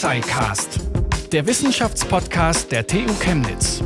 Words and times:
Tuxicast, 0.00 0.80
der 1.30 1.46
Wissenschaftspodcast 1.46 2.72
der 2.72 2.86
TU 2.86 3.12
Chemnitz. 3.20 3.82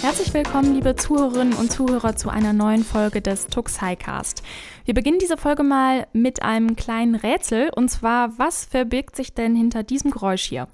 Herzlich 0.00 0.32
willkommen, 0.32 0.76
liebe 0.76 0.94
Zuhörerinnen 0.94 1.54
und 1.54 1.72
Zuhörer, 1.72 2.14
zu 2.14 2.28
einer 2.28 2.52
neuen 2.52 2.84
Folge 2.84 3.20
des 3.20 3.48
Tuxicast. 3.48 4.44
Wir 4.84 4.94
beginnen 4.94 5.18
diese 5.18 5.36
Folge 5.36 5.64
mal 5.64 6.06
mit 6.12 6.42
einem 6.42 6.76
kleinen 6.76 7.16
Rätsel 7.16 7.70
und 7.74 7.88
zwar, 7.88 8.38
was 8.38 8.66
verbirgt 8.66 9.16
sich 9.16 9.34
denn 9.34 9.56
hinter 9.56 9.82
diesem 9.82 10.12
Geräusch 10.12 10.44
hier? 10.44 10.68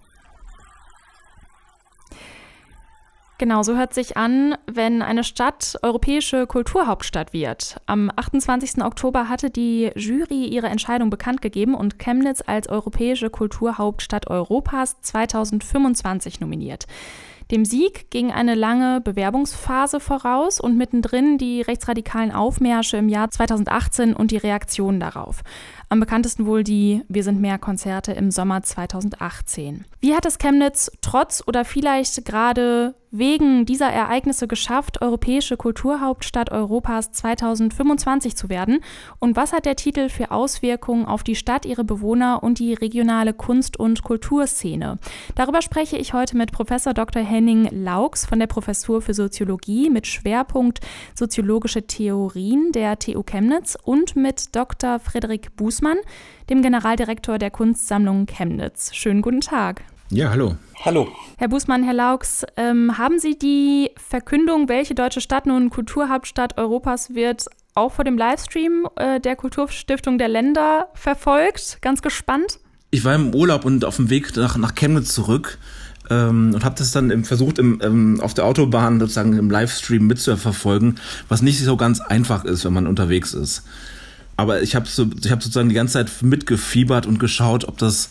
Genau, 3.37 3.65
so 3.65 3.77
hört 3.77 3.93
sich 3.95 4.17
an, 4.17 4.57
wenn 4.71 5.03
eine 5.03 5.25
Stadt 5.25 5.77
europäische 5.83 6.47
Kulturhauptstadt 6.47 7.33
wird. 7.33 7.81
Am 7.87 8.13
28. 8.15 8.85
Oktober 8.85 9.29
hatte 9.29 9.51
die 9.51 9.91
Jury 9.97 10.47
ihre 10.47 10.69
Entscheidung 10.69 11.11
bekannt 11.11 11.43
gegeben 11.43 11.75
und 11.75 11.99
Chemnitz 11.99 12.45
als 12.47 12.69
europäische 12.69 13.31
Kulturhauptstadt 13.31 14.31
Europas 14.31 15.01
2025 15.01 16.41
nominiert. 16.41 16.87
Dem 17.51 17.65
Sieg 17.65 18.11
ging 18.11 18.33
eine 18.33 18.55
lange 18.55 19.01
Bewerbungsphase 19.03 20.01
voraus 20.01 20.61
und 20.61 20.79
mittendrin 20.79 21.37
die 21.37 21.61
rechtsradikalen 21.61 22.33
Aufmärsche 22.33 22.97
im 22.97 23.09
Jahr 23.09 23.31
2018 23.31 24.15
und 24.15 24.31
die 24.31 24.39
Reaktionen 24.39 24.99
darauf. 24.99 25.43
Am 25.95 26.01
bekanntesten 26.01 26.47
wohl 26.47 26.65
die 26.65 27.03
Wir 27.07 27.23
sind 27.23 27.41
mehr 27.41 27.57
Konzerte 27.57 28.11
im 28.11 28.33
Sommer 28.33 28.65
2018. 28.65 29.85
Wie 30.01 30.13
hat 30.13 30.27
es 30.27 30.39
Chemnitz 30.39 30.91
trotz 31.03 31.41
oder 31.47 31.65
vielleicht 31.65 32.25
gerade 32.25 32.97
wegen 33.17 33.65
dieser 33.65 33.91
Ereignisse 33.91 34.49
geschafft, 34.49 35.01
Europäische 35.01 35.57
Kulturhauptstadt 35.57 36.51
Europas 36.51 37.13
2025 37.13 38.35
zu 38.35 38.49
werden? 38.49 38.81
Und 39.21 39.37
was 39.37 39.53
hat 39.53 39.67
der 39.67 39.77
Titel 39.77 40.09
für 40.09 40.33
Auswirkungen 40.33 41.07
auf 41.07 41.23
die 41.23 41.37
Stadt, 41.37 41.65
ihre 41.65 41.85
Bewohner 41.85 42.43
und 42.43 42.59
die 42.59 42.75
regionale 42.75 43.33
Kunst- 43.33 43.79
und 43.79 44.03
Kulturszene? 44.03 44.99
Darüber 45.37 45.63
spreche 45.63 45.97
ich 45.97 46.13
heute 46.13 46.37
mit 46.37 46.51
Professor 46.51 46.93
Dr. 46.93 47.23
Henning 47.23 47.69
Laux 47.71 48.27
von 48.27 48.41
der 48.41 48.49
Professur 48.49 49.01
für 49.01 49.15
Soziologie 49.15 49.91
mit 49.91 50.09
Schwerpunkt 50.09 50.81
Soziologische 51.15 51.87
Theorien 51.87 52.73
der 52.73 52.99
TU 52.99 53.23
Chemnitz 53.23 53.79
und 53.85 54.17
mit 54.17 54.57
Dr. 54.57 54.99
Frederik 54.99 55.55
Bußmann, 55.55 55.84
dem 56.51 56.63
Generaldirektor 56.63 57.39
der 57.39 57.51
Kunstsammlung 57.51 58.27
Chemnitz. 58.27 58.95
Schönen 58.95 59.23
guten 59.23 59.41
Tag. 59.41 59.83
Ja, 60.11 60.31
hallo. 60.31 60.57
Hallo. 60.85 61.09
Herr 61.39 61.49
Bußmann, 61.49 61.83
Herr 61.83 61.95
Laux, 61.95 62.45
ähm, 62.57 62.99
haben 62.99 63.19
Sie 63.19 63.39
die 63.39 63.91
Verkündung, 63.97 64.69
welche 64.69 64.95
deutsche 64.95 65.21
Stadt 65.21 65.47
nun 65.47 65.71
Kulturhauptstadt 65.71 66.59
Europas 66.59 67.15
wird, 67.15 67.47
auch 67.75 67.93
vor 67.93 68.05
dem 68.05 68.19
Livestream 68.19 68.87
äh, 68.97 69.19
der 69.19 69.35
Kulturstiftung 69.35 70.19
der 70.19 70.29
Länder 70.29 70.89
verfolgt? 70.95 71.79
Ganz 71.81 72.03
gespannt? 72.03 72.59
Ich 72.91 73.05
war 73.05 73.15
im 73.15 73.35
Urlaub 73.35 73.65
und 73.65 73.85
auf 73.85 73.97
dem 73.97 74.11
Weg 74.11 74.37
nach, 74.37 74.57
nach 74.57 74.75
Chemnitz 74.75 75.15
zurück 75.15 75.59
ähm, 76.11 76.53
und 76.55 76.65
habe 76.65 76.77
das 76.79 76.93
dann 76.93 77.11
im, 77.11 77.25
versucht, 77.25 77.59
im, 77.59 77.81
ähm, 77.83 78.21
auf 78.21 78.35
der 78.35 78.45
Autobahn 78.45 79.01
sozusagen 79.01 79.37
im 79.37 79.51
Livestream 79.51 80.07
mitzuverfolgen, 80.07 81.01
was 81.29 81.43
nicht 81.43 81.59
so 81.61 81.77
ganz 81.77 82.01
einfach 82.01 82.45
ist, 82.45 82.65
wenn 82.65 82.73
man 82.73 82.87
unterwegs 82.87 83.35
ist. 83.35 83.65
Aber 84.37 84.63
ich 84.63 84.75
habe 84.75 84.87
so, 84.87 85.07
ich 85.23 85.31
hab 85.31 85.43
sozusagen 85.43 85.69
die 85.69 85.75
ganze 85.75 85.95
Zeit 85.95 86.23
mitgefiebert 86.23 87.07
und 87.07 87.19
geschaut, 87.19 87.67
ob 87.67 87.79
das 87.79 88.11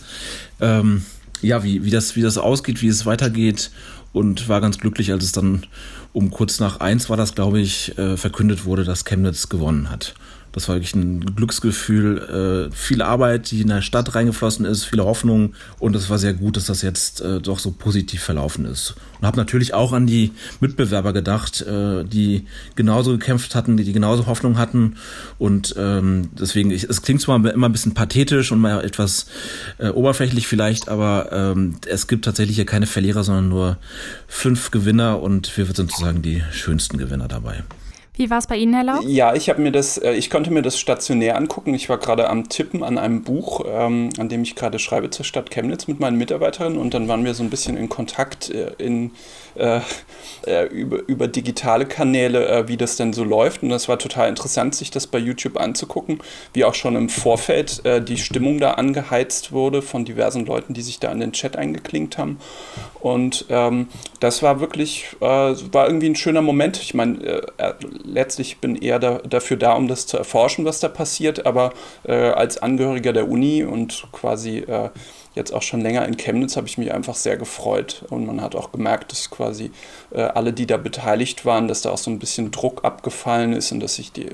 ähm, 0.62 1.04
ja, 1.42 1.64
wie, 1.64 1.84
wie, 1.84 1.90
das, 1.90 2.16
wie 2.16 2.22
das 2.22 2.38
ausgeht, 2.38 2.82
wie 2.82 2.88
es 2.88 3.06
weitergeht 3.06 3.72
und 4.14 4.48
war 4.48 4.62
ganz 4.62 4.80
glücklich, 4.80 5.12
als 5.12 5.26
es 5.26 5.32
dann 5.34 5.66
um 6.14 6.32
kurz 6.32 6.60
nach 6.60 6.80
eins 6.80 7.10
war 7.10 7.18
das, 7.18 7.36
glaube 7.36 7.60
ich, 7.60 7.98
äh, 7.98 8.18
verkündet 8.18 8.66
wurde, 8.66 8.84
dass 8.84 9.04
Chemnitz 9.04 9.50
gewonnen 9.50 9.90
hat. 9.90 10.14
Das 10.54 10.70
war 10.70 10.76
wirklich 10.76 10.94
ein 10.94 11.36
Glücksgefühl, 11.36 12.70
äh, 12.72 12.76
viel 12.76 13.02
Arbeit, 13.02 13.50
die 13.52 13.62
in 13.62 13.68
der 13.68 13.82
Stadt 13.82 14.14
reingeflossen 14.14 14.66
ist, 14.66 14.86
viele 14.86 15.04
Hoffnungen 15.04 15.56
und 15.80 15.96
es 15.96 16.10
war 16.10 16.20
sehr 16.20 16.34
gut, 16.34 16.56
dass 16.58 16.66
das 16.66 16.84
jetzt 16.84 17.22
äh, 17.22 17.42
doch 17.42 17.58
so 17.58 17.72
positiv 17.72 18.22
verlaufen 18.22 18.66
ist. 18.66 18.96
Und 19.20 19.26
habe 19.26 19.38
natürlich 19.38 19.74
auch 19.74 19.94
an 19.94 20.06
die 20.06 20.32
Mitbewerber 20.60 21.12
gedacht, 21.12 21.62
äh, 21.62 22.04
die 22.04 22.46
genauso 22.76 23.12
gekämpft 23.12 23.56
hatten, 23.56 23.78
die, 23.78 23.84
die 23.84 23.94
genauso 23.94 24.28
Hoffnung 24.28 24.60
hatten 24.60 24.96
und 25.40 25.74
ähm, 25.78 26.30
deswegen, 26.40 26.70
ich, 26.70 26.84
es 26.84 27.02
klingt 27.02 27.22
zwar 27.22 27.36
immer 27.36 27.68
ein 27.68 27.72
bisschen 27.72 27.96
pathetisch 27.96 28.52
und 28.52 28.60
mal 28.60 28.84
etwas 28.86 29.26
äh, 29.80 29.90
oberflächlich 29.90 30.46
vielleicht, 30.46 30.88
aber 30.88 31.30
ähm, 31.32 31.78
es 31.88 32.08
gibt 32.08 32.26
tatsächlich 32.26 32.58
hier 32.58 32.68
keine 32.68 32.86
Verlierer, 32.86 33.24
sondern 33.24 33.50
nur 33.50 33.78
fünf 34.28 34.70
Gewinner 34.70 35.20
und 35.20 35.58
wir 35.58 35.66
sind 35.66 35.78
sozusagen 35.78 36.22
die 36.22 36.44
schönsten 36.52 37.00
Gewinner 37.00 37.28
dabei. 37.28 37.64
Wie 38.16 38.30
war 38.30 38.38
es 38.38 38.46
bei 38.46 38.58
Ihnen, 38.58 38.76
Herr 38.76 38.84
Lau? 38.84 39.02
Ja, 39.08 39.34
ich 39.34 39.50
habe 39.50 39.60
mir 39.60 39.72
das, 39.72 39.98
äh, 39.98 40.14
ich 40.14 40.30
konnte 40.30 40.52
mir 40.52 40.62
das 40.62 40.80
stationär 40.80 41.36
angucken. 41.36 41.74
Ich 41.74 41.90
war 41.90 41.98
gerade 41.98 42.30
am 42.30 42.48
Tippen 42.48 42.84
an 42.84 43.00
einem 43.00 43.24
Buch, 43.24 43.66
ähm, 43.68 44.10
an 44.20 44.30
dem 44.30 44.44
ich 44.44 44.56
gerade 44.56 44.78
schreibe 44.78 45.10
zur 45.10 45.26
Stadt 45.26 45.50
Chemnitz 45.50 45.88
mit 45.88 46.00
meinen 46.00 46.20
Mitarbeiterinnen 46.20 46.78
und 46.78 46.94
dann 46.94 47.08
waren 47.08 47.26
wir 47.26 47.34
so 47.34 47.42
ein 47.42 47.50
bisschen 47.50 47.76
in 47.76 47.90
Kontakt 47.90 48.52
äh, 48.52 48.74
in 48.78 49.12
äh, 49.56 49.80
äh, 50.46 50.66
über, 50.68 51.00
über 51.08 51.28
digitale 51.28 51.86
Kanäle, 51.86 52.48
äh, 52.48 52.68
wie 52.68 52.76
das 52.76 52.98
denn 52.98 53.14
so 53.14 53.24
läuft. 53.24 53.64
Und 53.64 53.70
das 53.70 53.88
war 53.88 54.00
total 54.00 54.30
interessant, 54.30 54.76
sich 54.76 54.92
das 54.92 55.08
bei 55.08 55.20
YouTube 55.20 55.58
anzugucken, 55.58 56.20
wie 56.54 56.66
auch 56.66 56.74
schon 56.74 56.96
im 56.96 57.08
Vorfeld 57.10 57.86
äh, 57.86 58.02
die 58.02 58.18
Stimmung 58.18 58.60
da 58.60 58.72
angeheizt 58.72 59.52
wurde 59.52 59.82
von 59.82 60.06
diversen 60.06 60.46
Leuten, 60.46 60.74
die 60.74 60.82
sich 60.82 61.00
da 61.00 61.12
in 61.12 61.20
den 61.20 61.34
Chat 61.34 61.56
eingeklinkt 61.56 62.18
haben. 62.18 62.40
Und 63.00 63.46
ähm, 63.50 63.88
das 64.20 64.42
war 64.42 64.60
wirklich, 64.60 65.08
war 65.20 65.88
irgendwie 65.88 66.10
ein 66.10 66.16
schöner 66.16 66.42
Moment. 66.42 66.78
Ich 66.82 66.94
meine, 66.94 67.44
letztlich 68.04 68.60
bin 68.60 68.76
eher 68.76 69.00
da, 69.00 69.20
dafür 69.20 69.58
da, 69.58 69.74
um 69.74 69.88
das 69.88 70.06
zu 70.06 70.18
erforschen, 70.18 70.66
was 70.66 70.80
da 70.80 70.90
passiert, 70.90 71.46
aber 71.46 71.74
als 72.06 72.58
Angehöriger 72.58 73.14
der 73.14 73.30
Uni 73.30 73.64
und 73.64 74.08
quasi 74.12 74.66
jetzt 75.36 75.52
auch 75.52 75.62
schon 75.62 75.82
länger 75.82 76.06
in 76.08 76.18
Chemnitz, 76.18 76.56
habe 76.58 76.68
ich 76.68 76.78
mich 76.78 76.94
einfach 76.94 77.16
sehr 77.16 77.38
gefreut. 77.38 78.06
Und 78.10 78.26
man 78.26 78.42
hat 78.42 78.56
auch 78.56 78.72
gemerkt, 78.72 79.12
dass 79.12 79.30
quasi 79.30 79.72
äh, 80.12 80.22
alle, 80.22 80.54
die 80.54 80.68
da 80.68 80.78
beteiligt 80.78 81.46
waren, 81.46 81.68
dass 81.68 81.82
da 81.82 81.92
auch 81.92 81.98
so 81.98 82.12
ein 82.12 82.20
bisschen 82.20 82.52
Druck 82.52 82.84
abgefallen 82.84 83.54
ist 83.54 83.72
und 83.72 83.80
dass 83.80 83.96
sich 83.96 84.12
die 84.12 84.30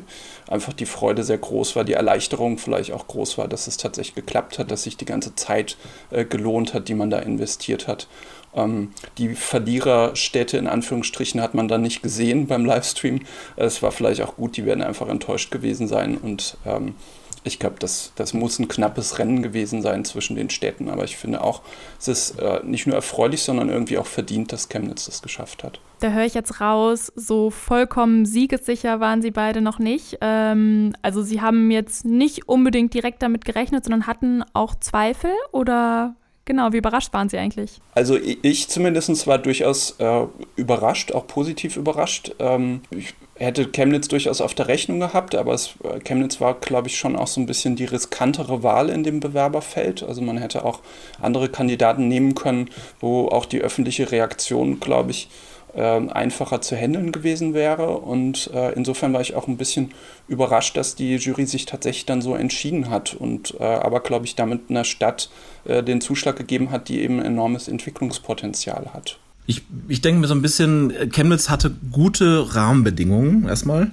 einfach 0.48 0.74
die 0.74 0.86
Freude 0.86 1.24
sehr 1.24 1.38
groß 1.38 1.76
war, 1.76 1.84
die 1.84 1.94
Erleichterung 1.94 2.58
vielleicht 2.58 2.92
auch 2.92 3.08
groß 3.08 3.38
war, 3.38 3.48
dass 3.48 3.68
es 3.68 3.78
tatsächlich 3.78 4.16
geklappt 4.16 4.60
hat, 4.60 4.72
dass 4.72 4.84
sich 4.84 4.98
die 4.98 5.06
ganze 5.06 5.36
Zeit 5.36 5.78
äh, 6.12 6.26
gelohnt 6.26 6.74
hat, 6.74 6.88
die 6.88 6.96
man 6.96 7.10
da 7.10 7.20
investiert 7.20 7.88
hat. 7.88 8.08
Ähm, 8.54 8.92
die 9.18 9.36
Verliererstädte 9.36 10.58
in 10.58 10.68
Anführungsstrichen 10.68 11.42
hat 11.42 11.54
man 11.54 11.68
dann 11.68 11.82
nicht 11.82 12.02
gesehen 12.02 12.48
beim 12.48 12.66
Livestream. 12.66 13.22
Es 13.56 13.82
war 13.82 13.92
vielleicht 13.92 14.22
auch 14.22 14.36
gut, 14.36 14.58
die 14.58 14.66
werden 14.66 14.84
einfach 14.84 15.08
enttäuscht 15.08 15.52
gewesen 15.52 15.88
sein 15.88 16.18
und 16.18 16.58
ähm, 16.66 16.96
ich 17.44 17.60
glaube, 17.60 17.78
das, 17.80 18.12
das 18.16 18.34
muss 18.34 18.60
ein 18.60 18.68
knappes 18.68 19.18
Rennen 19.18 19.42
gewesen 19.42 19.82
sein 19.82 20.04
zwischen 20.04 20.36
den 20.36 20.50
Städten. 20.50 20.90
Aber 20.90 21.06
ich 21.06 21.16
finde 21.16 21.42
auch, 21.42 21.62
es 21.98 22.08
ist 22.08 22.40
äh, 22.40 22.60
nicht 22.64 22.86
nur 22.86 22.96
erfreulich, 22.96 23.44
sondern 23.44 23.70
irgendwie 23.70 23.98
auch 23.98 24.06
verdient, 24.06 24.52
dass 24.52 24.68
Chemnitz 24.68 25.06
das 25.06 25.22
geschafft 25.22 25.64
hat. 25.64 25.80
Da 26.02 26.12
höre 26.12 26.26
ich 26.26 26.34
jetzt 26.34 26.60
raus, 26.60 27.12
so 27.16 27.50
vollkommen 27.50 28.26
siegessicher 28.26 29.00
waren 29.00 29.22
sie 29.22 29.32
beide 29.32 29.62
noch 29.62 29.80
nicht. 29.80 30.18
Ähm, 30.22 30.94
also 31.02 31.22
sie 31.22 31.42
haben 31.42 31.72
jetzt 31.72 32.06
nicht 32.06 32.48
unbedingt 32.48 32.94
direkt 32.94 33.22
damit 33.22 33.46
gerechnet, 33.46 33.86
sondern 33.86 34.08
hatten 34.08 34.44
auch 34.54 34.76
Zweifel 34.76 35.32
oder 35.52 36.16
Genau, 36.50 36.74
wie 36.74 36.78
überrascht 36.78 37.14
waren 37.14 37.30
Sie 37.30 37.38
eigentlich? 37.38 37.80
Also 37.94 38.18
ich 38.18 38.70
zumindest 38.70 39.28
war 39.28 39.38
durchaus 39.38 39.92
äh, 40.00 40.26
überrascht, 40.56 41.12
auch 41.12 41.28
positiv 41.28 41.78
überrascht. 41.78 42.34
Ähm, 42.40 42.82
ich 42.90 43.14
hätte 43.36 43.68
Chemnitz 43.68 44.08
durchaus 44.08 44.42
auf 44.42 44.56
der 44.56 44.68
Rechnung 44.68 45.00
gehabt, 45.00 45.36
aber 45.36 45.54
es, 45.54 45.76
äh, 45.84 46.00
Chemnitz 46.00 46.42
war, 46.42 46.56
glaube 46.56 46.88
ich, 46.88 46.98
schon 46.98 47.16
auch 47.16 47.28
so 47.28 47.40
ein 47.40 47.46
bisschen 47.46 47.76
die 47.76 47.86
riskantere 47.86 48.64
Wahl 48.64 48.90
in 48.90 49.04
dem 49.04 49.20
Bewerberfeld. 49.20 50.02
Also 50.02 50.24
man 50.24 50.40
hätte 50.40 50.66
auch 50.66 50.80
andere 51.22 51.50
Kandidaten 51.50 52.08
nehmen 52.08 52.34
können, 52.34 52.72
wo 53.00 53.28
auch 53.28 53.46
die 53.46 53.62
öffentliche 53.62 54.12
Reaktion, 54.12 54.80
glaube 54.80 55.12
ich, 55.12 55.30
einfacher 55.78 56.62
zu 56.62 56.76
handeln 56.76 57.12
gewesen 57.12 57.54
wäre. 57.54 57.98
Und 57.98 58.50
äh, 58.54 58.74
insofern 58.74 59.14
war 59.14 59.22
ich 59.22 59.36
auch 59.36 59.48
ein 59.48 59.58
bisschen 59.58 59.92
überrascht, 60.28 60.78
dass 60.78 60.96
die 60.96 61.16
Jury 61.16 61.46
sich 61.46 61.66
tatsächlich 61.66 62.06
dann 62.06 62.22
so 62.22 62.36
entschieden 62.36 62.90
hat 62.90 63.14
und 63.14 63.56
äh, 63.60 63.64
aber, 63.64 64.00
glaube 64.00 64.26
ich, 64.26 64.36
damit 64.36 64.70
einer 64.70 64.84
Stadt 64.84 65.30
äh, 65.66 65.84
den 65.84 66.02
Zuschlag 66.02 66.36
gegeben 66.36 66.72
hat, 66.72 66.90
die 66.90 67.02
eben 67.02 67.22
enormes 67.22 67.68
Entwicklungspotenzial 67.68 68.94
hat 68.94 69.20
ich, 69.50 69.64
ich 69.88 70.02
denke 70.02 70.22
mir 70.22 70.28
so 70.28 70.36
ein 70.36 70.44
bisschen, 70.44 70.94
Chemnitz 71.12 71.50
hatte 71.50 71.72
gute 71.92 72.56
Rahmenbedingungen 72.56 73.48
erstmal. 73.48 73.90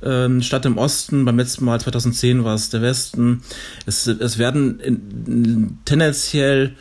Ähm, 0.00 0.42
Stadt 0.42 0.64
im 0.64 0.78
Osten, 0.78 1.24
beim 1.24 1.36
letzten 1.36 1.64
Mal 1.64 1.80
2010 1.80 2.44
war 2.44 2.54
es 2.54 2.70
der 2.70 2.82
Westen. 2.82 3.42
Es, 3.84 4.06
es 4.06 4.38
werden 4.38 4.78
in, 4.78 5.78
tendenziell 5.84 6.76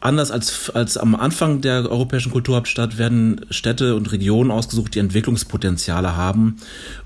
anders 0.00 0.30
als, 0.30 0.70
als 0.70 0.96
am 0.96 1.14
Anfang 1.14 1.60
der 1.60 1.90
europäischen 1.90 2.32
Kulturhauptstadt 2.32 2.98
werden 2.98 3.44
Städte 3.50 3.94
und 3.94 4.10
Regionen 4.12 4.50
ausgesucht, 4.50 4.94
die 4.94 4.98
Entwicklungspotenziale 4.98 6.16
haben 6.16 6.56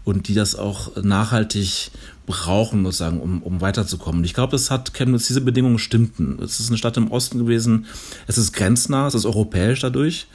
und 0.04 0.28
die 0.28 0.34
das 0.34 0.54
auch 0.54 1.02
nachhaltig 1.02 1.90
brauchen, 2.26 2.82
muss 2.82 2.98
sagen, 2.98 3.20
um, 3.20 3.42
um 3.42 3.60
weiterzukommen. 3.60 4.24
Ich 4.24 4.32
glaube, 4.32 4.52
das 4.52 4.70
hat 4.70 4.94
Chemnitz, 4.94 5.26
diese 5.26 5.40
Bedingungen 5.40 5.78
stimmten. 5.78 6.38
Es 6.42 6.60
ist 6.60 6.68
eine 6.68 6.78
Stadt 6.78 6.96
im 6.96 7.10
Osten 7.10 7.38
gewesen, 7.38 7.86
es 8.26 8.38
ist 8.38 8.52
grenznah, 8.52 9.08
es 9.08 9.14
ist 9.14 9.26
europäisch 9.26 9.80
dadurch. 9.80 10.26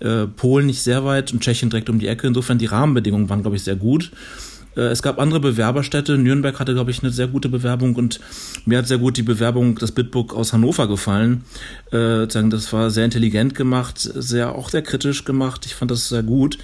Äh, 0.00 0.26
Polen 0.26 0.66
nicht 0.66 0.82
sehr 0.82 1.04
weit 1.04 1.32
und 1.32 1.40
Tschechien 1.40 1.70
direkt 1.70 1.90
um 1.90 1.98
die 1.98 2.08
Ecke. 2.08 2.26
Insofern 2.26 2.58
die 2.58 2.66
Rahmenbedingungen 2.66 3.28
waren, 3.28 3.42
glaube 3.42 3.56
ich, 3.56 3.64
sehr 3.64 3.76
gut. 3.76 4.10
Äh, 4.76 4.82
es 4.82 5.02
gab 5.02 5.18
andere 5.18 5.40
Bewerberstädte. 5.40 6.18
Nürnberg 6.18 6.58
hatte, 6.58 6.74
glaube 6.74 6.90
ich, 6.90 7.02
eine 7.02 7.12
sehr 7.12 7.28
gute 7.28 7.48
Bewerbung 7.48 7.96
und 7.96 8.20
mir 8.66 8.78
hat 8.78 8.86
sehr 8.86 8.98
gut 8.98 9.16
die 9.16 9.22
Bewerbung, 9.22 9.76
das 9.76 9.92
Bitbook 9.92 10.34
aus 10.34 10.52
Hannover 10.52 10.88
gefallen. 10.88 11.44
Äh, 11.92 12.26
das 12.26 12.72
war 12.72 12.90
sehr 12.90 13.04
intelligent 13.04 13.54
gemacht, 13.54 13.98
sehr 13.98 14.54
auch 14.54 14.70
sehr 14.70 14.82
kritisch 14.82 15.24
gemacht. 15.24 15.66
Ich 15.66 15.74
fand 15.74 15.90
das 15.90 16.08
sehr 16.08 16.22
gut. 16.22 16.58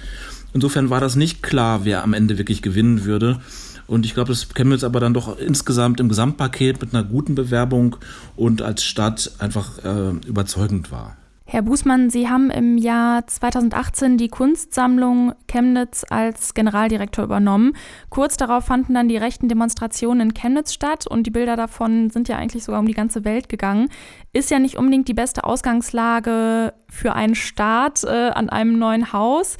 Insofern 0.53 0.89
war 0.89 0.99
das 0.99 1.15
nicht 1.15 1.43
klar, 1.43 1.85
wer 1.85 2.03
am 2.03 2.13
Ende 2.13 2.37
wirklich 2.37 2.61
gewinnen 2.61 3.05
würde. 3.05 3.39
Und 3.87 4.05
ich 4.05 4.13
glaube, 4.13 4.29
dass 4.29 4.47
Chemnitz 4.53 4.83
aber 4.83 4.99
dann 4.99 5.13
doch 5.13 5.37
insgesamt 5.37 5.99
im 5.99 6.09
Gesamtpaket 6.09 6.81
mit 6.81 6.93
einer 6.93 7.03
guten 7.03 7.35
Bewerbung 7.35 7.97
und 8.35 8.61
als 8.61 8.83
Stadt 8.83 9.31
einfach 9.39 9.83
äh, 9.83 10.11
überzeugend 10.27 10.91
war. 10.91 11.17
Herr 11.51 11.63
Bußmann, 11.63 12.09
Sie 12.09 12.29
haben 12.29 12.49
im 12.49 12.77
Jahr 12.77 13.27
2018 13.27 14.17
die 14.17 14.29
Kunstsammlung 14.29 15.33
Chemnitz 15.49 16.05
als 16.09 16.53
Generaldirektor 16.53 17.25
übernommen. 17.25 17.75
Kurz 18.09 18.37
darauf 18.37 18.63
fanden 18.63 18.93
dann 18.93 19.09
die 19.09 19.17
rechten 19.17 19.49
Demonstrationen 19.49 20.29
in 20.29 20.33
Chemnitz 20.33 20.71
statt 20.71 21.07
und 21.07 21.27
die 21.27 21.29
Bilder 21.29 21.57
davon 21.57 22.09
sind 22.09 22.29
ja 22.29 22.37
eigentlich 22.37 22.63
sogar 22.63 22.79
um 22.79 22.85
die 22.85 22.93
ganze 22.93 23.25
Welt 23.25 23.49
gegangen. 23.49 23.89
Ist 24.31 24.49
ja 24.49 24.59
nicht 24.59 24.77
unbedingt 24.77 25.09
die 25.09 25.13
beste 25.13 25.43
Ausgangslage 25.43 26.71
für 26.87 27.15
einen 27.15 27.35
Start 27.35 28.05
äh, 28.05 28.29
an 28.29 28.47
einem 28.47 28.79
neuen 28.79 29.11
Haus. 29.11 29.57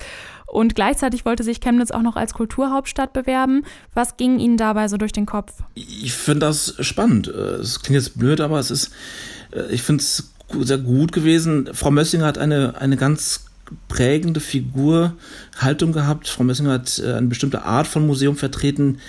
Und 0.47 0.75
gleichzeitig 0.75 1.25
wollte 1.25 1.43
sich 1.43 1.59
Chemnitz 1.59 1.91
auch 1.91 2.03
noch 2.03 2.15
als 2.15 2.33
Kulturhauptstadt 2.33 3.11
bewerben. 3.11 3.65
Was 3.93 4.15
ging 4.15 4.39
Ihnen 4.39 4.55
dabei 4.55 4.87
so 4.87 4.95
durch 4.95 5.11
den 5.11 5.25
Kopf? 5.25 5.55
Ich 5.75 6.13
finde 6.13 6.45
das 6.45 6.73
spannend. 6.79 7.27
Äh, 7.27 7.55
es 7.55 7.81
klingt 7.81 8.01
jetzt 8.01 8.17
blöd, 8.17 8.39
aber 8.39 8.59
es 8.59 8.71
ist, 8.71 8.91
äh, 9.51 9.69
ich 9.73 9.83
finde 9.83 10.03
es 10.03 10.31
sehr 10.59 10.77
gut 10.77 11.11
gewesen. 11.11 11.69
Frau 11.73 11.91
Mössinger 11.91 12.25
hat 12.25 12.37
eine, 12.37 12.79
eine 12.79 12.97
ganz 12.97 13.45
prägende 13.87 14.39
Figur, 14.39 15.13
Haltung 15.57 15.91
gehabt. 15.91 16.27
Frau 16.27 16.43
Mössinger 16.43 16.73
hat 16.73 16.99
äh, 16.99 17.13
eine 17.13 17.27
bestimmte 17.27 17.63
Art 17.63 17.87
von 17.87 18.05
Museum 18.05 18.35
vertreten, 18.35 18.99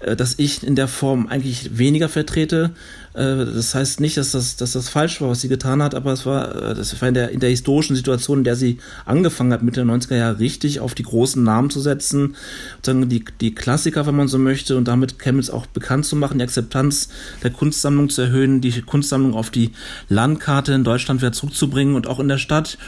dass 0.00 0.34
ich 0.38 0.62
in 0.62 0.76
der 0.76 0.88
Form 0.88 1.26
eigentlich 1.26 1.76
weniger 1.76 2.08
vertrete. 2.08 2.70
Äh, 3.12 3.36
das 3.44 3.74
heißt 3.74 4.00
nicht, 4.00 4.16
dass 4.16 4.32
das, 4.32 4.56
dass 4.56 4.72
das 4.72 4.88
falsch 4.88 5.20
war, 5.20 5.28
was 5.28 5.40
sie 5.40 5.48
getan 5.48 5.82
hat, 5.82 5.94
aber 5.94 6.12
es 6.12 6.24
war, 6.24 6.54
äh, 6.54 6.74
das 6.74 6.98
war 7.00 7.08
in 7.08 7.14
der, 7.14 7.30
in 7.30 7.40
der 7.40 7.50
historischen 7.50 7.96
Situation, 7.96 8.38
in 8.38 8.44
der 8.44 8.56
sie 8.56 8.78
angefangen 9.04 9.52
hat, 9.52 9.62
Mitte 9.62 9.84
der 9.84 9.94
90er 9.94 10.16
Jahre 10.16 10.38
richtig 10.38 10.80
auf 10.80 10.94
die 10.94 11.02
großen 11.02 11.42
Namen 11.42 11.70
zu 11.70 11.80
setzen, 11.80 12.36
sozusagen 12.76 13.08
die, 13.08 13.24
die 13.40 13.54
Klassiker, 13.54 14.06
wenn 14.06 14.16
man 14.16 14.28
so 14.28 14.38
möchte, 14.38 14.76
und 14.76 14.88
damit 14.88 15.18
Chemnitz 15.18 15.50
auch 15.50 15.66
bekannt 15.66 16.06
zu 16.06 16.16
machen, 16.16 16.38
die 16.38 16.44
Akzeptanz 16.44 17.10
der 17.42 17.50
Kunstsammlung 17.50 18.08
zu 18.08 18.22
erhöhen, 18.22 18.60
die 18.60 18.80
Kunstsammlung 18.82 19.34
auf 19.34 19.50
die 19.50 19.72
Landkarte 20.08 20.72
in 20.72 20.84
Deutschland 20.84 21.20
wieder 21.20 21.32
zurückzubringen 21.32 21.94
und 21.94 22.06
auch 22.06 22.20
in 22.20 22.28
der 22.28 22.38
Stadt 22.38 22.78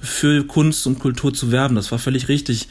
für 0.00 0.44
Kunst 0.46 0.86
und 0.86 0.98
Kultur 0.98 1.34
zu 1.34 1.50
werben. 1.50 1.74
Das 1.74 1.90
war 1.90 1.98
völlig 1.98 2.28
richtig. 2.28 2.68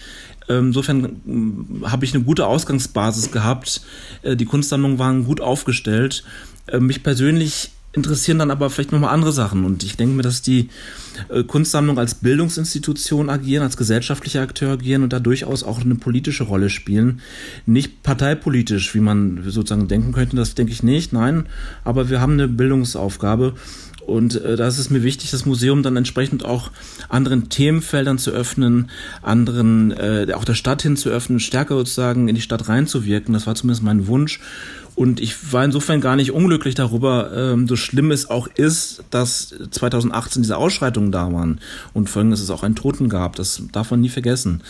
Ähm, 0.49 0.67
insofern 0.67 1.21
hm, 1.25 1.83
habe 1.85 2.05
ich 2.05 2.13
eine 2.13 2.23
gute 2.23 2.47
Ausgangsbasis 2.47 3.31
gehabt. 3.31 3.81
Die 4.23 4.45
Kunstsammlungen 4.45 4.99
waren 4.99 5.25
gut 5.25 5.41
aufgestellt. 5.41 6.23
Äh, 6.67 6.79
mich 6.79 7.03
persönlich 7.03 7.71
interessieren 7.93 8.37
dann 8.37 8.51
aber 8.51 8.69
vielleicht 8.69 8.91
nochmal 8.91 9.13
andere 9.13 9.31
Sachen. 9.31 9.65
Und 9.65 9.83
ich 9.83 9.97
denke 9.97 10.15
mir, 10.15 10.21
dass 10.21 10.41
die 10.41 10.69
äh, 11.29 11.43
Kunstsammlung 11.43 11.97
als 11.97 12.15
Bildungsinstitution 12.15 13.29
agieren, 13.29 13.63
als 13.63 13.75
gesellschaftlicher 13.75 14.41
Akteur 14.41 14.73
agieren 14.73 15.03
und 15.03 15.13
da 15.13 15.19
durchaus 15.19 15.63
auch 15.63 15.81
eine 15.81 15.95
politische 15.95 16.43
Rolle 16.43 16.69
spielen. 16.69 17.21
Nicht 17.65 18.03
parteipolitisch, 18.03 18.93
wie 18.93 18.99
man 18.99 19.43
sozusagen 19.47 19.87
denken 19.87 20.11
könnte, 20.11 20.35
das 20.35 20.53
denke 20.53 20.71
ich 20.71 20.83
nicht, 20.83 21.11
nein. 21.11 21.47
Aber 21.83 22.09
wir 22.09 22.21
haben 22.21 22.33
eine 22.33 22.47
Bildungsaufgabe. 22.47 23.55
Und 24.07 24.41
äh, 24.41 24.55
da 24.55 24.67
ist 24.67 24.77
es 24.77 24.89
mir 24.89 25.03
wichtig, 25.03 25.31
das 25.31 25.45
Museum 25.45 25.83
dann 25.83 25.97
entsprechend 25.97 26.45
auch 26.45 26.71
anderen 27.09 27.49
Themenfeldern 27.49 28.17
zu 28.17 28.31
öffnen, 28.31 28.89
anderen, 29.21 29.91
äh, 29.91 30.27
auch 30.33 30.45
der 30.45 30.53
Stadt 30.53 30.81
hin 30.81 30.95
zu 30.95 31.09
öffnen, 31.09 31.41
stärker 31.41 31.75
sozusagen 31.75 32.29
in 32.29 32.35
die 32.35 32.41
Stadt 32.41 32.69
reinzuwirken. 32.69 33.33
Das 33.33 33.47
war 33.47 33.55
zumindest 33.55 33.83
mein 33.83 34.07
Wunsch. 34.07 34.39
Und 34.97 35.19
ich 35.19 35.53
war 35.53 35.63
insofern 35.63 36.01
gar 36.01 36.15
nicht 36.15 36.31
unglücklich 36.31 36.73
darüber, 36.73 37.31
ähm, 37.31 37.67
so 37.67 37.75
schlimm 37.75 38.09
es 38.09 38.31
auch 38.31 38.47
ist, 38.47 39.03
dass 39.11 39.53
2018 39.69 40.41
diese 40.41 40.57
Ausschreitungen 40.57 41.11
da 41.11 41.31
waren 41.31 41.59
und 41.93 42.09
folgendes 42.09 42.41
es 42.41 42.49
auch 42.49 42.63
einen 42.63 42.73
Toten 42.73 43.07
gab. 43.07 43.35
Das 43.35 43.61
darf 43.71 43.91
man 43.91 44.01
nie 44.01 44.09
vergessen. 44.09 44.63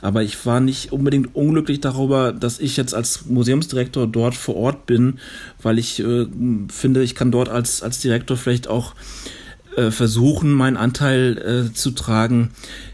Aber 0.00 0.22
ich 0.22 0.46
war 0.46 0.60
nicht 0.60 0.90
unbedingt 0.90 1.34
unglücklich 1.34 1.82
darüber, 1.82 2.32
dass 2.32 2.60
ich 2.60 2.78
jetzt 2.78 2.94
als 2.94 3.26
Museumsdirektor 3.26 4.06
dort 4.06 4.34
vor 4.34 4.56
Ort 4.56 4.86
bin, 4.86 5.18
weil 5.60 5.78
ich 5.78 6.00
äh, 6.00 6.28
finde, 6.68 7.02
ich 7.02 7.14
kann 7.14 7.30
dort 7.30 7.50
als, 7.50 7.82
als 7.82 8.00
Direktor 8.00 8.38
vielleicht 8.38 8.68
auch 8.68 8.94
äh, 9.76 9.90
versuchen, 9.90 10.50
meinen 10.50 10.78
Anteil 10.78 11.68
äh, 11.68 11.74
zu 11.74 11.90
tragen, 11.90 12.52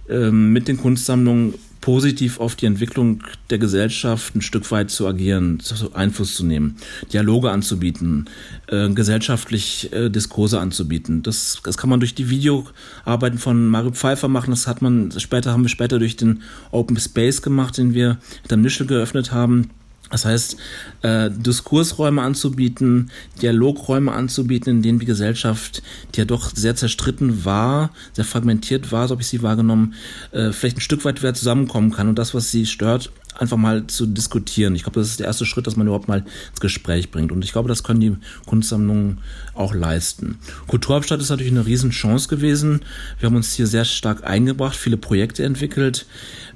äh, 0.09 0.33
mit 0.33 0.67
den 0.67 0.77
Kunstsammlungen 0.77 1.55
positiv 1.81 2.41
auf 2.41 2.57
die 2.57 2.67
Entwicklung 2.67 3.23
der 3.49 3.59
Gesellschaft 3.59 4.35
ein 4.35 4.43
Stück 4.43 4.71
weit 4.71 4.91
zu 4.91 5.07
agieren, 5.07 5.63
Einfluss 5.95 6.35
zu 6.35 6.45
nehmen, 6.45 6.77
Dialoge 7.13 7.51
anzubieten, 7.51 8.29
äh, 8.69 8.89
gesellschaftlich 8.91 9.93
äh, 9.93 10.11
Diskurse 10.11 10.61
anzubieten. 10.61 11.23
Das, 11.23 11.61
das 11.65 11.79
kann 11.79 11.91
man 11.91 12.01
durch 12.01 12.15
die 12.15 12.29
Videoarbeiten 12.29 13.39
von 13.39 13.69
Mario 13.69 13.93
Pfeiffer 13.93 14.29
machen. 14.29 14.51
Das 14.51 14.67
hat 14.67 14.83
man 14.83 15.13
später 15.19 15.53
haben 15.53 15.63
wir 15.63 15.69
später 15.69 15.99
durch 15.99 16.17
den 16.17 16.43
Open 16.71 16.99
Space 16.99 17.43
gemacht, 17.43 17.79
den 17.79 17.95
wir 17.95 18.19
hinterm 18.43 18.61
Nischel 18.61 18.87
geöffnet 18.87 19.33
haben. 19.33 19.71
Das 20.11 20.25
heißt, 20.25 20.57
äh, 21.03 21.31
Diskursräume 21.31 22.21
anzubieten, 22.23 23.11
Dialogräume 23.41 24.13
anzubieten, 24.13 24.77
in 24.77 24.83
denen 24.83 24.99
die 24.99 25.07
Gesellschaft, 25.07 25.83
die 26.15 26.19
ja 26.19 26.25
doch 26.25 26.51
sehr 26.55 26.75
zerstritten 26.75 27.45
war, 27.45 27.91
sehr 28.13 28.25
fragmentiert 28.25 28.91
war, 28.91 29.07
so 29.07 29.13
habe 29.13 29.23
ich 29.23 29.29
sie 29.29 29.43
wahrgenommen, 29.43 29.95
äh, 30.33 30.51
vielleicht 30.51 30.79
ein 30.79 30.83
Stück 30.83 31.05
weit 31.05 31.23
wieder 31.23 31.35
zusammenkommen 31.35 31.93
kann. 31.93 32.09
Und 32.09 32.19
das, 32.19 32.35
was 32.35 32.51
sie 32.51 32.67
stört, 32.67 33.13
einfach 33.41 33.57
mal 33.57 33.87
zu 33.87 34.07
diskutieren. 34.07 34.75
Ich 34.75 34.83
glaube, 34.83 35.01
das 35.01 35.09
ist 35.09 35.21
der 35.21 35.27
erste 35.27 35.47
Schritt, 35.47 35.67
dass 35.67 35.77
man 35.77 35.87
überhaupt 35.87 36.09
mal 36.09 36.25
ins 36.51 36.61
Gespräch 36.61 37.11
bringt. 37.11 37.33
Und 37.33 37.43
ich 37.43 37.53
glaube, 37.53 37.69
das 37.69 37.83
können 37.83 38.01
die 38.01 38.17
Kunstsammlungen 38.47 39.19
auch 39.55 39.75
leisten. 39.75 40.39
Kulturhauptstadt 40.67 41.21
ist 41.21 41.31
natürlich 41.31 41.53
eine 41.53 41.67
Riesenchance 41.67 42.29
gewesen. 42.29 42.81
Wir 43.19 43.29
haben 43.29 43.37
uns 43.37 43.55
hier 43.55 43.67
sehr 43.67 43.87
stark 43.87 44.25
eingebracht, 44.25 44.77
viele 44.77 44.99
Projekte 44.99 45.45
entwickelt, 45.45 46.07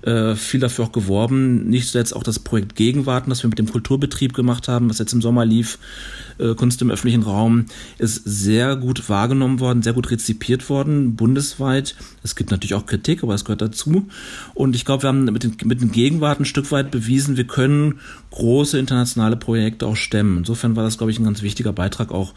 äh, 0.03 0.35
viel 0.35 0.61
dafür 0.61 0.85
auch 0.85 0.93
geworben. 0.93 1.69
Nicht 1.71 1.89
zuletzt 1.89 2.15
auch 2.15 2.23
das 2.23 2.39
Projekt 2.39 2.77
Gegenwarten, 2.77 3.31
das 3.31 3.43
wir 3.43 3.49
mit 3.49 3.59
dem 3.59 3.71
Kulturbetrieb 3.71 4.35
gemacht 4.35 4.69
haben, 4.69 4.91
was 4.91 4.99
jetzt 4.99 5.15
im 5.15 5.23
Sommer 5.23 5.47
lief, 5.47 5.79
äh, 6.39 6.55
Kunst 6.55 6.83
im 6.83 6.91
öffentlichen 6.91 7.23
Raum, 7.23 7.67
ist 7.97 8.23
sehr 8.25 8.77
gut 8.77 9.09
wahrgenommen 9.09 9.61
worden, 9.61 9.83
sehr 9.83 9.95
gut 9.95 10.11
rezipiert 10.11 10.69
worden, 10.69 11.17
bundesweit. 11.17 11.95
Es 12.23 12.37
gibt 12.37 12.51
natürlich 12.51 12.75
auch 12.75 12.87
Kritik, 12.87 13.23
aber 13.23 13.35
es 13.35 13.45
gehört 13.45 13.63
dazu. 13.63 14.07
Und 14.53 14.77
ich 14.77 14.85
glaube, 14.85 15.05
wir 15.05 15.09
haben 15.09 15.25
mit 15.25 15.45
den, 15.45 15.57
mit 15.65 15.81
den 15.81 15.93
Gegenwarten 15.93 16.43
ein 16.43 16.47
Stück 16.47 16.71
weit 16.71 16.74
bewiesen, 16.83 17.37
wir 17.37 17.47
können 17.47 18.01
große 18.31 18.79
internationale 18.79 19.37
Projekte 19.37 19.87
auch 19.87 19.97
stemmen. 19.97 20.39
Insofern 20.39 20.75
war 20.75 20.83
das, 20.83 20.99
glaube 20.99 21.13
ich, 21.13 21.19
ein 21.19 21.25
ganz 21.25 21.43
wichtiger 21.43 21.73
Beitrag 21.73 22.11
auch 22.11 22.35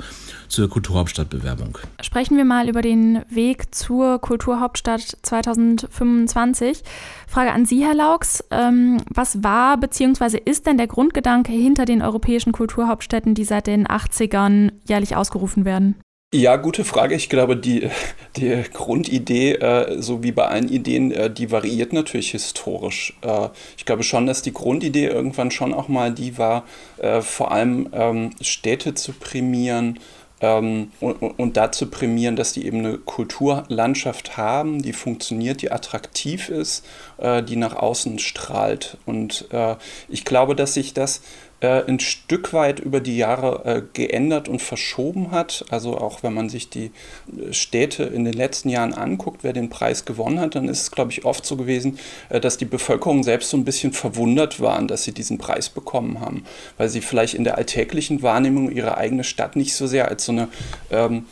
zur 0.48 0.70
Kulturhauptstadtbewerbung. 0.70 1.78
Sprechen 2.02 2.38
wir 2.38 2.46
mal 2.46 2.70
über 2.70 2.82
den 2.82 3.24
Weg 3.30 3.74
zur 3.74 4.20
Kulturhauptstadt 4.20 5.18
2025. 5.22 6.84
Frage 7.28 7.52
an 7.52 7.66
Sie, 7.66 7.84
Herr 7.84 7.96
Laux. 7.96 8.44
Ähm, 8.52 9.02
was 9.10 9.44
war 9.44 9.78
bzw. 9.78 10.40
ist 10.46 10.68
denn 10.68 10.78
der 10.78 10.88
Grundgedanke 10.88 11.52
hinter 11.52 11.86
den 11.86 12.02
europäischen 12.02 12.52
Kulturhauptstädten, 12.52 13.34
die 13.34 13.44
seit 13.44 13.68
den 13.68 13.88
80ern 13.88 14.72
jährlich 14.88 15.16
ausgerufen 15.16 15.66
werden? 15.66 15.96
Ja, 16.34 16.58
gute 16.58 16.84
Frage. 16.84 17.16
Ich 17.16 17.30
glaube, 17.30 17.56
die, 17.56 17.90
die 18.36 18.62
Grundidee, 18.74 19.54
äh, 19.54 20.02
so 20.02 20.24
wie 20.24 20.34
bei 20.34 20.46
allen 20.46 20.68
Ideen, 20.68 21.12
äh, 21.12 21.32
die 21.32 21.52
variiert 21.52 21.94
natürlich 21.94 22.32
historisch. 22.32 23.18
Äh, 23.22 23.48
ich 23.78 23.86
glaube 23.86 24.04
schon, 24.04 24.26
dass 24.26 24.42
die 24.42 24.52
Grundidee 24.52 25.06
irgendwann 25.06 25.52
schon 25.52 25.74
auch 25.74 25.88
mal 25.88 26.12
die 26.14 26.38
war, 26.38 26.66
äh, 26.98 27.22
vor 27.22 27.52
allem 27.52 27.88
ähm, 27.94 28.32
Städte 28.42 28.94
zu 28.94 29.14
prämieren, 29.14 30.00
ähm, 30.40 30.92
und, 31.00 31.16
und 31.16 31.58
dazu 31.58 31.90
prämieren, 31.90 32.36
dass 32.36 32.54
die 32.54 32.66
eben 32.66 32.80
eine 32.80 32.98
Kulturlandschaft 32.98 34.38
haben, 34.38 34.82
die 34.82 34.94
funktioniert, 34.94 35.62
die 35.62 35.72
attraktiv 35.72 36.50
ist, 36.50 36.86
äh, 37.18 37.42
die 37.42 37.56
nach 37.56 37.76
außen 37.76 38.20
strahlt. 38.20 38.98
Und 39.06 39.48
äh, 39.52 39.76
ich 40.10 40.26
glaube, 40.26 40.56
dass 40.56 40.76
sich 40.76 40.94
das 40.94 41.22
äh, 41.60 41.84
ein 41.88 42.00
Stück 42.00 42.54
weit 42.54 42.80
über 42.80 43.00
die 43.00 43.18
Jahre 43.18 43.66
äh, 43.66 43.82
geändert 43.94 44.48
und 44.48 44.62
verschoben 44.62 45.32
hat. 45.32 45.66
Also 45.70 45.98
auch 45.98 46.22
wenn 46.22 46.34
man 46.34 46.50
sich 46.50 46.70
die 46.70 46.92
äh, 47.36 47.52
Städte 47.52 48.04
in 48.04 48.26
den 48.26 48.34
letzten 48.34 48.70
Jahren 48.70 48.94
anguckt, 48.94 49.44
wer 49.44 49.54
den 49.54 49.70
Preis 49.70 50.06
gewonnen 50.06 50.40
hat, 50.40 50.56
dann 50.56 50.70
ist 50.70 50.82
es, 50.82 50.92
glaube 50.92 51.12
ich, 51.12 51.26
oft 51.26 51.46
so 51.46 51.56
gewesen, 51.56 51.98
dass 52.30 52.58
die 52.58 52.66
Bevölkerung 52.66 53.24
selbst 53.24 53.50
so 53.50 53.58
ein 53.58 53.66
bisschen 53.66 53.92
verwundert 53.92 54.60
waren, 54.60 54.88
dass 54.88 55.04
sie 55.04 55.14
diesen 55.14 55.38
Preis 55.38 55.70
bekommen 55.70 56.20
haben, 56.20 56.44
weil 56.78 56.90
sie 56.90 57.02
vielleicht 57.02 57.34
in 57.34 57.44
der 57.44 57.58
alltäglichen 57.58 58.22
Wahrnehmung 58.22 58.72
ihre 58.72 58.98
eigene 58.98 59.24
Stadt 59.24 59.56
nicht 59.56 59.76
so 59.76 59.88
sehr 59.88 60.10
als 60.10 60.26
so 60.26 60.32
eine 60.32 60.50
ähm, 60.92 61.26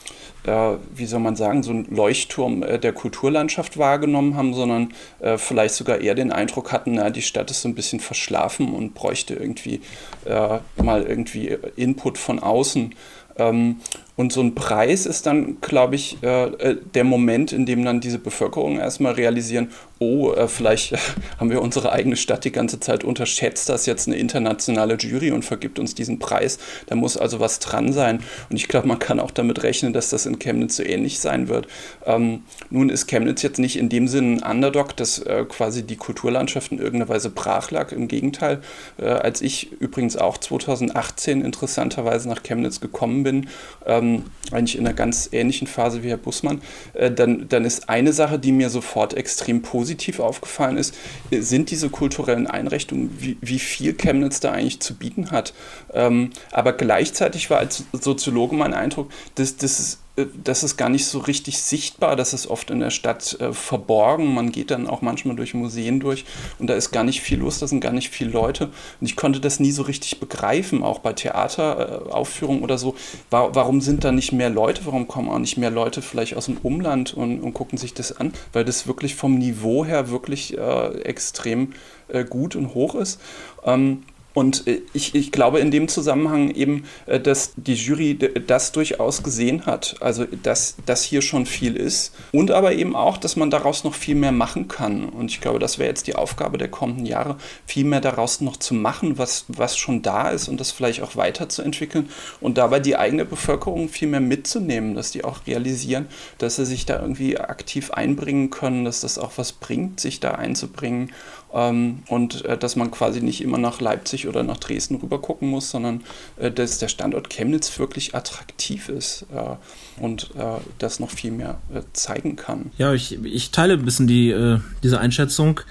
äh, 0.46 0.78
wie 0.94 1.06
soll 1.06 1.20
man 1.20 1.36
sagen, 1.36 1.64
so 1.64 1.72
ein 1.72 1.86
Leuchtturm 1.90 2.64
äh, 2.64 2.80
der 2.80 2.94
Kulturlandschaft 2.94 3.78
wahrgenommen 3.78 4.36
haben, 4.36 4.54
sondern 4.54 4.94
äh, 5.20 5.38
vielleicht 5.38 5.76
sogar 5.76 6.00
eher 6.00 6.16
den 6.16 6.32
Eindruck 6.32 6.72
hatten, 6.72 6.94
na, 6.94 7.10
die 7.10 7.22
Stadt 7.22 7.52
ist 7.52 7.62
so 7.62 7.70
ein 7.70 7.76
bisschen 7.76 8.00
verschlafen 8.00 8.74
und 8.74 8.94
bräuchte 8.94 9.34
irgendwie 9.34 9.82
äh, 10.26 10.60
mal 10.82 11.04
irgendwie 11.04 11.58
Input 11.76 12.18
von 12.18 12.40
außen. 12.40 12.94
Ähm, 13.38 13.78
und 14.18 14.32
so 14.32 14.42
ein 14.42 14.56
Preis 14.56 15.06
ist 15.06 15.26
dann, 15.26 15.58
glaube 15.60 15.96
ich, 15.96 16.18
äh, 16.24 16.46
äh, 16.46 16.78
der 16.94 17.04
Moment, 17.04 17.52
in 17.52 17.66
dem 17.66 17.84
dann 17.84 18.00
diese 18.00 18.18
Bevölkerung 18.18 18.80
erstmal 18.80 19.14
realisieren, 19.14 19.72
oh, 20.00 20.32
äh, 20.32 20.48
vielleicht 20.48 20.96
haben 21.40 21.50
wir 21.50 21.62
unsere 21.62 21.92
eigene 21.92 22.16
Stadt 22.16 22.46
die 22.46 22.52
ganze 22.52 22.80
Zeit 22.80 23.04
unterschätzt, 23.04 23.68
dass 23.68 23.86
jetzt 23.86 24.08
eine 24.08 24.16
internationale 24.16 24.96
Jury 24.96 25.32
und 25.32 25.44
vergibt 25.44 25.80
uns 25.80 25.96
diesen 25.96 26.18
Preis. 26.18 26.60
Da 26.88 26.96
muss 26.96 27.18
also 27.18 27.42
was 27.42 27.60
dran 27.60 27.92
sein. 27.92 28.22
Und 28.50 28.56
ich 28.56 28.70
glaube, 28.70 28.88
man 28.88 29.00
kann 29.00 29.20
auch 29.20 29.32
damit 29.32 29.64
rechnen, 29.64 29.92
dass 29.92 30.12
das 30.12 30.26
in 30.26 30.40
Chemnitz 30.40 30.78
so 30.78 30.84
ähnlich 30.84 31.20
sein 31.20 31.50
wird. 31.50 31.68
Ähm, 32.06 32.44
nun 32.70 32.90
ist 32.90 33.08
Chemnitz 33.08 33.42
jetzt 33.42 33.60
nicht 33.60 33.78
in 33.78 33.90
dem 33.90 34.08
Sinne 34.08 34.38
ein 34.38 34.56
Underdog, 34.56 34.96
dass 34.96 35.20
äh, 35.20 35.44
quasi 35.44 35.84
die 35.84 35.98
Kulturlandschaft 35.98 36.72
in 36.72 36.78
irgendeiner 36.78 37.10
Weise 37.10 37.30
brach 37.30 37.70
lag. 37.70 37.92
Im 37.92 38.08
Gegenteil, 38.08 38.62
äh, 38.98 39.08
als 39.08 39.42
ich 39.42 39.74
übrigens 39.74 40.16
auch 40.16 40.38
2018 40.38 41.42
interessanterweise 41.42 42.30
nach 42.30 42.44
Chemnitz 42.44 42.80
gekommen 42.80 43.24
bin, 43.24 43.50
ähm, 43.86 44.05
ähm, 44.06 44.24
eigentlich 44.52 44.78
in 44.78 44.86
einer 44.86 44.96
ganz 44.96 45.30
ähnlichen 45.32 45.68
Phase 45.68 46.04
wie 46.04 46.10
Herr 46.10 46.18
Bussmann, 46.18 46.62
äh, 46.94 47.12
dann, 47.12 47.48
dann 47.50 47.66
ist 47.66 47.90
eine 47.90 48.14
Sache, 48.14 48.40
die 48.40 48.52
mir 48.52 48.70
sofort 48.70 49.14
extrem 49.14 49.62
positiv 49.62 50.20
aufgefallen 50.20 50.78
ist, 50.78 50.96
äh, 51.32 51.42
sind 51.42 51.72
diese 51.72 51.90
kulturellen 51.90 52.48
Einrichtungen, 52.48 53.16
wie, 53.20 53.38
wie 53.42 53.60
viel 53.60 53.94
Chemnitz 53.94 54.40
da 54.40 54.52
eigentlich 54.52 54.80
zu 54.80 54.96
bieten 54.96 55.32
hat. 55.32 55.54
Ähm, 55.94 56.32
aber 56.52 56.74
gleichzeitig 56.74 57.50
war 57.50 57.60
als 57.60 57.84
Soziologe 57.94 58.56
mein 58.56 58.74
Eindruck, 58.74 59.10
dass 59.36 59.58
das 59.58 60.00
das 60.16 60.64
ist 60.64 60.78
gar 60.78 60.90
nicht 60.90 61.06
so 61.06 61.20
richtig 61.20 61.62
sichtbar, 61.62 62.16
das 62.16 62.34
ist 62.34 62.48
oft 62.48 62.72
in 62.72 62.80
der 62.80 62.90
Stadt 62.90 63.38
äh, 63.42 63.52
verborgen. 63.52 64.34
Man 64.34 64.52
geht 64.52 64.72
dann 64.72 64.88
auch 64.88 65.02
manchmal 65.02 65.36
durch 65.36 65.54
Museen 65.54 66.00
durch 66.00 66.26
und 66.58 66.68
da 66.68 66.76
ist 66.76 66.92
gar 66.92 67.04
nicht 67.04 67.22
viel 67.22 67.40
los, 67.40 67.60
da 67.60 67.68
sind 67.68 67.82
gar 67.82 67.92
nicht 67.92 68.10
viele 68.10 68.32
Leute. 68.32 68.66
Und 69.02 69.08
ich 69.08 69.18
konnte 69.18 69.42
das 69.42 69.60
nie 69.60 69.72
so 69.72 69.84
richtig 69.84 70.20
begreifen, 70.20 70.84
auch 70.84 71.00
bei 71.00 71.12
Theateraufführungen 71.12 72.64
oder 72.64 72.78
so. 72.78 72.96
War, 73.30 73.56
warum 73.56 73.82
sind 73.82 74.04
da 74.06 74.12
nicht 74.12 74.32
mehr 74.32 74.50
Leute? 74.50 74.86
Warum 74.86 75.08
kommen 75.08 75.30
auch 75.30 75.40
nicht 75.40 75.58
mehr 75.58 75.72
Leute 75.72 76.02
vielleicht 76.02 76.36
aus 76.38 76.46
dem 76.46 76.58
Umland 76.58 77.14
und, 77.14 77.42
und 77.42 77.54
gucken 77.54 77.78
sich 77.78 77.94
das 77.94 78.14
an? 78.14 78.32
Weil 78.54 78.64
das 78.64 78.88
wirklich 78.88 79.16
vom 79.16 79.38
Niveau 79.38 79.86
her 79.86 80.10
wirklich 80.10 80.58
äh, 80.58 81.02
extrem 81.02 81.74
äh, 82.08 82.24
gut 82.24 82.56
und 82.56 82.74
hoch 82.74 82.96
ist. 82.96 83.20
Ähm, 83.66 84.04
und 84.36 84.68
äh, 84.68 84.82
ich, 84.94 85.16
ich 85.16 85.32
glaube 85.32 85.60
in 85.60 85.72
dem 85.72 85.88
Zusammenhang 85.88 86.52
eben, 86.52 86.84
äh, 87.08 87.20
dass 87.20 87.54
die 87.56 87.74
Jury 87.74 88.20
das 88.46 88.72
durchaus 88.72 89.24
gesehen 89.24 89.66
hat. 89.66 89.96
Also, 90.02 90.26
dass 90.26 90.76
das 90.86 91.04
hier 91.04 91.24
schon 91.24 91.48
viel 91.48 91.76
ist. 91.76 92.14
Und 92.32 92.52
aber 92.52 92.74
eben 92.74 92.96
auch, 92.96 93.18
dass 93.18 93.36
man 93.36 93.50
daraus 93.50 93.84
noch 93.84 93.96
viel 93.96 94.16
mehr 94.16 94.34
machen 94.34 94.68
kann. 94.68 95.06
Und 95.06 95.32
ich 95.32 95.42
glaube, 95.42 95.58
das 95.58 95.80
wäre 95.80 95.90
jetzt 95.90 96.06
die 96.06 96.16
Aufgabe 96.16 96.58
der 96.58 96.68
kommenden 96.68 97.06
Jahre, 97.06 97.38
viel 97.66 97.86
mehr 97.86 98.02
daraus 98.02 98.42
noch 98.42 98.58
zu 98.58 98.74
machen, 98.74 99.18
was, 99.18 99.46
was 99.48 99.78
schon 99.78 100.02
da 100.02 100.30
ist 100.30 100.50
und 100.50 100.60
das 100.60 100.72
vielleicht 100.72 101.02
auch 101.02 101.16
weiterzuentwickeln 101.16 102.10
und 102.42 102.58
dabei 102.58 102.82
die 102.82 102.98
eigene 102.98 103.24
Bevölkerung 103.24 103.88
viel 103.88 104.10
mehr 104.10 104.20
mitzunehmen, 104.20 104.96
dass 104.96 105.12
die 105.12 105.24
auch 105.24 105.48
realisieren, 105.48 106.08
dass 106.38 106.58
sie 106.58 106.66
sich 106.66 106.86
da 106.86 107.00
irgendwie 107.00 107.38
aktiv 107.38 107.92
einbringen 107.92 108.50
können, 108.50 108.84
dass 108.84 109.00
das 109.00 109.18
auch 109.18 109.32
was 109.38 109.54
bringt, 109.54 110.02
sich 110.02 110.20
da 110.20 110.32
einzubringen 110.32 111.12
ähm, 111.56 112.04
und 112.10 112.44
äh, 112.46 112.58
dass 112.58 112.76
man 112.76 112.92
quasi 112.92 113.22
nicht 113.22 113.42
immer 113.42 113.58
nach 113.58 113.80
Leipzig 113.80 114.28
oder 114.28 114.44
nach 114.44 114.58
Dresden 114.58 114.96
rüber 114.96 115.22
gucken 115.22 115.50
muss, 115.50 115.72
sondern 115.72 116.02
äh, 116.38 116.52
dass 116.52 116.78
der 116.78 116.90
Standort 116.90 117.30
Chemnitz 117.30 117.80
wirklich 117.80 118.14
attraktiv 118.14 118.90
ist 118.90 119.26
äh, 119.34 120.04
und 120.04 120.32
äh, 120.36 120.60
das 120.78 121.00
noch 121.00 121.10
viel 121.10 121.32
mehr 121.32 121.58
äh, 121.74 121.82
zeigen 121.94 122.36
kann. 122.36 122.72
Ja, 122.78 122.94
ich, 122.94 123.24
ich 123.24 123.52
teile 123.52 123.76
ein 123.76 123.86
bisschen 123.86 124.06
die, 124.06 124.30
äh, 124.30 124.60
diese 124.84 125.00
Einschätzung. 125.00 125.62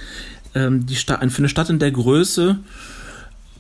Ähm, 0.55 0.87
die 0.87 0.97
Stadt, 0.97 1.21
für 1.31 1.39
eine 1.39 1.49
Stadt 1.49 1.69
in 1.69 1.79
der 1.79 1.93
Größe 1.93 2.59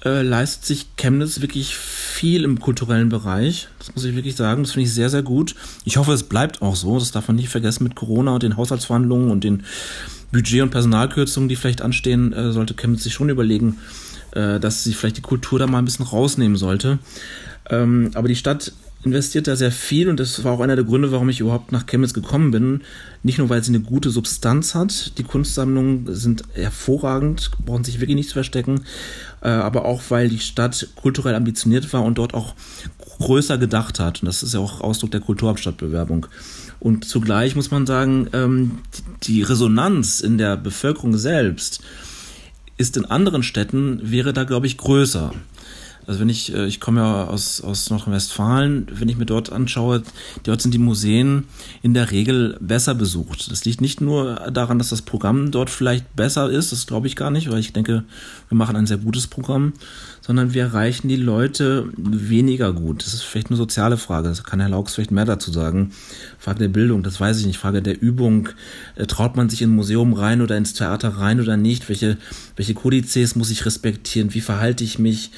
leistet 0.07 0.67
sich 0.67 0.97
Chemnitz 0.97 1.41
wirklich 1.41 1.75
viel 1.75 2.45
im 2.45 2.61
kulturellen 2.61 3.09
Bereich. 3.09 3.69
Das 3.79 3.95
muss 3.95 4.05
ich 4.05 4.15
wirklich 4.15 4.37
sagen. 4.37 4.63
Das 4.63 4.73
finde 4.73 4.87
ich 4.87 4.93
sehr, 4.93 5.09
sehr 5.09 5.23
gut. 5.23 5.55
Ich 5.87 5.97
hoffe, 5.97 6.13
es 6.13 6.25
bleibt 6.25 6.61
auch 6.61 6.77
so. 6.77 6.99
Das 6.99 7.11
darf 7.11 7.29
man 7.29 7.37
nicht 7.37 7.49
vergessen 7.49 7.85
mit 7.85 7.95
Corona 7.95 8.35
und 8.35 8.43
den 8.43 8.59
Haushaltsverhandlungen 8.59 9.31
und 9.31 9.45
den 9.45 9.65
Budget- 10.35 10.63
und 10.63 10.71
Personalkürzungen, 10.71 11.49
die 11.49 11.55
vielleicht 11.55 11.81
anstehen, 11.81 12.33
äh, 12.33 12.51
sollte 12.51 12.75
Chemnitz 12.75 13.05
sich 13.05 13.15
schon 13.15 13.29
überlegen, 13.29 13.79
äh, 14.33 14.59
dass 14.59 14.83
sie 14.83 14.93
vielleicht 14.93 15.17
die 15.17 15.23
Kultur 15.23 15.61
da 15.61 15.69
mal 15.69 15.79
ein 15.79 15.85
bisschen 15.85 16.05
rausnehmen 16.05 16.57
sollte. 16.57 16.99
Ähm, 17.71 18.11
aber 18.15 18.27
die 18.27 18.35
Stadt 18.35 18.73
investiert 19.05 19.47
da 19.47 19.55
sehr 19.55 19.71
viel 19.71 20.09
und 20.09 20.19
das 20.19 20.43
war 20.43 20.53
auch 20.53 20.61
einer 20.61 20.75
der 20.75 20.85
Gründe, 20.85 21.13
warum 21.13 21.29
ich 21.29 21.39
überhaupt 21.39 21.71
nach 21.71 21.87
Chemnitz 21.87 22.15
gekommen 22.15 22.51
bin. 22.51 22.81
Nicht 23.23 23.39
nur, 23.39 23.49
weil 23.49 23.63
sie 23.63 23.71
eine 23.71 23.81
gute 23.81 24.11
Substanz 24.11 24.75
hat, 24.75 25.17
die 25.19 25.23
Kunstsammlungen 25.23 26.13
sind 26.15 26.43
hervorragend, 26.55 27.53
brauchen 27.65 27.85
sich 27.85 28.01
wirklich 28.01 28.17
nicht 28.17 28.31
zu 28.31 28.35
verstecken, 28.35 28.81
äh, 29.41 29.49
aber 29.49 29.85
auch, 29.85 30.03
weil 30.09 30.29
die 30.29 30.41
Stadt 30.41 30.89
kulturell 30.97 31.37
ambitioniert 31.37 31.93
war 31.93 32.03
und 32.03 32.19
dort 32.19 32.35
auch 32.35 32.55
größer 33.19 33.57
gedacht 33.59 34.01
hat. 34.01 34.23
Und 34.23 34.27
das 34.27 34.43
ist 34.43 34.55
ja 34.55 34.61
auch 34.61 34.81
Ausdruck 34.81 35.13
der 35.13 35.21
Kulturhauptstadtbewerbung. 35.21 36.27
Und 36.85 37.07
zugleich 37.07 37.57
muss 37.57 37.71
man 37.71 37.87
sagen, 37.87 38.29
ähm, 38.35 38.73
die 39.23 39.41
Resonanz 39.41 40.21
in 40.21 40.37
der 40.37 40.59
Bevölkerung 40.59 41.17
selbst 41.17 41.83
ist 42.77 42.99
in 42.99 43.07
anderen 43.07 43.43
Städten, 43.43 44.01
wäre 44.03 44.35
da, 44.35 44.45
glaube 44.45 44.67
ich, 44.67 44.77
größer. 44.77 45.33
Also 46.07 46.21
wenn 46.21 46.29
ich, 46.29 46.55
äh, 46.55 46.67
ich 46.67 46.81
komme 46.81 47.01
ja 47.01 47.25
aus, 47.25 47.61
aus 47.61 47.91
Nordrhein-Westfalen, 47.91 48.87
wenn 48.93 49.09
ich 49.09 49.17
mir 49.17 49.27
dort 49.27 49.53
anschaue, 49.53 50.03
dort 50.43 50.63
sind 50.63 50.75
die 50.75 50.79
Museen 50.79 51.45
in 51.83 51.95
der 51.95 52.11
Regel 52.11 52.57
besser 52.61 52.95
besucht. 52.95 53.51
Das 53.51 53.65
liegt 53.65 53.81
nicht 53.81 54.01
nur 54.01 54.35
daran, 54.53 54.79
dass 54.79 54.91
das 54.91 55.03
Programm 55.03 55.51
dort 55.51 55.71
vielleicht 55.71 56.15
besser 56.17 56.51
ist, 56.51 56.73
das 56.73 56.87
glaube 56.87 57.07
ich 57.07 57.17
gar 57.17 57.31
nicht, 57.31 57.51
weil 57.51 57.59
ich 57.59 57.73
denke, 57.73 58.05
wir 58.49 58.57
machen 58.57 58.77
ein 58.77 58.87
sehr 58.87 58.99
gutes 58.99 59.27
Programm, 59.27 59.73
sondern 60.21 60.55
wir 60.55 60.63
erreichen 60.63 61.09
die 61.09 61.17
Leute 61.17 61.89
weniger 61.97 62.73
gut. 62.73 63.05
Das 63.05 63.13
ist 63.13 63.23
vielleicht 63.23 63.49
eine 63.49 63.57
soziale 63.57 63.97
Frage, 63.97 64.29
das 64.29 64.45
kann 64.45 64.61
Herr 64.61 64.71
Laux 64.71 64.95
vielleicht 64.95 65.11
mehr 65.11 65.25
dazu 65.25 65.53
sagen. 65.53 65.93
Frage 66.39 66.61
der 66.61 66.69
Bildung, 66.69 67.03
das 67.03 67.21
weiß 67.21 67.41
ich 67.41 67.47
nicht, 67.47 67.59
Frage 67.59 67.83
der 67.83 68.01
Übung, 68.01 68.49
äh, 68.97 69.07
traut 69.07 69.37
man 69.37 69.49
sich 69.49 69.63
in 69.63 69.71
ein 69.71 69.77
Museum 69.77 70.13
rein 70.13 70.41
oder 70.41 70.57
ins 70.57 70.75
Theater 70.75 71.09
rein 71.11 71.41
oder 71.41 71.57
nicht, 71.57 71.89
welche, 71.89 72.17
welche 72.57 72.75
Kodizes 72.75 73.37
muss 73.37 73.51
ich 73.51 73.67
respektieren, 73.67 74.35
wie 74.35 74.41
verhalte 74.41 74.85
ich 74.85 74.99
mich, 74.99 75.31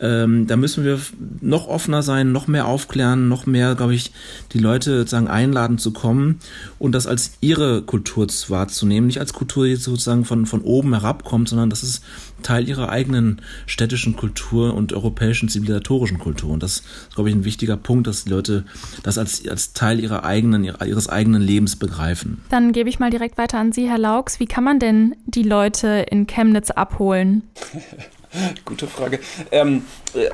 ähm, 0.00 0.46
da 0.46 0.56
müssen 0.56 0.84
wir 0.84 0.98
noch 1.40 1.68
offener 1.68 2.02
sein, 2.02 2.32
noch 2.32 2.46
mehr 2.46 2.66
aufklären, 2.66 3.28
noch 3.28 3.46
mehr, 3.46 3.74
glaube 3.74 3.94
ich, 3.94 4.12
die 4.52 4.58
Leute 4.58 4.98
sozusagen 4.98 5.28
einladen 5.28 5.78
zu 5.78 5.92
kommen 5.92 6.40
und 6.78 6.92
das 6.92 7.06
als 7.06 7.32
ihre 7.40 7.82
Kultur 7.82 8.26
wahrzunehmen, 8.48 9.06
nicht 9.06 9.20
als 9.20 9.32
Kultur, 9.32 9.66
die 9.66 9.76
sozusagen 9.76 10.24
von, 10.24 10.46
von 10.46 10.62
oben 10.62 10.92
herabkommt, 10.92 11.48
sondern 11.48 11.70
das 11.70 11.82
ist 11.82 12.02
Teil 12.42 12.68
ihrer 12.68 12.88
eigenen 12.88 13.42
städtischen 13.66 14.16
Kultur 14.16 14.74
und 14.74 14.92
europäischen 14.92 15.48
zivilisatorischen 15.48 16.18
Kultur. 16.18 16.50
Und 16.50 16.62
das 16.62 16.76
ist, 16.76 17.14
glaube 17.14 17.28
ich, 17.28 17.34
ein 17.34 17.44
wichtiger 17.44 17.76
Punkt, 17.76 18.06
dass 18.06 18.24
die 18.24 18.30
Leute 18.30 18.64
das 19.02 19.18
als, 19.18 19.46
als 19.46 19.72
Teil 19.74 20.00
ihrer 20.00 20.24
eigenen, 20.24 20.64
ihres 20.64 21.08
eigenen 21.08 21.42
Lebens 21.42 21.76
begreifen. 21.76 22.40
Dann 22.48 22.72
gebe 22.72 22.88
ich 22.88 22.98
mal 22.98 23.10
direkt 23.10 23.36
weiter 23.38 23.58
an 23.58 23.72
Sie, 23.72 23.88
Herr 23.88 23.98
Laux. 23.98 24.40
Wie 24.40 24.46
kann 24.46 24.64
man 24.64 24.78
denn 24.78 25.16
die 25.26 25.42
Leute 25.42 26.06
in 26.10 26.26
Chemnitz 26.26 26.70
abholen? 26.70 27.42
Gute 28.64 28.86
Frage. 28.86 29.20
Ähm, 29.50 29.84
äh, 30.14 30.28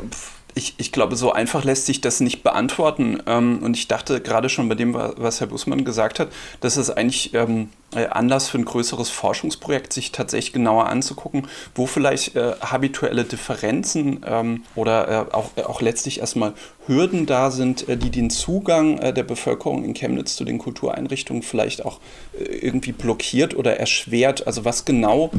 ich, 0.55 0.75
ich 0.79 0.91
glaube, 0.91 1.17
so 1.17 1.33
einfach 1.33 1.65
lässt 1.65 1.85
sich 1.87 2.01
das 2.01 2.21
nicht 2.21 2.43
beantworten. 2.43 3.23
Ähm, 3.27 3.61
und 3.63 3.77
ich 3.77 3.89
dachte 3.89 4.21
gerade 4.21 4.49
schon 4.49 4.69
bei 4.69 4.75
dem, 4.75 4.95
was 4.95 5.41
Herr 5.41 5.49
Bussmann 5.49 5.85
gesagt 5.85 6.19
hat, 6.19 6.29
dass 6.61 6.77
es 6.77 6.91
eigentlich 6.91 7.35
ähm, 7.35 7.69
äh, 7.86 7.86
Anlass 7.95 8.49
für 8.49 8.59
ein 8.59 8.65
größeres 8.65 9.11
Forschungsprojekt, 9.11 9.93
sich 9.93 10.13
tatsächlich 10.13 10.53
genauer 10.53 10.87
anzugucken, 10.87 11.47
wo 11.75 11.87
vielleicht 11.87 12.35
äh, 12.35 12.53
habituelle 12.61 13.25
Differenzen 13.25 14.25
ähm, 14.27 14.65
oder 14.75 15.09
äh, 15.09 15.35
auch, 15.35 15.51
äh, 15.57 15.63
auch 15.63 15.81
letztlich 15.81 16.21
erstmal 16.21 16.55
Hürden 16.87 17.27
da 17.27 17.51
sind, 17.51 17.89
äh, 17.89 17.97
die 17.97 18.11
den 18.11 18.31
Zugang 18.31 18.99
äh, 18.99 19.13
der 19.13 19.23
Bevölkerung 19.23 19.85
in 19.85 19.95
Chemnitz 19.95 20.37
zu 20.37 20.45
den 20.45 20.59
Kultureinrichtungen 20.59 21.43
vielleicht 21.43 21.85
auch 21.85 22.01
irgendwie 22.39 22.93
blockiert 22.93 23.57
oder 23.57 23.79
erschwert. 23.79 24.47
Also 24.47 24.65
was 24.65 24.85
genau 24.85 25.31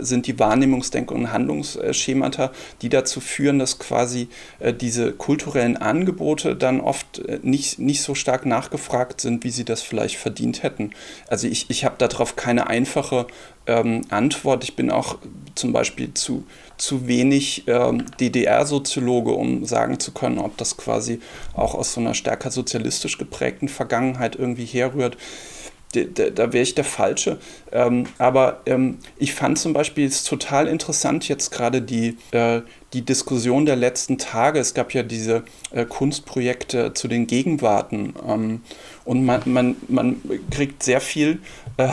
sind 0.00 0.26
die 0.26 0.38
Wahrnehmungsdenk- 0.38 1.10
und 1.10 1.32
Handlungsschemata, 1.32 2.52
die 2.80 2.88
dazu 2.88 3.20
führen, 3.20 3.58
dass 3.58 3.78
quasi 3.78 4.28
diese 4.80 5.12
kulturellen 5.12 5.76
Angebote 5.76 6.56
dann 6.56 6.80
oft 6.80 7.22
nicht, 7.42 7.78
nicht 7.78 8.02
so 8.02 8.14
stark 8.14 8.46
nachgefragt 8.46 9.20
sind, 9.20 9.44
wie 9.44 9.50
sie 9.50 9.64
das 9.64 9.82
vielleicht 9.82 10.16
verdient 10.16 10.62
hätten. 10.62 10.92
Also 11.28 11.48
ich, 11.48 11.68
ich 11.72 11.84
habe 11.84 11.96
darauf 11.98 12.36
keine 12.36 12.68
einfache 12.68 13.26
ähm, 13.66 14.02
Antwort. 14.10 14.62
Ich 14.62 14.76
bin 14.76 14.90
auch 14.90 15.18
zum 15.54 15.72
Beispiel 15.72 16.14
zu, 16.14 16.44
zu 16.76 17.08
wenig 17.08 17.64
ähm, 17.66 18.04
DDR-Soziologe, 18.20 19.32
um 19.32 19.64
sagen 19.64 19.98
zu 19.98 20.12
können, 20.12 20.38
ob 20.38 20.56
das 20.58 20.76
quasi 20.76 21.20
auch 21.54 21.74
aus 21.74 21.94
so 21.94 22.00
einer 22.00 22.14
stärker 22.14 22.50
sozialistisch 22.50 23.18
geprägten 23.18 23.68
Vergangenheit 23.68 24.36
irgendwie 24.36 24.66
herrührt 24.66 25.16
da, 25.92 26.30
da 26.30 26.52
wäre 26.52 26.62
ich 26.62 26.74
der 26.74 26.84
Falsche. 26.84 27.38
Ähm, 27.70 28.04
aber 28.18 28.60
ähm, 28.66 28.98
ich 29.18 29.34
fand 29.34 29.58
zum 29.58 29.72
Beispiel 29.72 30.06
es 30.06 30.24
total 30.24 30.66
interessant 30.66 31.28
jetzt 31.28 31.50
gerade 31.50 31.82
die, 31.82 32.16
äh, 32.30 32.62
die 32.92 33.02
Diskussion 33.02 33.66
der 33.66 33.76
letzten 33.76 34.18
Tage. 34.18 34.58
Es 34.58 34.74
gab 34.74 34.94
ja 34.94 35.02
diese 35.02 35.44
äh, 35.70 35.84
Kunstprojekte 35.84 36.94
zu 36.94 37.08
den 37.08 37.26
Gegenwarten 37.26 38.14
ähm, 38.26 38.60
und 39.04 39.24
man, 39.24 39.42
man, 39.44 39.76
man 39.88 40.20
kriegt 40.50 40.82
sehr 40.82 41.00
viel 41.00 41.40
äh, 41.76 41.88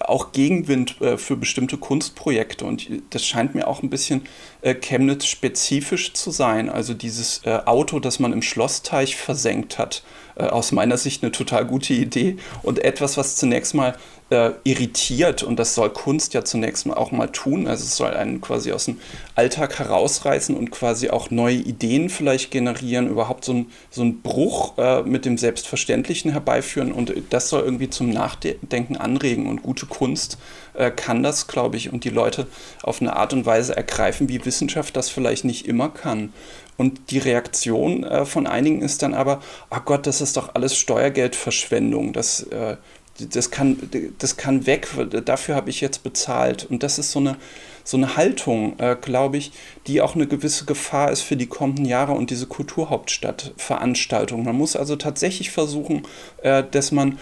auch 0.00 0.32
Gegenwind 0.32 1.00
äh, 1.00 1.16
für 1.16 1.36
bestimmte 1.36 1.76
Kunstprojekte 1.76 2.64
und 2.64 2.88
das 3.10 3.24
scheint 3.24 3.54
mir 3.54 3.68
auch 3.68 3.82
ein 3.82 3.90
bisschen 3.90 4.26
äh, 4.62 4.74
Chemnitz 4.74 5.26
spezifisch 5.26 6.12
zu 6.12 6.30
sein. 6.30 6.68
Also 6.68 6.94
dieses 6.94 7.42
äh, 7.44 7.60
Auto, 7.66 8.00
das 8.00 8.18
man 8.18 8.32
im 8.32 8.42
Schlossteich 8.42 9.16
versenkt 9.16 9.78
hat, 9.78 10.02
äh, 10.36 10.44
aus 10.44 10.72
meiner 10.72 10.96
Sicht 10.96 11.22
eine 11.22 11.32
total 11.32 11.64
gute 11.66 11.94
Idee 11.94 12.36
und 12.62 12.80
etwas, 12.80 13.16
was 13.16 13.36
zunächst 13.36 13.74
mal 13.74 13.96
äh, 14.30 14.50
irritiert 14.64 15.42
und 15.42 15.56
das 15.58 15.74
soll 15.74 15.90
Kunst 15.90 16.34
ja 16.34 16.44
zunächst 16.44 16.86
mal 16.86 16.94
auch 16.94 17.12
mal 17.12 17.28
tun. 17.28 17.68
Also 17.68 17.84
es 17.84 17.96
soll 17.96 18.12
einen 18.12 18.40
quasi 18.40 18.72
aus 18.72 18.86
dem 18.86 18.98
Alltag 19.36 19.78
herausreißen 19.78 20.56
und 20.56 20.70
quasi 20.70 21.10
auch 21.10 21.30
neue 21.30 21.56
Ideen 21.56 22.08
vielleicht 22.08 22.50
generieren, 22.50 23.08
überhaupt 23.08 23.44
so 23.44 23.52
ein, 23.52 23.66
so 23.90 24.02
ein 24.02 24.22
Bruch 24.22 24.76
äh, 24.78 25.02
mit 25.02 25.24
dem 25.24 25.38
Selbstverständlichen 25.38 26.32
herbeiführen 26.32 26.92
und 26.92 27.12
das 27.30 27.48
soll 27.48 27.62
irgendwie 27.62 27.90
zum 27.90 28.10
Nachdenken 28.10 28.96
anregen 28.96 29.46
und 29.46 29.62
gute 29.62 29.86
Kunst 29.86 30.38
äh, 30.74 30.90
kann 30.90 31.22
das, 31.22 31.46
glaube 31.46 31.76
ich, 31.76 31.92
und 31.92 32.04
die 32.04 32.10
Leute 32.10 32.46
auf 32.82 33.00
eine 33.00 33.16
Art 33.16 33.32
und 33.32 33.46
Weise 33.46 33.76
ergreifen, 33.76 34.28
wie 34.28 34.44
Wissenschaft 34.44 34.96
das 34.96 35.08
vielleicht 35.08 35.44
nicht 35.44 35.66
immer 35.66 35.88
kann. 35.88 36.32
Und 36.76 37.10
die 37.10 37.18
Reaktion 37.18 38.04
äh, 38.04 38.26
von 38.26 38.46
einigen 38.46 38.82
ist 38.82 39.02
dann 39.02 39.14
aber, 39.14 39.40
ach 39.70 39.84
Gott, 39.84 40.06
das 40.06 40.20
ist 40.20 40.36
doch 40.36 40.54
alles 40.54 40.76
Steuergeldverschwendung. 40.76 42.12
Das, 42.12 42.42
äh, 42.42 42.76
das, 43.18 43.50
kann, 43.50 43.78
das 44.18 44.36
kann 44.36 44.66
weg, 44.66 44.88
dafür 45.24 45.54
habe 45.54 45.70
ich 45.70 45.80
jetzt 45.80 46.02
bezahlt. 46.02 46.66
Und 46.68 46.82
das 46.82 46.98
ist 46.98 47.12
so 47.12 47.18
eine, 47.18 47.36
so 47.84 47.96
eine 47.96 48.16
Haltung, 48.16 48.78
äh, 48.78 48.96
glaube 49.00 49.36
ich, 49.36 49.52
die 49.86 50.00
auch 50.00 50.14
eine 50.14 50.26
gewisse 50.26 50.64
Gefahr 50.64 51.10
ist 51.10 51.22
für 51.22 51.36
die 51.36 51.46
kommenden 51.46 51.84
Jahre 51.84 52.12
und 52.12 52.30
diese 52.30 52.46
Kulturhauptstadtveranstaltung. 52.46 54.44
Man 54.44 54.56
muss 54.56 54.76
also 54.76 54.96
tatsächlich 54.96 55.50
versuchen, 55.50 56.02
äh, 56.42 56.64
dass 56.70 56.92
man 56.92 57.18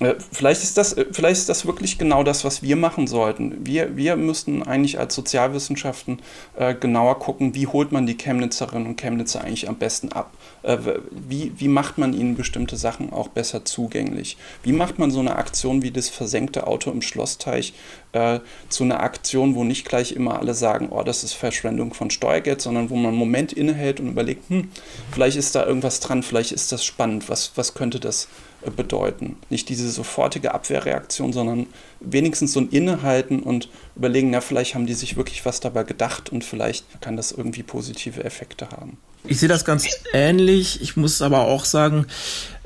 äh, 0.00 0.14
Vielleicht 0.32 0.62
ist, 0.62 0.76
das, 0.76 0.92
äh, 0.94 1.06
vielleicht 1.12 1.38
ist 1.38 1.48
das 1.48 1.66
wirklich 1.66 1.98
genau 1.98 2.24
das, 2.24 2.44
was 2.44 2.62
wir 2.62 2.76
machen 2.76 3.06
sollten. 3.06 3.64
Wir, 3.64 3.96
wir 3.96 4.16
müssten 4.16 4.62
eigentlich 4.62 4.98
als 4.98 5.14
Sozialwissenschaften 5.14 6.20
äh, 6.56 6.74
genauer 6.74 7.18
gucken, 7.18 7.54
wie 7.54 7.66
holt 7.66 7.92
man 7.92 8.06
die 8.06 8.16
Chemnitzerinnen 8.16 8.88
und 8.88 9.00
Chemnitzer 9.00 9.42
eigentlich 9.42 9.68
am 9.68 9.76
besten 9.76 10.10
ab. 10.10 10.32
Äh, 10.64 10.78
wie, 11.10 11.52
wie 11.56 11.68
macht 11.68 11.98
man 11.98 12.14
ihnen 12.14 12.36
bestimmte 12.36 12.76
Sachen 12.76 13.12
auch 13.12 13.28
besser 13.28 13.64
zugänglich? 13.64 14.36
Wie 14.62 14.72
macht 14.72 14.98
man 14.98 15.10
so 15.10 15.20
eine 15.20 15.36
Aktion 15.36 15.82
wie 15.82 15.90
das 15.90 16.08
versenkte 16.08 16.66
Auto 16.66 16.90
im 16.90 17.02
Schlossteich 17.02 17.74
äh, 18.12 18.40
zu 18.70 18.84
einer 18.84 19.00
Aktion, 19.00 19.54
wo 19.54 19.64
nicht 19.64 19.86
gleich 19.86 20.12
immer 20.12 20.38
alle 20.38 20.54
sagen, 20.54 20.88
oh, 20.90 21.02
das 21.02 21.22
ist 21.22 21.34
Verschwendung 21.34 21.92
von 21.92 22.10
Steuergeld, 22.10 22.62
sondern 22.62 22.88
wo 22.88 22.96
man 22.96 23.08
einen 23.08 23.18
Moment 23.18 23.52
innehält 23.52 24.00
und 24.00 24.08
überlegt, 24.08 24.48
hm, 24.48 24.70
vielleicht 25.12 25.36
ist 25.36 25.54
da 25.54 25.66
irgendwas 25.66 26.00
dran, 26.00 26.22
vielleicht 26.22 26.52
ist 26.52 26.72
das 26.72 26.84
spannend, 26.84 27.28
was, 27.28 27.52
was 27.56 27.74
könnte 27.74 28.00
das 28.00 28.28
bedeuten. 28.70 29.36
Nicht 29.50 29.68
diese 29.68 29.90
sofortige 29.90 30.54
Abwehrreaktion, 30.54 31.32
sondern 31.32 31.66
wenigstens 32.00 32.52
so 32.52 32.60
ein 32.60 32.68
Innehalten 32.68 33.40
und 33.40 33.68
überlegen, 33.96 34.30
na, 34.30 34.40
vielleicht 34.40 34.74
haben 34.74 34.86
die 34.86 34.94
sich 34.94 35.16
wirklich 35.16 35.44
was 35.44 35.60
dabei 35.60 35.84
gedacht 35.84 36.30
und 36.30 36.44
vielleicht 36.44 37.00
kann 37.00 37.16
das 37.16 37.32
irgendwie 37.32 37.62
positive 37.62 38.24
Effekte 38.24 38.70
haben. 38.70 38.98
Ich 39.26 39.40
sehe 39.40 39.48
das 39.48 39.64
ganz 39.64 39.86
ähnlich. 40.12 40.82
Ich 40.82 40.96
muss 40.96 41.22
aber 41.22 41.40
auch 41.40 41.64
sagen, 41.64 42.06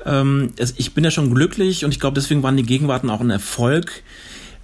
ähm, 0.05 0.53
ich 0.75 0.93
bin 0.93 1.03
ja 1.03 1.11
schon 1.11 1.33
glücklich 1.33 1.85
und 1.85 1.91
ich 1.91 1.99
glaube, 1.99 2.15
deswegen 2.15 2.43
waren 2.43 2.57
die 2.57 2.63
Gegenwarten 2.63 3.09
auch 3.09 3.21
ein 3.21 3.29
Erfolg, 3.29 4.03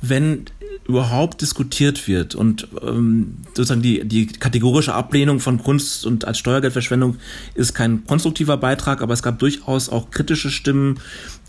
wenn 0.09 0.45
überhaupt 0.87 1.41
diskutiert 1.41 2.07
wird 2.07 2.35
und 2.35 2.67
ähm, 2.83 3.37
sozusagen 3.47 3.81
die, 3.81 4.05
die 4.07 4.27
kategorische 4.27 4.93
Ablehnung 4.93 5.39
von 5.39 5.57
Kunst 5.57 6.05
und 6.05 6.25
als 6.25 6.37
Steuergeldverschwendung 6.37 7.17
ist 7.55 7.73
kein 7.73 8.05
konstruktiver 8.05 8.57
Beitrag, 8.57 9.01
aber 9.01 9.13
es 9.13 9.23
gab 9.23 9.39
durchaus 9.39 9.89
auch 9.89 10.11
kritische 10.11 10.51
Stimmen, 10.51 10.99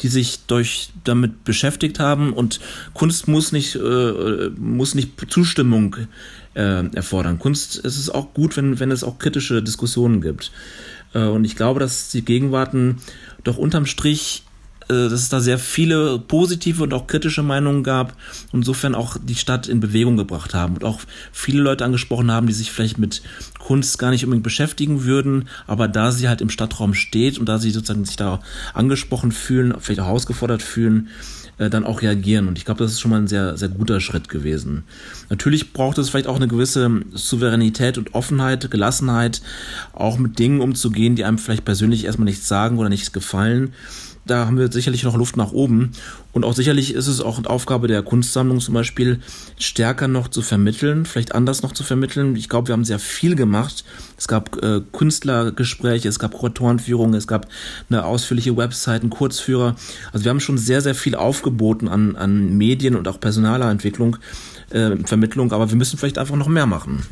die 0.01 0.09
sich 0.09 0.47
durch 0.47 0.89
damit 1.05 1.45
beschäftigt 1.45 2.01
haben 2.01 2.33
und 2.33 2.61
Kunst 2.95 3.29
muss 3.29 3.53
nicht 3.53 3.77
äh, 3.77 4.51
muss 4.59 4.95
nicht 4.95 5.13
Zustimmung 5.29 5.97
äh, 6.55 6.87
erfordern. 6.95 7.39
Kunst 7.39 7.85
es 7.85 7.99
ist 7.99 8.09
auch 8.09 8.33
gut, 8.33 8.57
wenn 8.57 8.81
wenn 8.81 8.91
es 8.91 9.05
auch 9.05 9.19
kritische 9.19 9.63
Diskussionen 9.63 10.23
gibt. 10.23 10.51
Äh, 11.13 11.25
und 11.25 11.45
ich 11.45 11.57
glaube, 11.57 11.79
dass 11.79 12.09
die 12.09 12.25
Gegenwarten 12.25 13.03
doch 13.45 13.59
unterm 13.59 13.85
Strich 13.85 14.46
dass 14.89 15.13
es 15.13 15.29
da 15.29 15.41
sehr 15.41 15.59
viele 15.59 16.19
positive 16.19 16.83
und 16.83 16.95
auch 16.95 17.07
kritische 17.07 17.43
Meinungen 17.43 17.83
gab 17.83 18.17
und 18.53 18.61
insofern 18.61 18.95
auch 18.95 19.17
die 19.23 19.35
Stadt 19.35 19.69
in 19.69 19.81
Bewegung 19.81 20.17
gebracht 20.17 20.55
haben 20.55 20.75
und 20.75 20.85
auch 20.85 21.01
viele 21.33 21.61
Leute 21.61 21.85
angesprochen 21.85 22.31
haben, 22.31 22.47
die 22.47 22.53
sich 22.53 22.71
vielleicht 22.71 22.99
mit 22.99 23.23
Kunst 23.59 23.99
gar 23.99 24.11
nicht 24.11 24.25
unbedingt 24.25 24.45
beschäftigen 24.45 25.05
würden, 25.05 25.49
aber 25.67 25.89
da 25.89 26.13
sie 26.13 26.29
halt 26.29 26.41
im 26.41 26.51
Stadtraum 26.51 26.95
steht 26.95 27.39
und 27.39 27.49
da 27.49 27.59
sie 27.59 27.71
sozusagen 27.71 28.05
sich 28.05 28.17
da 28.17 28.41
angesprochen 28.75 29.33
fühlen, 29.33 29.75
vielleicht 29.81 30.01
auch 30.01 30.07
herausgefordert 30.07 30.63
fühlen, 30.63 31.09
äh, 31.59 31.71
dann 31.71 31.85
auch 31.85 32.03
reagieren. 32.03 32.47
Und 32.47 32.59
ich 32.59 32.65
glaube, 32.65 32.85
das 32.85 32.93
ist 32.93 33.01
schon 33.01 33.11
mal 33.11 33.19
ein 33.21 33.29
sehr, 33.29 33.57
sehr 33.57 33.69
guter 33.69 34.01
Schritt 34.01 34.29
gewesen. 34.29 34.85
Natürlich 35.31 35.73
braucht 35.73 35.99
es 35.99 36.11
vielleicht 36.11 36.27
auch 36.29 36.37
eine 36.37 36.49
gewisse 36.49 37.03
Souveränität 37.13 37.99
und 37.99 38.15
Offenheit, 38.15 38.71
Gelassenheit, 38.71 39.43
auch 39.93 40.19
mit 40.19 40.39
Dingen 40.39 40.61
umzugehen, 40.61 41.17
die 41.17 41.25
einem 41.25 41.39
vielleicht 41.39 41.65
persönlich 41.65 42.05
erstmal 42.05 42.27
nichts 42.27 42.47
sagen 42.47 42.79
oder 42.79 42.89
nichts 42.89 43.13
gefallen 43.13 43.73
da 44.27 44.47
haben 44.47 44.59
wir 44.59 44.71
sicherlich 44.71 45.05
noch 45.05 45.17
Luft 45.17 45.37
nach 45.37 45.53
oben. 45.53 45.93
Und 46.33 46.45
auch 46.45 46.53
sicherlich 46.53 46.93
ist 46.93 47.07
es 47.07 47.21
auch 47.21 47.39
eine 47.39 47.49
Aufgabe 47.49 47.87
der 47.87 48.03
Kunstsammlung 48.03 48.61
zum 48.61 48.75
Beispiel, 48.75 49.21
stärker 49.59 50.09
noch 50.09 50.29
zu 50.29 50.43
vermitteln, 50.43 51.07
vielleicht 51.07 51.35
anders 51.35 51.63
noch 51.63 51.73
zu 51.73 51.85
vermitteln. 51.85 52.35
Ich 52.35 52.49
glaube, 52.49 52.69
wir 52.69 52.73
haben 52.73 52.85
sehr 52.85 52.99
viel 52.99 53.37
gemacht. 53.37 53.85
Es 54.19 54.27
gab 54.27 54.63
äh, 54.63 54.81
Künstlergespräche, 54.93 56.09
es 56.09 56.19
gab 56.19 56.35
Kuratorenführungen, 56.35 57.15
es 57.15 57.29
gab 57.29 57.47
eine 57.89 58.05
ausführliche 58.05 58.57
Website, 58.57 59.03
einen 59.03 59.11
Kurzführer. 59.11 59.77
Also 60.13 60.25
wir 60.25 60.31
haben 60.31 60.41
schon 60.41 60.59
sehr, 60.59 60.81
sehr 60.81 60.97
viel 60.97 61.15
aufgeboten 61.15 61.89
an, 61.89 62.17
an 62.17 62.57
Medien 62.57 62.97
und 62.97 63.07
auch 63.07 63.21
Personalentwicklung, 63.21 64.17
äh, 64.71 64.97
Vermittlung, 65.05 65.53
aber 65.53 65.71
wir 65.71 65.77
müssen 65.77 65.99
vielleicht 65.99 66.19
einfach 66.19 66.37
noch 66.37 66.49
mehr 66.49 66.67
machen. 66.67 67.07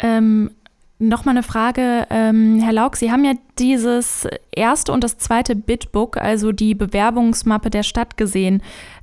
Ähm, 0.00 0.52
Nochmal 1.00 1.36
eine 1.36 1.44
Frage, 1.44 2.08
ähm, 2.10 2.58
Herr 2.60 2.72
Lauk, 2.72 2.96
Sie 2.96 3.12
haben 3.12 3.24
ja 3.24 3.34
dieses 3.56 4.26
erste 4.50 4.90
und 4.90 5.04
das 5.04 5.16
zweite 5.16 5.54
Bitbook, 5.54 6.16
also 6.16 6.50
die 6.50 6.74
Bewerbungsmappe 6.74 7.70
der 7.70 7.84
Stadt 7.84 8.16
gesehen. 8.16 8.62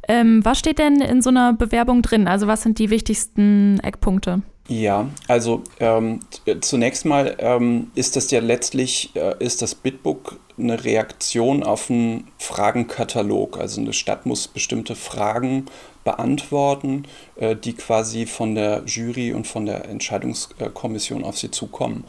Ähm, 0.09 0.43
was 0.43 0.59
steht 0.59 0.77
denn 0.77 0.99
in 0.99 1.21
so 1.21 1.29
einer 1.29 1.53
Bewerbung 1.53 2.01
drin? 2.01 2.27
Also 2.27 2.47
was 2.47 2.63
sind 2.63 2.79
die 2.79 2.89
wichtigsten 2.89 3.79
Eckpunkte? 3.79 4.41
Ja, 4.67 5.07
also 5.29 5.63
ähm, 5.79 6.19
zunächst 6.61 7.05
mal 7.05 7.35
ähm, 7.37 7.91
ist 7.95 8.15
das 8.17 8.29
ja 8.31 8.41
letztlich, 8.41 9.11
äh, 9.15 9.35
ist 9.39 9.61
das 9.61 9.73
Bitbook 9.73 10.39
eine 10.57 10.83
Reaktion 10.83 11.63
auf 11.63 11.89
einen 11.89 12.27
Fragenkatalog. 12.39 13.57
Also 13.57 13.79
eine 13.79 13.93
Stadt 13.93 14.25
muss 14.25 14.47
bestimmte 14.47 14.95
Fragen 14.95 15.65
beantworten, 16.05 17.03
äh, 17.35 17.57
die 17.57 17.73
quasi 17.73 18.25
von 18.25 18.55
der 18.55 18.83
Jury 18.85 19.33
und 19.33 19.45
von 19.45 19.65
der 19.65 19.89
Entscheidungskommission 19.89 21.25
auf 21.25 21.37
sie 21.37 21.51
zukommen. 21.51 22.05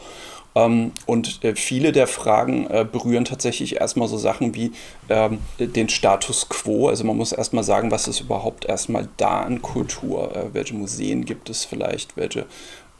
Ähm, 0.54 0.92
und 1.06 1.42
äh, 1.44 1.56
viele 1.56 1.92
der 1.92 2.06
Fragen 2.06 2.66
äh, 2.70 2.86
berühren 2.90 3.24
tatsächlich 3.24 3.80
erstmal 3.80 4.06
so 4.06 4.16
Sachen 4.16 4.54
wie 4.54 4.72
ähm, 5.08 5.38
den 5.58 5.88
Status 5.88 6.48
quo. 6.48 6.88
Also 6.88 7.04
man 7.04 7.16
muss 7.16 7.32
erstmal 7.32 7.64
sagen, 7.64 7.90
was 7.90 8.06
ist 8.06 8.20
überhaupt 8.20 8.64
erstmal 8.66 9.08
da 9.16 9.40
an 9.40 9.60
Kultur? 9.60 10.50
welche 10.52 10.74
Museen 10.74 11.24
gibt 11.24 11.50
es 11.50 11.64
vielleicht? 11.64 12.16
Welche 12.16 12.46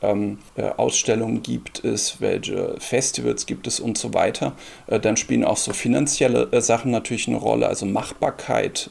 ähm, 0.02 0.38
Ausstellungen 0.76 1.42
gibt 1.42 1.84
es, 1.84 2.20
welche 2.20 2.76
Festivals 2.78 3.46
gibt 3.46 3.66
es 3.66 3.80
und 3.80 3.96
so 3.98 4.14
weiter. 4.14 4.52
dann 4.86 5.16
spielen 5.16 5.44
auch 5.44 5.56
so 5.56 5.72
finanzielle 5.72 6.60
Sachen 6.60 6.90
natürlich 6.90 7.28
eine 7.28 7.38
Rolle, 7.38 7.66
also 7.66 7.86
Machbarkeit. 7.86 8.90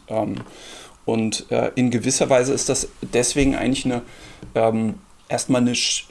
Und 1.05 1.51
äh, 1.51 1.71
in 1.75 1.91
gewisser 1.91 2.29
Weise 2.29 2.53
ist 2.53 2.69
das 2.69 2.89
deswegen 3.01 3.55
eigentlich 3.55 3.85
eine 3.85 4.01
ähm, 4.55 4.95
erstmal 5.29 5.61
eine 5.61 5.75
sch 5.75 6.07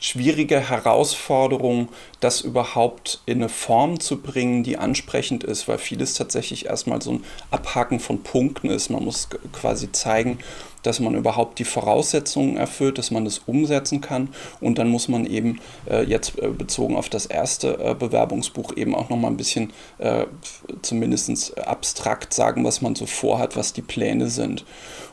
schwierige 0.00 0.60
Herausforderung, 0.60 1.88
das 2.20 2.40
überhaupt 2.40 3.20
in 3.26 3.38
eine 3.38 3.48
Form 3.48 3.98
zu 3.98 4.20
bringen, 4.20 4.62
die 4.62 4.76
ansprechend 4.76 5.42
ist, 5.42 5.66
weil 5.66 5.78
vieles 5.78 6.14
tatsächlich 6.14 6.66
erstmal 6.66 7.02
so 7.02 7.14
ein 7.14 7.24
Abhaken 7.50 7.98
von 7.98 8.22
Punkten 8.22 8.70
ist. 8.70 8.90
Man 8.90 9.04
muss 9.04 9.28
quasi 9.52 9.90
zeigen, 9.90 10.38
dass 10.82 11.00
man 11.00 11.14
überhaupt 11.14 11.58
die 11.58 11.64
Voraussetzungen 11.64 12.56
erfüllt, 12.56 12.98
dass 12.98 13.10
man 13.10 13.24
das 13.24 13.38
umsetzen 13.46 14.00
kann. 14.00 14.28
Und 14.60 14.78
dann 14.78 14.88
muss 14.88 15.08
man 15.08 15.26
eben 15.26 15.60
äh, 15.88 16.04
jetzt 16.04 16.38
äh, 16.38 16.48
bezogen 16.48 16.96
auf 16.96 17.08
das 17.08 17.26
erste 17.26 17.78
äh, 17.78 17.94
Bewerbungsbuch 17.94 18.76
eben 18.76 18.94
auch 18.94 19.08
nochmal 19.08 19.30
ein 19.30 19.36
bisschen 19.36 19.72
äh, 19.98 20.26
zumindest 20.82 21.58
abstrakt 21.58 22.32
sagen, 22.32 22.64
was 22.64 22.80
man 22.80 22.94
so 22.94 23.06
vorhat, 23.06 23.56
was 23.56 23.72
die 23.72 23.82
Pläne 23.82 24.28
sind. 24.28 24.64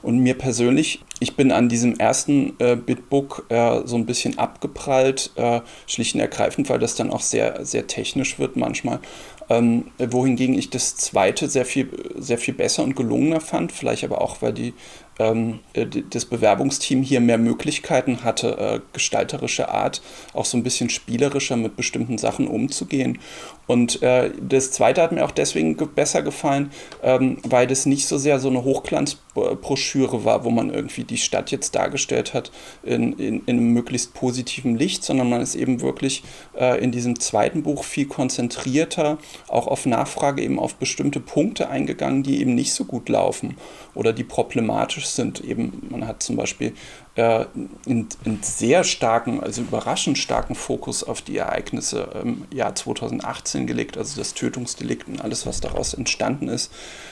Und 0.02 0.20
mir 0.20 0.38
persönlich, 0.38 1.02
ich 1.20 1.36
bin 1.36 1.52
an 1.52 1.70
diesem 1.70 1.96
ersten 1.96 2.54
äh, 2.60 2.76
Bitbook 2.76 3.46
äh, 3.50 3.82
so 3.86 3.96
ein 3.96 4.06
bisschen 4.06 4.38
abgeprallt, 4.38 5.32
äh, 5.36 5.62
schlicht 5.88 6.16
und 6.16 6.22
ergreifend, 6.22 6.70
weil 6.70 6.80
das 6.80 6.96
dann 6.96 7.12
auch 7.12 7.22
sehr, 7.22 7.66
sehr 7.66 7.88
technisch 7.88 8.38
wird 8.38 8.56
manchmal. 8.56 9.00
Ähm, 9.48 9.92
wohingegen 10.00 10.58
ich 10.58 10.72
das 10.72 10.96
zweite 10.96 11.50
sehr 11.50 11.66
viel, 11.66 11.90
sehr 12.18 12.40
viel 12.40 12.56
besser 12.56 12.84
und 12.84 12.96
gelungener 12.96 13.42
fand, 13.42 13.72
vielleicht 13.72 14.04
aber 14.04 14.22
auch, 14.22 14.42
weil 14.42 14.54
die 14.54 14.74
ähm, 15.20 15.60
äh, 15.74 15.86
das 16.10 16.26
Bewerbungsteam 16.26 17.02
hier 17.02 17.20
mehr 17.20 17.38
Möglichkeiten 17.38 18.24
hatte, 18.24 18.58
äh, 18.58 18.80
gestalterischer 18.94 19.70
Art, 19.70 20.02
auch 20.34 20.46
so 20.46 20.58
ein 20.58 20.64
bisschen 20.64 20.90
spielerischer 20.90 21.56
mit 21.56 21.76
bestimmten 21.76 22.18
Sachen 22.18 22.48
umzugehen. 22.48 23.20
Und 23.68 24.02
äh, 24.02 24.32
das 24.42 24.72
zweite 24.72 25.02
hat 25.02 25.12
mir 25.12 25.26
auch 25.26 25.32
deswegen 25.32 25.78
ge 25.78 25.88
besser 25.94 26.22
gefallen, 26.22 26.72
ähm, 27.04 27.38
weil 27.44 27.68
das 27.68 27.86
nicht 27.86 28.08
so 28.08 28.18
sehr 28.18 28.40
so 28.40 28.50
eine 28.50 28.64
Hochglanz 28.64 29.18
Broschüre 29.36 30.24
war, 30.24 30.44
wo 30.46 30.50
man 30.50 30.74
irgendwie 30.74 31.04
die 31.04 31.18
Stadt 31.18 31.52
jetzt 31.52 31.76
dargestellt 31.76 32.34
hat 32.34 32.52
in, 32.84 33.14
in, 33.14 33.44
in 33.46 33.58
einem 33.58 33.74
möglichst 33.74 34.14
positiven 34.14 34.78
Licht, 34.78 35.04
sondern 35.04 35.30
man 35.30 35.42
ist 35.42 35.56
eben 35.56 35.82
wirklich 35.82 36.24
äh, 36.58 36.82
in 36.82 36.92
diesem 36.92 37.20
zweiten 37.20 37.64
Buch 37.64 37.84
viel 37.84 38.06
konzentrierter, 38.06 39.18
auch 39.48 39.68
auf 39.68 39.86
Nachfrage 39.86 40.42
eben 40.42 40.58
auf 40.58 40.76
bestimmte 40.76 41.20
Punkte 41.20 41.70
eingegangen, 41.70 42.24
die 42.24 42.40
eben 42.40 42.56
nicht 42.56 42.74
so 42.74 42.86
gut 42.86 43.10
laufen 43.10 43.58
oder 43.94 44.14
die 44.14 44.24
problematisch 44.24 45.08
sind. 45.08 45.44
Eben, 45.44 45.86
man 45.90 46.08
hat 46.08 46.24
zum 46.24 46.38
Beispiel 46.38 46.74
äh, 47.16 47.46
in, 47.86 48.08
in, 48.26 48.40
sehr 48.42 48.84
starken, 48.84 49.42
also 49.42 49.62
überraschend 49.62 50.18
starken 50.18 50.56
Fokus 50.56 51.04
auf 51.04 51.22
die 51.22 51.38
Ereignisse 51.38 52.10
im 52.24 52.46
Jahr 52.52 52.76
2018 52.76 53.68
gelegt, 53.68 53.98
also 53.98 54.18
das 54.18 54.34
Tötungsdelikt 54.34 55.08
und 55.08 55.22
alles, 55.22 55.46
was 55.46 55.62
daraus 55.62 55.94
entstanden 55.94 56.50
ist 56.50 56.72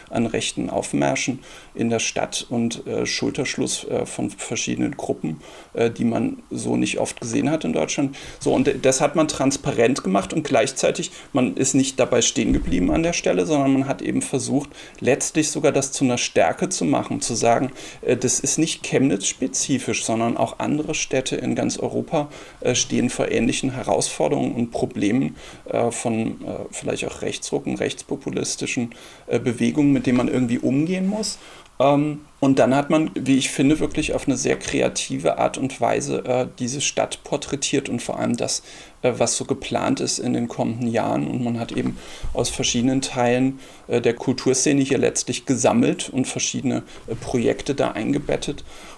an 0.10 0.26
rechten 0.26 0.70
Aufmärschen 0.70 1.40
in 1.74 1.90
der 1.90 2.00
Stadt 2.00 2.46
und 2.50 2.86
äh, 2.86 3.06
Schulterschluss 3.06 3.86
äh, 3.86 4.06
von 4.06 4.30
verschiedenen 4.30 4.96
Gruppen, 4.96 5.42
äh, 5.74 5.90
die 5.90 6.06
man 6.06 6.44
so 6.52 6.76
nicht 6.78 7.00
oft 7.00 7.20
gesehen 7.20 7.50
hat 7.50 7.66
in 7.66 7.74
Deutschland. 7.74 8.16
So, 8.40 8.54
und 8.54 8.70
das 8.84 9.02
hat 9.02 9.16
man 9.16 9.28
transparent 9.28 10.04
gemacht 10.04 10.34
und 10.34 10.44
gleichzeitig, 10.44 11.12
man 11.32 11.56
ist 11.56 11.74
nicht 11.74 12.00
dabei 12.00 12.22
stehen 12.22 12.54
geblieben 12.54 12.92
an 12.92 13.04
der 13.04 13.14
Stelle, 13.14 13.46
sondern 13.46 13.74
man 13.74 13.88
hat 13.88 14.02
eben 14.02 14.22
versucht, 14.22 14.70
letztlich 15.00 15.50
sogar 15.50 15.72
das 15.72 15.92
zu 15.92 16.04
einer 16.04 16.18
Stärke 16.18 16.70
zu 16.70 16.86
machen, 16.86 17.22
zu 17.22 17.34
sagen, 17.34 17.72
äh, 18.02 18.16
das 18.16 18.40
ist 18.40 18.58
nicht 18.58 18.84
Chemnitz-spezifisch, 18.84 19.93
sondern 20.02 20.38
auch 20.38 20.60
andere 20.60 20.96
Städte 20.96 21.36
in 21.36 21.56
ganz 21.56 21.78
Europa 21.78 22.30
äh, 22.62 22.74
stehen 22.74 23.10
vor 23.10 23.30
ähnlichen 23.30 23.72
Herausforderungen 23.72 24.54
und 24.54 24.72
Problemen 24.72 25.36
äh, 25.66 25.92
von 25.92 26.36
vielleicht 26.72 27.06
auch 27.06 27.22
rechtsrucken, 27.22 27.76
rechtspopulistischen 27.76 28.96
Bewegungen, 29.28 29.92
mit 29.94 30.06
denen 30.06 30.18
man 30.18 30.28
irgendwie 30.28 30.60
umgehen 30.60 31.08
muss. 31.08 31.38
Ähm, 31.80 32.22
und 32.40 32.60
dann 32.60 32.76
hat 32.76 32.90
man, 32.90 33.12
wie 33.16 33.38
ich 33.38 33.50
finde, 33.50 33.80
wirklich 33.80 34.14
auf 34.14 34.28
eine 34.28 34.36
sehr 34.36 34.60
kreative 34.60 35.38
Art 35.38 35.58
und 35.58 35.80
Weise 35.80 36.26
äh, 36.26 36.48
diese 36.60 36.82
Stadt 36.82 37.24
porträtiert 37.24 37.88
und 37.88 38.02
vor 38.02 38.20
allem 38.20 38.36
das, 38.36 38.64
äh, 39.02 39.14
was 39.18 39.38
so 39.38 39.46
geplant 39.46 40.02
ist 40.02 40.20
in 40.20 40.34
den 40.34 40.50
kommenden 40.50 40.88
Jahren. 40.88 41.26
Und 41.26 41.44
man 41.44 41.60
hat 41.60 41.72
eben 41.72 41.98
aus 42.34 42.50
verschiedenen 42.50 43.02
Teilen 43.02 43.60
äh, 43.88 44.02
der 44.02 44.14
Kulturszene 44.14 44.82
hier 44.82 44.98
letztlich 44.98 45.46
gesammelt 45.46 46.10
und 46.10 46.28
verschiedene 46.28 46.84
äh, 47.08 47.16
Projekte 47.16 47.76
da 47.76 47.92
eingebettet, 47.92 48.62
äh, 48.62 48.93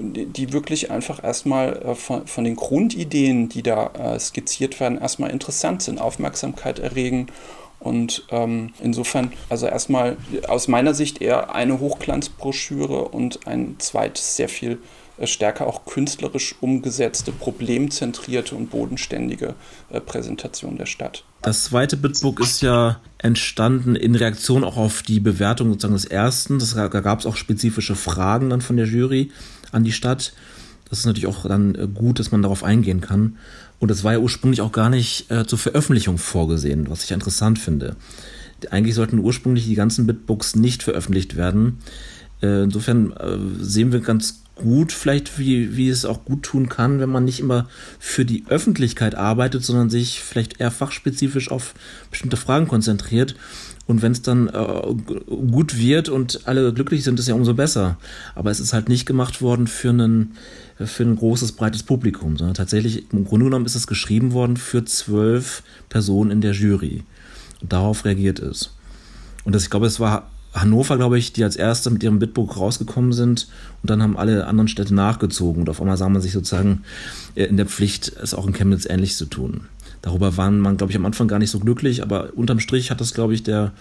die, 0.00 0.26
die, 0.26 0.52
wirklich 0.52 0.90
einfach 0.90 1.22
erstmal 1.22 1.76
äh, 1.82 1.94
von, 1.94 2.26
von, 2.26 2.44
den 2.44 2.56
Grundideen, 2.56 3.48
die 3.48 3.62
da 3.62 4.18
skizziert 4.18 4.80
werden, 4.80 4.98
erstmal 4.98 5.30
interessant 5.30 5.82
sind, 5.82 6.00
Aufmerksamkeit 6.00 6.78
erregen 6.78 7.28
und 7.80 8.26
ähm, 8.30 8.74
insofern, 8.82 9.32
also 9.48 9.66
erstmal 9.66 10.18
aus 10.46 10.68
meiner 10.68 10.92
Sicht 10.92 11.22
eher 11.22 11.54
eine 11.54 11.80
Hochglanzbroschüre 11.80 13.08
und 13.08 13.46
ein 13.46 13.76
zweites 13.78 14.36
sehr 14.36 14.50
viel 14.50 14.78
äh, 15.18 15.26
stärker 15.26 15.66
auch 15.66 15.86
künstlerisch 15.86 16.54
umgesetzte, 16.60 17.32
problemzentrierte 17.32 18.54
und 18.54 18.70
bodenständige 18.70 19.54
äh, 19.90 20.00
Präsentation 20.00 20.76
der 20.76 20.86
Stadt. 20.86 21.24
Das 21.42 21.64
zweite 21.64 21.96
Bitbook 21.96 22.40
ist 22.40 22.60
ja 22.60 23.00
entstanden 23.16 23.96
in 23.96 24.14
Reaktion 24.14 24.62
auch 24.62 24.76
auf 24.76 25.02
die 25.02 25.20
Bewertung 25.20 25.70
sozusagen 25.70 25.94
des 25.94 26.04
ersten. 26.04 26.58
Das, 26.58 26.74
da 26.74 26.88
gab 26.88 27.20
es 27.20 27.26
auch 27.26 27.36
spezifische 27.36 27.94
Fragen 27.94 28.50
dann 28.50 28.60
von 28.60 28.76
der 28.76 28.86
Jury 28.86 29.30
an 29.72 29.84
die 29.84 29.92
Stadt. 29.92 30.34
Das 30.88 30.98
ist 30.98 31.06
natürlich 31.06 31.26
auch 31.26 31.46
dann 31.46 31.74
äh, 31.74 31.86
gut, 31.86 32.18
dass 32.18 32.30
man 32.30 32.42
darauf 32.42 32.62
eingehen 32.62 33.00
kann. 33.00 33.36
Und 33.78 33.90
das 33.90 34.04
war 34.04 34.12
ja 34.12 34.18
ursprünglich 34.18 34.60
auch 34.60 34.72
gar 34.72 34.90
nicht 34.90 35.30
äh, 35.30 35.46
zur 35.46 35.58
Veröffentlichung 35.58 36.18
vorgesehen, 36.18 36.90
was 36.90 37.04
ich 37.04 37.12
interessant 37.12 37.58
finde. 37.58 37.96
Eigentlich 38.70 38.94
sollten 38.94 39.18
ursprünglich 39.18 39.64
die 39.64 39.74
ganzen 39.74 40.06
Bitbooks 40.06 40.56
nicht 40.56 40.82
veröffentlicht 40.82 41.36
werden. 41.36 41.78
Äh, 42.42 42.64
insofern 42.64 43.12
äh, 43.12 43.38
sehen 43.58 43.92
wir 43.92 44.00
ganz 44.00 44.42
gut, 44.60 44.92
vielleicht 44.92 45.38
wie, 45.38 45.76
wie 45.76 45.88
es 45.88 46.04
auch 46.04 46.24
gut 46.24 46.42
tun 46.42 46.68
kann, 46.68 47.00
wenn 47.00 47.10
man 47.10 47.24
nicht 47.24 47.40
immer 47.40 47.68
für 47.98 48.24
die 48.24 48.44
Öffentlichkeit 48.48 49.14
arbeitet, 49.14 49.64
sondern 49.64 49.90
sich 49.90 50.20
vielleicht 50.20 50.60
eher 50.60 50.70
fachspezifisch 50.70 51.50
auf 51.50 51.74
bestimmte 52.10 52.36
Fragen 52.36 52.68
konzentriert. 52.68 53.34
Und 53.86 54.02
wenn 54.02 54.12
es 54.12 54.22
dann 54.22 54.48
äh, 54.48 54.94
gut 55.26 55.76
wird 55.76 56.08
und 56.08 56.46
alle 56.46 56.72
glücklich 56.72 57.02
sind, 57.02 57.18
ist 57.18 57.26
ja 57.26 57.34
umso 57.34 57.54
besser. 57.54 57.96
Aber 58.36 58.50
es 58.50 58.60
ist 58.60 58.72
halt 58.72 58.88
nicht 58.88 59.04
gemacht 59.04 59.42
worden 59.42 59.66
für 59.66 59.90
einen 59.90 60.36
für 60.86 61.02
ein 61.02 61.16
großes, 61.16 61.52
breites 61.52 61.82
Publikum, 61.82 62.38
sondern 62.38 62.54
tatsächlich, 62.54 63.12
im 63.12 63.24
Grunde 63.24 63.44
genommen 63.44 63.66
ist 63.66 63.74
es 63.74 63.86
geschrieben 63.86 64.32
worden 64.32 64.56
für 64.56 64.84
zwölf 64.84 65.62
Personen 65.88 66.30
in 66.30 66.40
der 66.40 66.52
Jury. 66.52 67.02
Und 67.60 67.72
darauf 67.72 68.04
reagiert 68.04 68.38
es. 68.38 68.70
Und 69.44 69.54
das, 69.54 69.64
ich 69.64 69.70
glaube, 69.70 69.86
es 69.86 70.00
war 70.00 70.29
Hannover, 70.52 70.96
glaube 70.96 71.18
ich, 71.18 71.32
die 71.32 71.44
als 71.44 71.56
erste 71.56 71.90
mit 71.90 72.02
ihrem 72.02 72.18
Bitbook 72.18 72.56
rausgekommen 72.56 73.12
sind 73.12 73.48
und 73.82 73.90
dann 73.90 74.02
haben 74.02 74.16
alle 74.16 74.46
anderen 74.46 74.68
Städte 74.68 74.94
nachgezogen 74.94 75.62
und 75.62 75.68
auf 75.68 75.80
einmal 75.80 75.96
sah 75.96 76.08
man 76.08 76.22
sich 76.22 76.32
sozusagen 76.32 76.82
äh, 77.34 77.44
in 77.44 77.56
der 77.56 77.66
Pflicht, 77.66 78.12
es 78.20 78.34
auch 78.34 78.46
in 78.46 78.52
Chemnitz 78.52 78.86
ähnlich 78.86 79.16
zu 79.16 79.26
tun. 79.26 79.62
Darüber 80.02 80.36
war 80.36 80.50
man, 80.50 80.76
glaube 80.76 80.90
ich, 80.90 80.96
am 80.96 81.06
Anfang 81.06 81.28
gar 81.28 81.38
nicht 81.38 81.50
so 81.50 81.60
glücklich, 81.60 82.02
aber 82.02 82.30
unterm 82.34 82.58
Strich 82.58 82.90
hat 82.90 83.00
das, 83.00 83.14
glaube 83.14 83.34
ich, 83.34 83.42
der, 83.42 83.72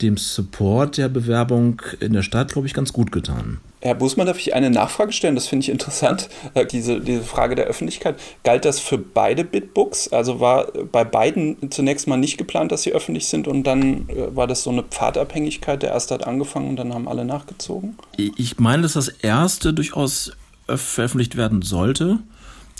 dem 0.00 0.16
Support 0.16 0.96
der 0.96 1.08
Bewerbung 1.08 1.82
in 2.00 2.12
der 2.12 2.22
Stadt, 2.22 2.52
glaube 2.52 2.66
ich, 2.66 2.74
ganz 2.74 2.92
gut 2.92 3.12
getan. 3.12 3.58
Herr 3.80 3.94
Busmann, 3.94 4.26
darf 4.26 4.38
ich 4.38 4.54
eine 4.54 4.70
Nachfrage 4.70 5.12
stellen? 5.12 5.36
Das 5.36 5.46
finde 5.46 5.64
ich 5.64 5.68
interessant. 5.68 6.28
Äh, 6.54 6.66
diese, 6.66 7.00
diese 7.00 7.22
Frage 7.22 7.54
der 7.54 7.66
Öffentlichkeit. 7.66 8.18
Galt 8.42 8.64
das 8.64 8.80
für 8.80 8.98
beide 8.98 9.44
Bitbooks? 9.44 10.08
Also 10.08 10.40
war 10.40 10.66
bei 10.90 11.04
beiden 11.04 11.70
zunächst 11.70 12.08
mal 12.08 12.16
nicht 12.16 12.38
geplant, 12.38 12.72
dass 12.72 12.82
sie 12.82 12.92
öffentlich 12.92 13.26
sind 13.26 13.46
und 13.46 13.64
dann 13.64 14.08
äh, 14.08 14.34
war 14.34 14.46
das 14.46 14.64
so 14.64 14.70
eine 14.70 14.82
Pfadabhängigkeit? 14.82 15.82
Der 15.82 15.90
erste 15.90 16.14
hat 16.14 16.26
angefangen 16.26 16.70
und 16.70 16.76
dann 16.76 16.92
haben 16.92 17.06
alle 17.06 17.24
nachgezogen? 17.24 17.96
Ich 18.16 18.58
meine, 18.58 18.82
dass 18.82 18.94
das 18.94 19.08
erste 19.08 19.72
durchaus 19.72 20.32
veröffentlicht 20.66 21.36
werden 21.36 21.62
sollte. 21.62 22.18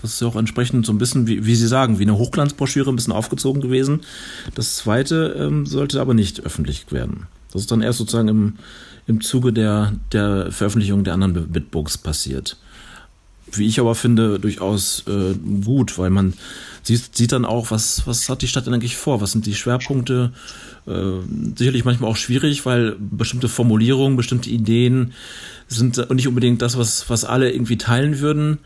Das 0.02 0.14
ist 0.14 0.20
ja 0.20 0.28
auch 0.28 0.36
entsprechend 0.36 0.86
so 0.86 0.92
ein 0.92 0.98
bisschen, 0.98 1.26
wie, 1.26 1.44
wie 1.46 1.54
Sie 1.54 1.66
sagen, 1.66 1.98
wie 1.98 2.04
eine 2.04 2.16
Hochglanzbroschüre 2.16 2.90
ein 2.90 2.96
bisschen 2.96 3.12
aufgezogen 3.12 3.60
gewesen. 3.60 4.00
Das 4.54 4.76
zweite 4.76 5.36
ähm, 5.38 5.66
sollte 5.66 6.00
aber 6.00 6.14
nicht 6.14 6.40
öffentlich 6.40 6.90
werden. 6.90 7.26
Das 7.52 7.62
ist 7.62 7.70
dann 7.70 7.82
erst 7.82 7.98
sozusagen 7.98 8.28
im, 8.28 8.54
im 9.06 9.20
Zuge 9.20 9.52
der, 9.52 9.92
der 10.12 10.52
Veröffentlichung 10.52 11.04
der 11.04 11.14
anderen 11.14 11.48
Bitbooks 11.48 11.98
passiert. 11.98 12.56
Wie 13.52 13.66
ich 13.66 13.80
aber 13.80 13.94
finde, 13.94 14.38
durchaus 14.38 15.04
äh, 15.06 15.34
gut, 15.64 15.98
weil 15.98 16.10
man 16.10 16.34
sieht, 16.82 17.16
sieht 17.16 17.32
dann 17.32 17.44
auch, 17.44 17.70
was, 17.70 18.06
was 18.06 18.28
hat 18.28 18.42
die 18.42 18.48
Stadt 18.48 18.66
denn 18.66 18.74
eigentlich 18.74 18.96
vor? 18.96 19.20
Was 19.20 19.32
sind 19.32 19.46
die 19.46 19.54
Schwerpunkte? 19.54 20.32
Äh, 20.86 21.20
sicherlich 21.56 21.84
manchmal 21.84 22.10
auch 22.10 22.16
schwierig, 22.16 22.66
weil 22.66 22.96
bestimmte 22.98 23.48
Formulierungen, 23.48 24.16
bestimmte 24.16 24.50
Ideen 24.50 25.12
sind 25.66 26.10
nicht 26.10 26.28
unbedingt 26.28 26.62
das, 26.62 26.76
was, 26.76 27.08
was 27.08 27.24
alle 27.24 27.50
irgendwie 27.52 27.78
teilen 27.78 28.20
würden. 28.20 28.58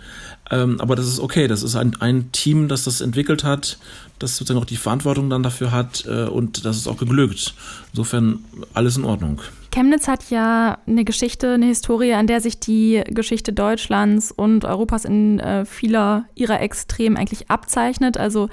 Ähm, 0.53 0.81
aber 0.81 0.95
das 0.95 1.09
ist 1.09 1.19
okay. 1.19 1.49
Das 1.49 1.63
ist 1.63 1.75
ein, 1.75 1.97
ein 2.01 2.31
Team, 2.31 2.69
das 2.69 2.85
das 2.85 3.01
entwickelt 3.01 3.43
hat, 3.43 3.79
das 4.19 4.37
sozusagen 4.37 4.61
auch 4.61 4.67
die 4.67 4.77
Verantwortung 4.77 5.31
dann 5.31 5.43
dafür 5.43 5.73
hat 5.73 6.05
äh, 6.07 6.25
und 6.25 6.65
das 6.67 6.77
ist 6.77 6.87
auch 6.87 6.99
geglückt. 6.99 7.55
Insofern 7.93 8.45
alles 8.75 8.97
in 8.99 9.05
Ordnung. 9.05 9.41
Chemnitz 9.75 10.07
hat 10.07 10.29
ja 10.29 10.77
eine 10.87 11.05
Geschichte, 11.05 11.55
eine 11.55 11.65
Historie, 11.65 12.13
an 12.13 12.27
der 12.27 12.43
sich 12.43 12.61
die 12.61 13.03
Geschichte 13.07 13.55
Deutschlands 13.55 14.31
und 14.31 14.67
Europas 14.67 15.07
in 15.07 15.41
äh, 15.41 15.65
vieler 15.65 16.27
ihrer 16.35 16.61
Extremen 16.61 17.17
eigentlich 17.17 17.51
abzeichnet. 17.51 18.19
Also 18.19 18.51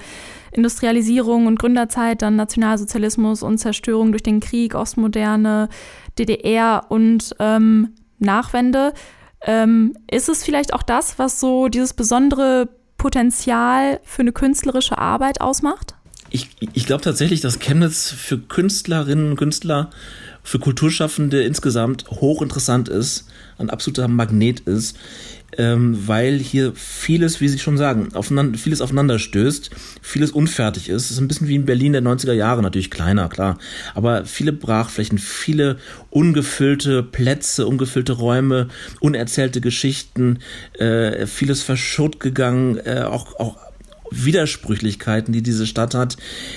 Industrialisierung 0.52 1.46
und 1.46 1.58
Gründerzeit, 1.58 2.22
dann 2.22 2.36
Nationalsozialismus 2.36 3.42
und 3.42 3.58
Zerstörung 3.58 4.12
durch 4.12 4.22
den 4.22 4.40
Krieg, 4.40 4.74
Ostmoderne, 4.74 5.68
DDR 6.18 6.86
und 6.88 7.36
ähm, 7.38 7.90
Nachwende. 8.18 8.94
Ähm, 9.46 9.96
ist 10.10 10.28
es 10.28 10.44
vielleicht 10.44 10.74
auch 10.74 10.82
das, 10.82 11.18
was 11.18 11.40
so 11.40 11.68
dieses 11.68 11.94
besondere 11.94 12.68
Potenzial 12.98 14.00
für 14.04 14.22
eine 14.22 14.32
künstlerische 14.32 14.98
Arbeit 14.98 15.40
ausmacht? 15.40 15.94
Ich, 16.30 16.50
ich 16.60 16.86
glaube 16.86 17.02
tatsächlich, 17.02 17.40
dass 17.40 17.58
Chemnitz 17.58 18.10
für 18.10 18.38
Künstlerinnen 18.38 19.30
und 19.30 19.36
Künstler, 19.36 19.90
für 20.42 20.58
Kulturschaffende 20.58 21.42
insgesamt 21.42 22.10
hochinteressant 22.10 22.88
ist, 22.88 23.26
ein 23.58 23.68
absoluter 23.68 24.08
Magnet 24.08 24.60
ist 24.60 24.96
ähm, 25.58 26.06
weil 26.06 26.38
hier 26.38 26.72
vieles, 26.74 27.40
wie 27.40 27.48
Sie 27.48 27.58
schon 27.58 27.76
sagen, 27.76 28.14
aufeinander, 28.14 28.58
vieles 28.58 28.80
aufeinander 28.80 29.18
stößt, 29.18 29.70
vieles 30.02 30.30
unfertig 30.30 30.88
ist. 30.88 31.06
Es 31.06 31.10
ist 31.12 31.20
ein 31.20 31.28
bisschen 31.28 31.48
wie 31.48 31.56
in 31.56 31.66
Berlin 31.66 31.92
der 31.92 32.02
90er 32.02 32.32
Jahre, 32.32 32.62
natürlich 32.62 32.90
kleiner, 32.90 33.28
klar, 33.28 33.58
aber 33.94 34.24
viele 34.24 34.52
Brachflächen, 34.52 35.18
viele 35.18 35.78
ungefüllte 36.10 37.02
Plätze, 37.02 37.66
ungefüllte 37.66 38.12
Räume, 38.12 38.68
unerzählte 39.00 39.60
Geschichten, 39.60 40.38
äh, 40.78 41.26
vieles 41.26 41.62
verschott 41.62 42.20
gegangen, 42.20 42.78
äh, 42.78 43.02
auch, 43.02 43.38
auch 43.38 43.69
Widersprüchlichkeiten, 44.10 45.32
die 45.32 45.42
diese 45.42 45.66
Stadt 45.66 45.94
hat. 45.94 46.16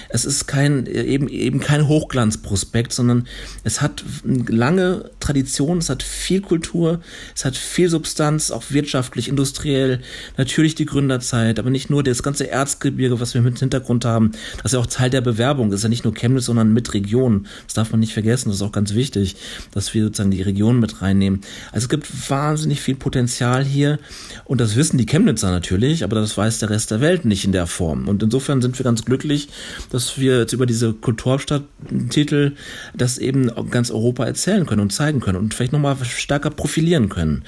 Es 0.10 0.26
ist 0.26 0.48
kein, 0.48 0.86
eben, 0.86 1.28
eben 1.28 1.60
kein 1.60 1.88
Hochglanzprospekt, 1.88 2.94
sondern 2.94 3.28
es 3.64 3.82
hat 3.82 4.04
lange 4.24 5.12
Tradition, 5.20 5.78
es 5.78 5.90
hat 5.90 6.04
viel 6.04 6.42
Kultur, 6.42 7.02
es 7.36 7.46
hat 7.46 7.56
viel 7.56 7.90
Substanz, 7.90 8.52
auch 8.52 8.64
wirtschaftlich, 8.70 9.28
industriell, 9.28 10.02
natürlich 10.38 10.76
die 10.76 10.86
Gründerzeit, 10.86 11.60
aber 11.60 11.70
nicht 11.70 11.90
nur 11.90 12.04
das 12.04 12.24
ganze 12.24 12.50
Erzgebirge, 12.50 13.20
was 13.20 13.34
wir 13.34 13.42
mit 13.42 13.60
Hintergrund 13.60 14.06
haben. 14.06 14.32
Das 14.58 14.66
ist 14.66 14.74
ja 14.74 14.80
auch 14.80 14.88
Teil 14.88 15.10
der 15.10 15.22
Bewerbung. 15.22 15.70
Das 15.70 15.80
ist 15.80 15.84
ja 15.84 15.90
nicht 15.90 16.04
nur 16.04 16.14
Chemnitz, 16.14 16.46
sondern 16.46 16.74
mit 16.74 16.94
Region. 16.94 17.48
Das 17.66 17.74
darf 17.74 17.92
man 17.92 18.00
nicht 18.00 18.14
vergessen. 18.14 18.50
Das 18.50 18.58
ist 18.58 18.62
auch 18.62 18.72
ganz 18.72 18.94
wichtig, 18.94 19.36
dass 19.72 19.94
wir 19.94 20.06
sozusagen 20.06 20.32
die 20.32 20.42
Region 20.42 20.80
mit 20.80 21.02
reinnehmen. 21.02 21.42
Also 21.72 21.86
es 21.86 21.90
gibt 21.90 22.30
wahnsinnig 22.30 22.82
viel 22.82 22.96
Potenzial 22.96 23.64
hier 23.64 24.00
und 24.46 24.62
das 24.62 24.76
wissen 24.76 24.98
die 24.98 25.06
Chemnitzer 25.06 25.52
natürlich, 25.52 26.04
aber 26.04 26.16
das 26.16 26.38
weiß 26.38 26.60
der 26.60 26.70
Rest 26.70 26.92
der 26.92 27.02
Welt 27.02 27.26
nicht 27.26 27.43
in 27.46 27.52
der 27.52 27.68
Form. 27.68 28.08
Und 28.08 28.24
insofern 28.24 28.62
sind 28.62 28.78
wir 28.80 28.84
ganz 28.84 29.06
glücklich, 29.06 29.50
dass 29.92 30.18
wir 30.18 30.40
jetzt 30.40 30.54
über 30.54 30.66
diese 30.66 30.94
Kulturhauptstadt-Titel 30.94 32.54
das 32.96 33.18
eben 33.18 33.52
ganz 33.70 33.92
Europa 33.92 34.26
erzählen 34.26 34.66
können 34.66 34.82
und 34.82 34.92
zeigen 34.92 35.20
können 35.20 35.38
und 35.38 35.54
vielleicht 35.54 35.74
nochmal 35.74 35.98
stärker 36.04 36.50
profilieren 36.50 37.10
können. 37.10 37.44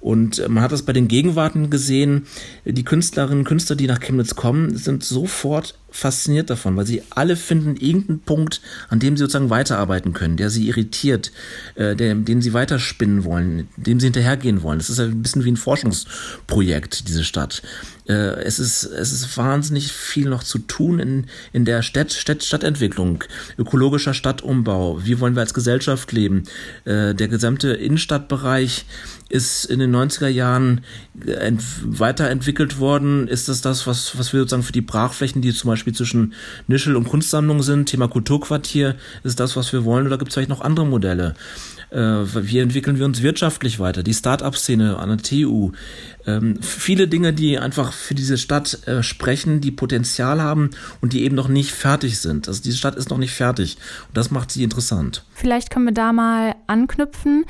Und 0.00 0.46
man 0.48 0.62
hat 0.62 0.72
das 0.72 0.82
bei 0.82 0.92
den 0.92 1.08
Gegenwarten 1.08 1.70
gesehen, 1.70 2.26
die 2.64 2.84
Künstlerinnen 2.84 3.40
und 3.40 3.44
Künstler, 3.44 3.76
die 3.76 3.86
nach 3.86 4.00
Chemnitz 4.00 4.34
kommen, 4.34 4.76
sind 4.76 5.04
sofort 5.04 5.74
fasziniert 5.90 6.50
davon, 6.50 6.76
weil 6.76 6.86
sie 6.86 7.02
alle 7.10 7.36
finden 7.36 7.76
irgendeinen 7.76 8.20
Punkt, 8.20 8.60
an 8.88 9.00
dem 9.00 9.16
sie 9.16 9.22
sozusagen 9.22 9.50
weiterarbeiten 9.50 10.12
können, 10.12 10.36
der 10.36 10.50
sie 10.50 10.68
irritiert, 10.68 11.32
äh, 11.74 11.96
der, 11.96 12.14
den 12.14 12.40
sie 12.42 12.52
weiterspinnen 12.52 13.24
wollen, 13.24 13.68
dem 13.76 14.00
sie 14.00 14.06
hinterhergehen 14.06 14.62
wollen. 14.62 14.78
Das 14.78 14.90
ist 14.90 15.00
ein 15.00 15.22
bisschen 15.22 15.44
wie 15.44 15.50
ein 15.50 15.56
Forschungsprojekt, 15.56 17.08
diese 17.08 17.24
Stadt. 17.24 17.62
Äh, 18.08 18.42
es, 18.42 18.58
ist, 18.58 18.84
es 18.84 19.12
ist 19.12 19.36
wahnsinnig 19.36 19.92
viel 19.92 20.28
noch 20.28 20.44
zu 20.44 20.58
tun 20.58 20.98
in, 21.00 21.26
in 21.52 21.64
der 21.64 21.82
Stadt, 21.82 22.12
Stadt, 22.12 22.42
Stadtentwicklung, 22.42 23.24
ökologischer 23.58 24.14
Stadtumbau. 24.14 25.04
Wie 25.04 25.20
wollen 25.20 25.34
wir 25.34 25.40
als 25.40 25.54
Gesellschaft 25.54 26.12
leben? 26.12 26.44
Äh, 26.84 27.14
der 27.14 27.28
gesamte 27.28 27.72
Innenstadtbereich 27.72 28.84
ist 29.28 29.64
in 29.64 29.78
den 29.78 29.89
90er 29.90 30.28
Jahren 30.28 30.82
weiterentwickelt 31.14 32.78
worden. 32.78 33.28
Ist 33.28 33.48
das 33.48 33.60
das, 33.60 33.86
was, 33.86 34.18
was 34.18 34.32
wir 34.32 34.40
sozusagen 34.40 34.62
für 34.62 34.72
die 34.72 34.80
Brachflächen, 34.80 35.42
die 35.42 35.52
zum 35.52 35.68
Beispiel 35.68 35.94
zwischen 35.94 36.34
Nischel 36.66 36.96
und 36.96 37.08
Kunstsammlung 37.08 37.62
sind, 37.62 37.86
Thema 37.86 38.08
Kulturquartier, 38.08 38.96
ist 39.24 39.40
das, 39.40 39.56
was 39.56 39.72
wir 39.72 39.84
wollen 39.84 40.06
oder 40.06 40.18
gibt 40.18 40.30
es 40.30 40.34
vielleicht 40.34 40.50
noch 40.50 40.60
andere 40.60 40.86
Modelle? 40.86 41.34
Äh, 41.90 41.98
wie 41.98 42.58
entwickeln 42.58 42.98
wir 42.98 43.04
uns 43.04 43.22
wirtschaftlich 43.22 43.80
weiter? 43.80 44.02
Die 44.02 44.14
Start-up-Szene 44.14 44.98
an 44.98 45.08
der 45.08 45.18
TU. 45.18 45.72
Ähm, 46.26 46.62
viele 46.62 47.08
Dinge, 47.08 47.32
die 47.32 47.58
einfach 47.58 47.92
für 47.92 48.14
diese 48.14 48.38
Stadt 48.38 48.86
äh, 48.86 49.02
sprechen, 49.02 49.60
die 49.60 49.72
Potenzial 49.72 50.40
haben 50.40 50.70
und 51.00 51.12
die 51.12 51.24
eben 51.24 51.34
noch 51.34 51.48
nicht 51.48 51.72
fertig 51.72 52.20
sind. 52.20 52.46
Also 52.46 52.62
diese 52.62 52.76
Stadt 52.76 52.94
ist 52.94 53.10
noch 53.10 53.18
nicht 53.18 53.32
fertig 53.32 53.76
und 54.08 54.16
das 54.16 54.30
macht 54.30 54.52
sie 54.52 54.62
interessant. 54.62 55.24
Vielleicht 55.32 55.70
können 55.70 55.86
wir 55.86 55.94
da 55.94 56.12
mal 56.12 56.54
anknüpfen. 56.66 57.44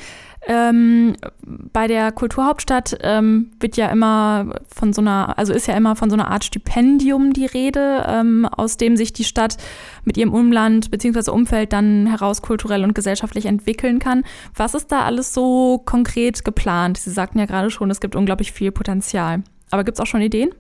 Ähm, 0.46 1.16
bei 1.42 1.86
der 1.86 2.12
Kulturhauptstadt 2.12 2.96
ähm, 3.02 3.50
wird 3.60 3.76
ja 3.76 3.88
immer 3.88 4.54
von 4.74 4.92
so 4.92 5.02
einer, 5.02 5.38
also 5.38 5.52
ist 5.52 5.66
ja 5.66 5.76
immer 5.76 5.96
von 5.96 6.08
so 6.08 6.14
einer 6.14 6.30
Art 6.30 6.44
Stipendium 6.44 7.34
die 7.34 7.44
Rede, 7.44 8.04
ähm, 8.06 8.46
aus 8.46 8.78
dem 8.78 8.96
sich 8.96 9.12
die 9.12 9.24
Stadt 9.24 9.58
mit 10.04 10.16
ihrem 10.16 10.32
Umland 10.32 10.90
bzw. 10.90 11.30
Umfeld 11.30 11.72
dann 11.74 12.06
heraus 12.06 12.40
kulturell 12.40 12.84
und 12.84 12.94
gesellschaftlich 12.94 13.44
entwickeln 13.44 13.98
kann. 13.98 14.24
Was 14.54 14.74
ist 14.74 14.90
da 14.90 15.04
alles 15.04 15.34
so 15.34 15.78
konkret 15.84 16.44
geplant? 16.44 16.96
Sie 16.96 17.10
sagten 17.10 17.38
ja 17.38 17.44
gerade 17.44 17.70
schon, 17.70 17.90
es 17.90 18.00
gibt 18.00 18.16
unglaublich 18.16 18.52
viel 18.52 18.72
Potenzial. 18.72 19.42
Aber 19.70 19.84
gibt 19.84 19.98
es 19.98 20.00
auch 20.00 20.06
schon 20.06 20.22
Ideen? 20.22 20.50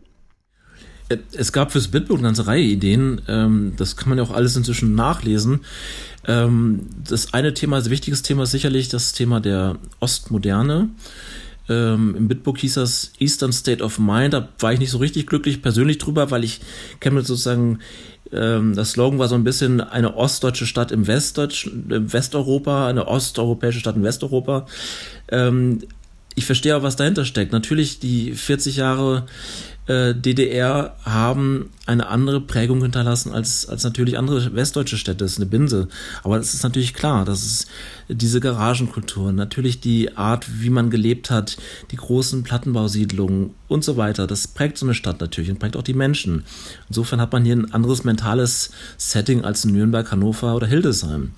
Es 1.32 1.52
gab 1.52 1.72
fürs 1.72 1.88
Bitbook 1.88 2.18
eine 2.18 2.28
ganze 2.28 2.46
Reihe 2.46 2.62
Ideen. 2.62 3.20
Ähm, 3.26 3.72
das 3.76 3.96
kann 3.96 4.10
man 4.10 4.18
ja 4.18 4.24
auch 4.24 4.30
alles 4.30 4.54
inzwischen 4.54 4.94
nachlesen. 4.94 5.60
Ähm, 6.26 6.86
das 7.08 7.32
eine 7.34 7.54
Thema, 7.54 7.78
das 7.78 7.90
wichtiges 7.90 8.22
Thema 8.22 8.44
ist 8.44 8.50
sicherlich 8.50 8.88
das 8.88 9.12
Thema 9.12 9.40
der 9.40 9.76
Ostmoderne. 10.00 10.88
Ähm, 11.68 12.14
Im 12.16 12.28
Bitbook 12.28 12.58
hieß 12.58 12.74
das 12.74 13.12
Eastern 13.18 13.52
State 13.52 13.82
of 13.82 13.98
Mind. 13.98 14.34
Da 14.34 14.48
war 14.58 14.72
ich 14.72 14.80
nicht 14.80 14.90
so 14.90 14.98
richtig 14.98 15.26
glücklich 15.26 15.62
persönlich 15.62 15.98
drüber, 15.98 16.30
weil 16.30 16.44
ich 16.44 16.60
kenne 17.00 17.22
sozusagen 17.22 17.78
das 18.32 18.92
Slogan 18.92 19.18
war 19.18 19.26
so 19.26 19.34
ein 19.34 19.42
bisschen 19.42 19.80
eine 19.80 20.16
ostdeutsche 20.16 20.64
Stadt 20.64 20.92
im, 20.92 21.08
Westdeutsch, 21.08 21.66
im 21.66 22.12
Westeuropa, 22.12 22.86
eine 22.86 23.08
osteuropäische 23.08 23.80
Stadt 23.80 23.96
in 23.96 24.04
Westeuropa. 24.04 24.66
ich 26.36 26.46
verstehe 26.46 26.76
auch, 26.76 26.84
was 26.84 26.94
dahinter 26.94 27.24
steckt. 27.24 27.50
Natürlich 27.50 27.98
die 27.98 28.34
40 28.34 28.76
Jahre 28.76 29.26
äh, 29.90 30.14
DDR 30.14 30.94
haben 31.04 31.70
eine 31.86 32.06
andere 32.06 32.40
Prägung 32.40 32.80
hinterlassen 32.80 33.32
als, 33.32 33.68
als 33.68 33.82
natürlich 33.82 34.16
andere 34.16 34.54
westdeutsche 34.54 34.96
Städte. 34.96 35.24
Das 35.24 35.32
ist 35.32 35.38
eine 35.38 35.46
Binse. 35.46 35.88
Aber 36.22 36.38
es 36.38 36.54
ist 36.54 36.62
natürlich 36.62 36.94
klar, 36.94 37.24
dass 37.24 37.42
es 37.42 37.66
diese 38.08 38.38
Garagenkultur, 38.38 39.32
natürlich 39.32 39.80
die 39.80 40.16
Art, 40.16 40.46
wie 40.60 40.70
man 40.70 40.90
gelebt 40.90 41.30
hat, 41.30 41.56
die 41.90 41.96
großen 41.96 42.44
Plattenbausiedlungen 42.44 43.50
und 43.66 43.82
so 43.82 43.96
weiter, 43.96 44.28
das 44.28 44.46
prägt 44.46 44.78
so 44.78 44.86
eine 44.86 44.94
Stadt 44.94 45.20
natürlich 45.20 45.50
und 45.50 45.58
prägt 45.58 45.76
auch 45.76 45.82
die 45.82 45.94
Menschen. 45.94 46.44
Insofern 46.88 47.20
hat 47.20 47.32
man 47.32 47.44
hier 47.44 47.56
ein 47.56 47.72
anderes 47.72 48.04
mentales 48.04 48.70
Setting 48.96 49.44
als 49.44 49.64
in 49.64 49.72
Nürnberg, 49.72 50.08
Hannover 50.12 50.54
oder 50.54 50.68
Hildesheim. 50.68 51.32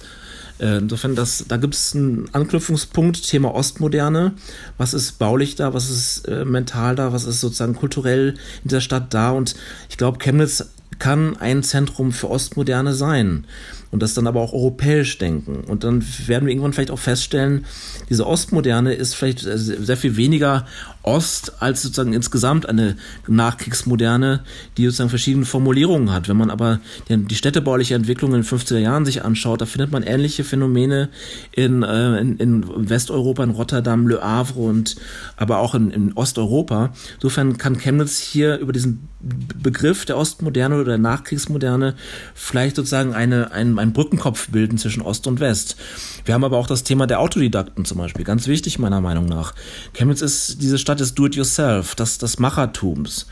Äh, 0.62 0.78
insofern, 0.78 1.16
das, 1.16 1.44
da 1.48 1.56
gibt 1.56 1.74
es 1.74 1.94
einen 1.94 2.28
Anknüpfungspunkt, 2.32 3.26
Thema 3.26 3.52
Ostmoderne. 3.52 4.32
Was 4.78 4.94
ist 4.94 5.18
baulich 5.18 5.56
da, 5.56 5.74
was 5.74 5.90
ist 5.90 6.28
äh, 6.28 6.44
mental 6.44 6.94
da, 6.94 7.12
was 7.12 7.24
ist 7.24 7.40
sozusagen 7.40 7.74
kulturell 7.74 8.36
in 8.62 8.70
der 8.70 8.80
Stadt 8.80 9.12
da? 9.12 9.30
Und 9.30 9.56
ich 9.90 9.96
glaube, 9.96 10.18
Chemnitz 10.18 10.64
kann 11.00 11.36
ein 11.36 11.64
Zentrum 11.64 12.12
für 12.12 12.30
Ostmoderne 12.30 12.94
sein 12.94 13.44
und 13.90 14.02
das 14.02 14.14
dann 14.14 14.28
aber 14.28 14.40
auch 14.40 14.52
europäisch 14.52 15.18
denken. 15.18 15.64
Und 15.66 15.82
dann 15.82 16.04
werden 16.26 16.46
wir 16.46 16.52
irgendwann 16.52 16.72
vielleicht 16.72 16.92
auch 16.92 16.98
feststellen, 16.98 17.64
diese 18.08 18.24
Ostmoderne 18.24 18.94
ist 18.94 19.14
vielleicht 19.14 19.40
sehr 19.40 19.96
viel 19.96 20.16
weniger 20.16 20.64
Ost 21.02 21.60
als 21.60 21.82
sozusagen 21.82 22.12
insgesamt 22.12 22.68
eine 22.68 22.96
Nachkriegsmoderne, 23.26 24.44
die 24.76 24.84
sozusagen 24.84 25.10
verschiedene 25.10 25.44
Formulierungen 25.44 26.12
hat. 26.12 26.28
Wenn 26.28 26.36
man 26.36 26.50
aber 26.50 26.80
die 27.08 27.34
städtebauliche 27.34 27.94
Entwicklung 27.94 28.34
in 28.34 28.42
den 28.42 28.46
50er 28.48 28.78
Jahren 28.78 29.04
sich 29.04 29.24
anschaut, 29.24 29.60
da 29.60 29.66
findet 29.66 29.90
man 29.90 30.02
ähnliche 30.02 30.44
Phänomene 30.44 31.08
in, 31.52 31.82
äh, 31.82 32.18
in, 32.18 32.36
in 32.38 32.90
Westeuropa, 32.90 33.42
in 33.42 33.50
Rotterdam, 33.50 34.06
Le 34.06 34.22
Havre 34.22 34.60
und 34.60 34.96
aber 35.36 35.58
auch 35.58 35.74
in, 35.74 35.90
in 35.90 36.12
Osteuropa. 36.14 36.92
Insofern 37.14 37.58
kann 37.58 37.78
Chemnitz 37.78 38.18
hier 38.18 38.58
über 38.58 38.72
diesen 38.72 39.08
Begriff 39.20 40.04
der 40.04 40.16
Ostmoderne 40.16 40.76
oder 40.76 40.84
der 40.84 40.98
Nachkriegsmoderne 40.98 41.94
vielleicht 42.34 42.76
sozusagen 42.76 43.14
eine, 43.14 43.52
ein, 43.52 43.78
einen 43.78 43.92
Brückenkopf 43.92 44.48
bilden 44.50 44.78
zwischen 44.78 45.02
Ost 45.02 45.26
und 45.26 45.40
West. 45.40 45.76
Wir 46.24 46.34
haben 46.34 46.44
aber 46.44 46.58
auch 46.58 46.66
das 46.66 46.82
Thema 46.82 47.06
der 47.06 47.20
Autodidakten 47.20 47.84
zum 47.84 47.98
Beispiel, 47.98 48.24
ganz 48.24 48.46
wichtig 48.48 48.78
meiner 48.78 49.00
Meinung 49.00 49.26
nach. 49.26 49.54
Chemnitz 49.92 50.22
ist 50.22 50.60
diese 50.62 50.78
Stadt 50.78 50.91
des 51.00 51.14
Do-it-yourself, 51.14 51.94
des, 51.94 52.18
des 52.18 52.38
Machertums. 52.38 53.26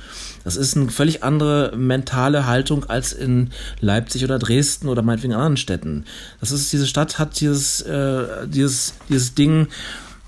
Das 0.45 0.57
ist 0.57 0.77
eine 0.77 0.91
völlig 0.91 1.23
andere 1.23 1.73
mentale 1.77 2.47
Haltung 2.47 2.85
als 2.85 3.13
in 3.13 3.51
Leipzig 3.81 4.25
oder 4.25 4.39
Dresden 4.39 4.89
oder 4.89 5.03
meinetwegen 5.03 5.35
anderen 5.35 5.57
Städten. 5.57 6.05
Das 6.41 6.51
ist, 6.51 6.73
diese 6.73 6.87
Stadt 6.87 7.19
hat 7.19 7.41
dieses, 7.41 7.83
äh, 7.83 8.47
dieses, 8.47 8.95
dieses 9.09 9.35
Ding, 9.35 9.69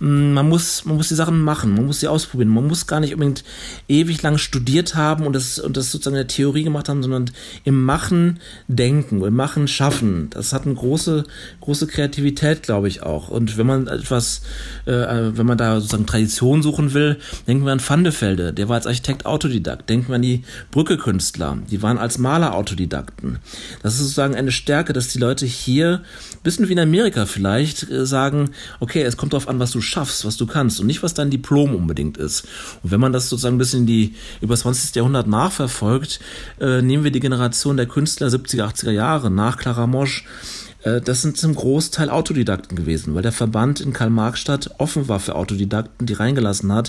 man 0.04 0.48
muss, 0.48 0.84
man 0.84 0.96
muss 0.96 1.10
die 1.10 1.14
Sachen 1.14 1.40
machen, 1.42 1.74
man 1.74 1.86
muss 1.86 2.00
sie 2.00 2.08
ausprobieren. 2.08 2.48
Man 2.48 2.66
muss 2.66 2.88
gar 2.88 2.98
nicht 2.98 3.14
unbedingt 3.14 3.44
ewig 3.86 4.20
lang 4.22 4.36
studiert 4.36 4.96
haben 4.96 5.24
und 5.24 5.32
das, 5.32 5.60
und 5.60 5.76
das 5.76 5.92
sozusagen 5.92 6.16
in 6.16 6.22
der 6.22 6.26
Theorie 6.26 6.64
gemacht 6.64 6.88
haben, 6.88 7.04
sondern 7.04 7.30
im 7.62 7.84
Machen 7.84 8.40
denken, 8.66 9.22
im 9.22 9.36
Machen 9.36 9.68
schaffen. 9.68 10.28
Das 10.30 10.52
hat 10.52 10.66
eine 10.66 10.74
große, 10.74 11.22
große 11.60 11.86
Kreativität, 11.86 12.64
glaube 12.64 12.88
ich 12.88 13.04
auch. 13.04 13.28
Und 13.28 13.56
wenn 13.56 13.66
man 13.66 13.86
etwas, 13.86 14.42
äh, 14.86 14.90
wenn 14.92 15.46
man 15.46 15.56
da 15.56 15.76
sozusagen 15.76 16.06
Tradition 16.06 16.62
suchen 16.62 16.94
will, 16.94 17.18
denken 17.46 17.64
wir 17.64 17.70
an 17.70 17.80
Vandefelde, 17.80 18.52
der 18.52 18.68
war 18.68 18.74
als 18.74 18.88
Architekt 18.88 19.24
Autodidakt. 19.24 19.88
Denken 19.88 20.08
wir 20.08 20.16
an 20.16 20.22
die 20.22 20.42
Brücke-Künstler, 20.72 21.58
die 21.70 21.80
waren 21.80 21.98
als 21.98 22.18
Maler 22.18 22.56
Autodidakten. 22.56 23.38
Das 23.84 23.94
ist 23.94 24.00
sozusagen 24.00 24.34
eine 24.34 24.50
Stärke, 24.50 24.92
dass 24.92 25.08
die 25.08 25.20
Leute 25.20 25.46
hier, 25.46 26.02
bisschen 26.42 26.68
wie 26.68 26.72
in 26.72 26.80
Amerika 26.80 27.24
vielleicht, 27.24 27.88
äh, 27.88 28.04
sagen, 28.04 28.50
okay, 28.80 29.02
es 29.02 29.16
kommt 29.16 29.32
darauf 29.32 29.46
an, 29.46 29.60
was 29.60 29.70
du 29.70 29.80
schaffst, 29.92 30.24
was 30.24 30.37
du 30.37 30.46
kannst 30.46 30.81
und 30.81 30.87
nicht, 30.87 31.02
was 31.02 31.14
dein 31.14 31.31
Diplom 31.31 31.74
unbedingt 31.74 32.16
ist. 32.16 32.46
Und 32.83 32.90
wenn 32.90 33.00
man 33.00 33.12
das 33.12 33.28
sozusagen 33.28 33.57
ein 33.57 33.59
bisschen 33.59 33.87
die, 33.87 34.14
über 34.40 34.55
das 34.55 34.61
20. 34.61 34.94
Jahrhundert 34.96 35.26
nachverfolgt, 35.26 36.20
äh, 36.61 36.83
nehmen 36.83 37.05
wir 37.05 37.11
die 37.11 37.20
Generation 37.20 37.76
der 37.76 37.87
Künstler 37.87 38.28
70er, 38.28 38.64
80er 38.64 38.90
Jahre 38.90 39.31
nach 39.31 39.57
Clara 39.57 39.87
Mosch, 39.87 40.24
das 40.82 41.22
sind 41.22 41.36
zum 41.36 41.54
Großteil 41.54 42.10
Autodidakten 42.10 42.76
gewesen, 42.76 43.14
weil 43.14 43.22
der 43.22 43.32
Verband 43.32 43.80
in 43.80 43.92
Karl-Marx-Stadt 43.92 44.70
offen 44.78 45.08
war 45.08 45.20
für 45.20 45.36
Autodidakten, 45.36 46.06
die 46.06 46.12
reingelassen 46.12 46.72
hat, 46.72 46.88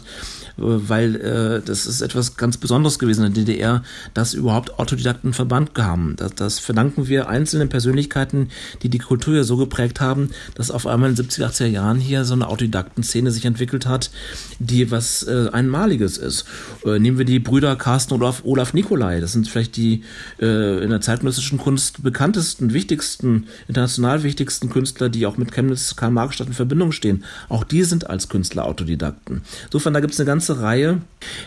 äh, 0.58 0.62
weil 0.62 1.15
äh, 1.15 1.62
das 1.65 1.86
ist 1.86 2.01
etwas 2.01 2.38
ganz 2.38 2.58
Besonderes 2.58 2.99
gewesen 2.99 3.25
in 3.25 3.34
der 3.34 3.43
DDR, 3.43 3.84
dass 4.13 4.34
überhaupt 4.34 4.79
Autodidakten 4.79 5.27
einen 5.27 5.34
Verband 5.34 5.71
haben. 5.77 6.15
Das, 6.17 6.36
das 6.36 6.60
verdanken 6.60 7.08
wir 7.08 7.29
einzelnen 7.29 7.69
Persönlichkeiten, 7.69 8.49
die 8.82 8.89
die 8.89 8.99
Kultur 8.99 9.36
ja 9.36 9.43
so 9.43 9.58
geprägt 9.58 10.01
haben, 10.01 10.29
dass 10.56 10.71
auf 10.71 10.88
einmal 10.88 11.10
in 11.10 11.15
den 11.15 11.27
70er, 11.27 11.47
80er 11.47 11.65
Jahren 11.67 11.99
hier 11.99 12.25
so 12.25 12.34
eine 12.34 12.47
Autodidakten-Szene 12.47 13.32
sich 13.32 13.45
entwickelt 13.45 13.86
hat, 13.86 14.12
die 14.60 14.91
was 14.91 15.23
äh, 15.23 15.49
Einmaliges 15.51 16.17
ist. 16.17 16.45
Äh, 16.86 16.99
nehmen 16.99 17.17
wir 17.17 17.25
die 17.25 17.39
Brüder 17.39 17.75
Carsten 17.75 18.13
und 18.13 18.21
Olaf, 18.21 18.41
Olaf 18.45 18.73
Nikolai. 18.73 19.19
Das 19.19 19.34
sind 19.34 19.47
vielleicht 19.47 19.77
die 19.77 20.03
äh, 20.39 20.84
in 20.84 20.89
der 20.89 21.01
zeitgenössischen 21.01 21.58
Kunst 21.58 22.03
bekanntesten, 22.03 22.73
wichtigsten, 22.73 23.47
international 23.84 24.24
wichtigsten 24.24 24.69
Künstler, 24.69 25.10
die 25.10 25.26
auch 25.26 25.36
mit 25.36 25.52
Chemnitz, 25.52 25.96
Karl-Marx-Stadt 25.98 26.48
in 26.48 26.54
Verbindung 26.54 26.91
stehen. 26.93 27.26
Auch 27.50 27.65
die 27.65 27.84
sind 27.84 28.10
als 28.10 28.30
Künstler 28.30 28.65
Autodidakten. 28.65 29.41
Insofern, 29.65 29.93
da 29.93 30.00
gibt 30.00 30.13
es 30.13 30.19
eine 30.19 30.28
ganze 30.28 30.62
Reihe, 30.62 31.02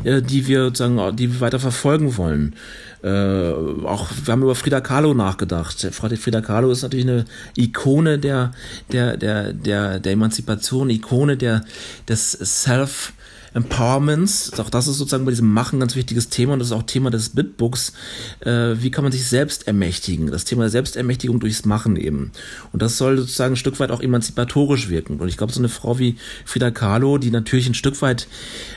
äh, 0.05 0.21
die 0.21 0.47
wir 0.47 0.65
sozusagen, 0.65 1.17
die 1.17 1.33
wir 1.33 1.41
weiter 1.41 1.59
verfolgen 1.59 2.17
wollen. 2.19 2.55
Äh, 3.03 3.09
auch 3.09 4.11
wir 4.25 4.33
haben 4.33 4.43
über 4.43 4.55
Frida 4.55 4.81
Kahlo 4.81 5.15
nachgedacht. 5.15 5.89
Frida 5.93 6.41
Kahlo 6.43 6.71
ist 6.71 6.83
natürlich 6.83 7.07
eine 7.07 7.25
Ikone 7.57 8.19
der 8.19 8.53
der 8.93 9.17
der 9.17 9.53
der 9.53 9.99
der 10.01 10.13
Emanzipation, 10.13 10.91
Ikone 10.91 11.37
der 11.37 11.65
des 12.09 12.33
Self 12.33 13.13
Empowerments, 13.57 14.53
auch 14.61 14.69
das 14.69 14.87
ist 14.87 14.99
sozusagen 14.99 15.25
bei 15.25 15.31
diesem 15.31 15.51
Machen 15.51 15.77
ein 15.79 15.81
ganz 15.81 15.97
wichtiges 15.97 16.29
Thema 16.29 16.53
und 16.53 16.59
das 16.59 16.69
ist 16.69 16.73
auch 16.73 16.83
Thema 16.83 17.11
des 17.11 17.31
Bitbooks. 17.31 17.95
Äh, 18.41 18.75
wie 18.83 18.91
kann 18.91 19.03
man 19.03 19.13
sich 19.13 19.27
selbst 19.27 19.67
ermächtigen? 19.67 20.31
Das 20.31 20.45
Thema 20.45 20.65
der 20.65 20.71
Selbstermächtigung 20.71 21.41
durchs 21.41 21.65
Machen 21.65 21.97
eben. 21.97 22.33
Und 22.75 22.83
das 22.83 22.99
soll 22.99 23.17
sozusagen 23.17 23.55
ein 23.55 23.57
Stück 23.57 23.81
weit 23.81 23.91
auch 23.91 24.03
emanzipatorisch 24.03 24.91
wirken. 24.91 25.17
Und 25.21 25.29
ich 25.29 25.39
glaube, 25.39 25.55
so 25.55 25.61
eine 25.61 25.71
Frau 25.71 25.99
wie 25.99 26.17
Frida 26.45 26.71
Kahlo, 26.71 27.17
die 27.17 27.31
natürlich 27.31 27.67
ein 27.67 27.73
Stück 27.73 28.03
weit 28.03 28.29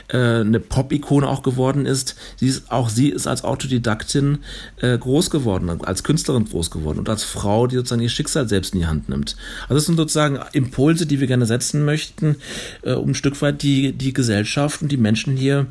äh, 0.08 0.16
eine 0.16 0.60
Pop-Ikone 0.60 1.28
auch 1.28 1.42
geworden 1.42 1.84
ist, 1.84 2.16
sie 2.36 2.48
ist, 2.48 2.72
auch 2.72 2.88
sie 2.88 3.10
ist 3.10 3.26
als 3.26 3.44
Autodidaktin 3.44 4.38
äh, 4.78 4.96
groß 4.96 5.28
geworden, 5.28 5.68
als 5.82 6.04
Künstlerin 6.04 6.46
groß 6.46 6.70
geworden 6.70 6.98
und 6.98 7.10
als 7.10 7.22
Frau, 7.22 7.66
die 7.66 7.76
sozusagen 7.76 8.00
ihr 8.00 8.08
Schicksal 8.08 8.48
selbst 8.48 8.72
in 8.72 8.80
die 8.80 8.86
Hand 8.86 9.10
nimmt. 9.10 9.36
Also 9.64 9.74
das 9.74 9.84
sind 9.84 9.96
sozusagen 9.96 10.38
Impulse, 10.54 11.04
die 11.04 11.20
wir 11.20 11.26
gerne 11.26 11.44
setzen 11.44 11.84
möchten, 11.84 12.36
äh, 12.80 12.94
um 12.94 13.10
ein 13.10 13.14
Stück 13.14 13.42
weit 13.42 13.62
die, 13.62 13.92
die 13.92 14.14
Gesellschaft 14.14 14.69
Gesellschaft 14.70 14.82
und 14.82 14.92
die 14.92 14.96
Menschen 14.96 15.36
hier 15.36 15.66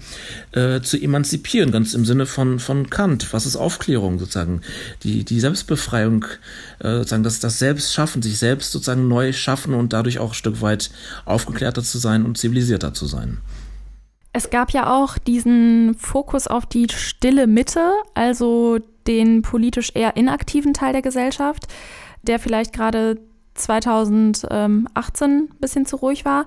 äh, 0.52 0.82
zu 0.82 0.98
emanzipieren, 0.98 1.72
ganz 1.72 1.94
im 1.94 2.06
Sinne 2.06 2.26
von, 2.26 2.60
von 2.60 2.90
Kant. 2.90 3.34
Was 3.34 3.46
ist 3.46 3.56
Aufklärung 3.56 4.20
sozusagen? 4.20 4.62
Die, 5.04 5.24
die 5.24 5.40
Selbstbefreiung, 5.40 6.26
äh, 6.80 6.98
sozusagen 6.98 7.24
das, 7.24 7.40
das 7.40 7.60
Selbstschaffen, 7.60 8.22
sich 8.22 8.38
selbst 8.38 8.72
sozusagen 8.72 9.08
neu 9.08 9.34
schaffen 9.34 9.74
und 9.74 9.94
dadurch 9.94 10.20
auch 10.20 10.32
ein 10.32 10.36
Stück 10.36 10.62
weit 10.62 10.92
aufgeklärter 11.26 11.84
zu 11.84 11.98
sein 11.98 12.26
und 12.26 12.38
zivilisierter 12.38 12.94
zu 12.94 13.06
sein. 13.06 13.40
Es 14.32 14.50
gab 14.50 14.72
ja 14.72 14.94
auch 14.94 15.18
diesen 15.18 15.96
Fokus 15.96 16.48
auf 16.48 16.66
die 16.66 16.88
stille 16.90 17.48
Mitte, 17.48 17.92
also 18.14 18.80
den 19.08 19.42
politisch 19.42 19.92
eher 19.96 20.16
inaktiven 20.18 20.74
Teil 20.74 20.94
der 20.94 21.02
Gesellschaft, 21.02 21.68
der 22.22 22.38
vielleicht 22.38 22.74
gerade 22.74 23.18
2018 23.56 25.50
ein 25.52 25.60
bisschen 25.60 25.86
zu 25.86 25.96
ruhig 25.98 26.26
war. 26.26 26.46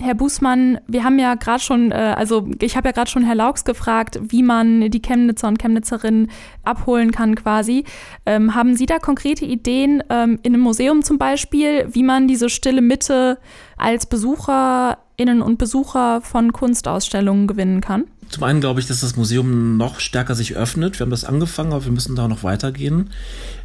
Herr 0.00 0.14
Bußmann, 0.14 0.78
wir 0.88 1.04
haben 1.04 1.18
ja 1.18 1.34
gerade 1.34 1.62
schon, 1.62 1.92
äh, 1.92 2.14
also 2.16 2.48
ich 2.60 2.76
habe 2.76 2.88
ja 2.88 2.92
gerade 2.92 3.10
schon 3.10 3.22
Herr 3.22 3.34
Laux 3.34 3.64
gefragt, 3.64 4.18
wie 4.22 4.42
man 4.42 4.90
die 4.90 5.02
Chemnitzer 5.02 5.48
und 5.48 5.60
Chemnitzerinnen 5.60 6.30
abholen 6.64 7.12
kann 7.12 7.34
quasi. 7.34 7.84
Ähm, 8.24 8.54
haben 8.54 8.76
Sie 8.76 8.86
da 8.86 8.98
konkrete 8.98 9.44
Ideen 9.44 10.02
ähm, 10.08 10.38
in 10.42 10.54
einem 10.54 10.62
Museum 10.62 11.02
zum 11.02 11.18
Beispiel, 11.18 11.86
wie 11.92 12.02
man 12.02 12.28
diese 12.28 12.48
stille 12.48 12.80
Mitte 12.80 13.38
als 13.76 14.06
Besucherinnen 14.06 15.42
und 15.42 15.58
Besucher 15.58 16.22
von 16.22 16.52
Kunstausstellungen 16.52 17.46
gewinnen 17.46 17.80
kann? 17.82 18.04
Zum 18.30 18.44
einen 18.44 18.60
glaube 18.60 18.80
ich, 18.80 18.86
dass 18.86 19.00
das 19.00 19.16
Museum 19.16 19.76
noch 19.76 20.00
stärker 20.00 20.34
sich 20.34 20.56
öffnet. 20.56 20.98
Wir 20.98 21.04
haben 21.04 21.10
das 21.10 21.24
angefangen, 21.24 21.72
aber 21.72 21.84
wir 21.84 21.92
müssen 21.92 22.16
da 22.16 22.28
noch 22.28 22.42
weitergehen. 22.42 23.10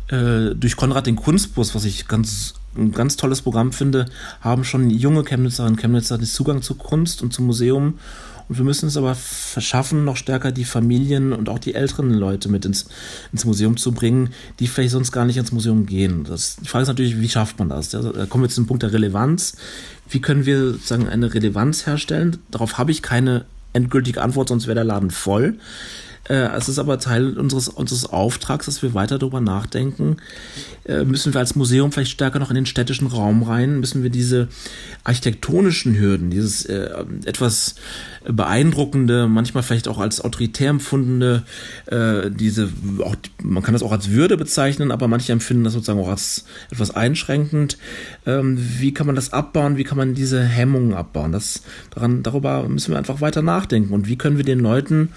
Äh, 0.09 0.55
durch 0.55 0.75
Konrad 0.75 1.07
den 1.07 1.15
Kunstbus, 1.15 1.75
was 1.75 1.85
ich 1.85 2.07
ganz 2.07 2.55
ein 2.77 2.91
ganz 2.91 3.15
tolles 3.15 3.41
Programm 3.41 3.71
finde, 3.71 4.05
haben 4.41 4.63
schon 4.63 4.89
junge 4.89 5.23
Chemnitzerinnen 5.23 5.75
und 5.75 5.81
Chemnitzer 5.81 6.17
den 6.17 6.27
Zugang 6.27 6.61
zu 6.61 6.75
Kunst 6.75 7.21
und 7.21 7.33
zum 7.33 7.45
Museum. 7.45 7.99
Und 8.47 8.57
wir 8.57 8.65
müssen 8.65 8.87
es 8.87 8.97
aber 8.97 9.15
verschaffen, 9.15 10.05
noch 10.05 10.17
stärker 10.17 10.51
die 10.51 10.65
Familien 10.65 11.33
und 11.33 11.49
auch 11.49 11.57
die 11.57 11.73
älteren 11.73 12.11
Leute 12.11 12.47
mit 12.47 12.63
ins, 12.65 12.85
ins 13.31 13.45
Museum 13.45 13.75
zu 13.75 13.91
bringen, 13.91 14.29
die 14.59 14.67
vielleicht 14.67 14.91
sonst 14.91 15.11
gar 15.11 15.25
nicht 15.25 15.37
ins 15.37 15.51
Museum 15.51 15.87
gehen. 15.87 16.25
Das, 16.25 16.57
die 16.57 16.67
Frage 16.67 16.83
ist 16.83 16.89
natürlich, 16.89 17.19
wie 17.19 17.29
schafft 17.29 17.57
man 17.57 17.69
das? 17.69 17.89
Da 17.89 18.25
kommen 18.27 18.43
wir 18.43 18.49
zu 18.49 18.61
dem 18.61 18.67
Punkt 18.67 18.83
der 18.83 18.93
Relevanz. 18.93 19.55
Wie 20.09 20.21
können 20.21 20.45
wir 20.45 20.73
sozusagen 20.73 21.07
eine 21.07 21.33
Relevanz 21.33 21.87
herstellen? 21.87 22.37
Darauf 22.51 22.77
habe 22.77 22.91
ich 22.91 23.01
keine 23.01 23.45
endgültige 23.73 24.21
Antwort, 24.21 24.49
sonst 24.49 24.67
wäre 24.67 24.75
der 24.75 24.83
Laden 24.83 25.09
voll. 25.09 25.57
Äh, 26.27 26.55
es 26.55 26.69
ist 26.69 26.79
aber 26.79 26.99
Teil 26.99 27.37
unseres, 27.37 27.67
unseres 27.69 28.05
Auftrags, 28.05 28.65
dass 28.65 28.81
wir 28.81 28.93
weiter 28.93 29.19
darüber 29.19 29.41
nachdenken. 29.41 30.17
Äh, 30.85 31.03
müssen 31.03 31.33
wir 31.33 31.39
als 31.39 31.55
Museum 31.55 31.91
vielleicht 31.91 32.11
stärker 32.11 32.39
noch 32.39 32.49
in 32.49 32.55
den 32.55 32.65
städtischen 32.65 33.07
Raum 33.07 33.43
rein? 33.43 33.79
Müssen 33.79 34.03
wir 34.03 34.09
diese 34.09 34.47
architektonischen 35.03 35.97
Hürden, 35.97 36.29
dieses 36.29 36.65
äh, 36.65 36.89
etwas 37.25 37.75
beeindruckende, 38.27 39.27
manchmal 39.27 39.63
vielleicht 39.63 39.87
auch 39.87 39.99
als 39.99 40.21
autoritär 40.21 40.69
empfundene, 40.69 41.43
äh, 41.85 42.31
diese, 42.31 42.69
auch, 43.03 43.15
man 43.43 43.61
kann 43.61 43.73
das 43.73 43.83
auch 43.83 43.91
als 43.91 44.09
Würde 44.09 44.37
bezeichnen, 44.37 44.91
aber 44.91 45.07
manche 45.07 45.31
empfinden 45.31 45.63
das 45.63 45.73
sozusagen 45.73 45.99
auch 45.99 46.09
als 46.09 46.45
etwas 46.71 46.91
einschränkend. 46.91 47.77
Ähm, 48.25 48.57
wie 48.79 48.93
kann 48.93 49.05
man 49.05 49.15
das 49.15 49.31
abbauen? 49.31 49.77
Wie 49.77 49.83
kann 49.83 49.97
man 49.97 50.15
diese 50.15 50.43
Hemmungen 50.43 50.93
abbauen? 50.93 51.31
Das, 51.31 51.61
daran, 51.91 52.23
darüber 52.23 52.67
müssen 52.67 52.91
wir 52.91 52.97
einfach 52.97 53.21
weiter 53.21 53.41
nachdenken. 53.43 53.93
Und 53.93 54.07
wie 54.07 54.17
können 54.17 54.37
wir 54.37 54.45
den 54.45 54.59
Leuten 54.59 55.09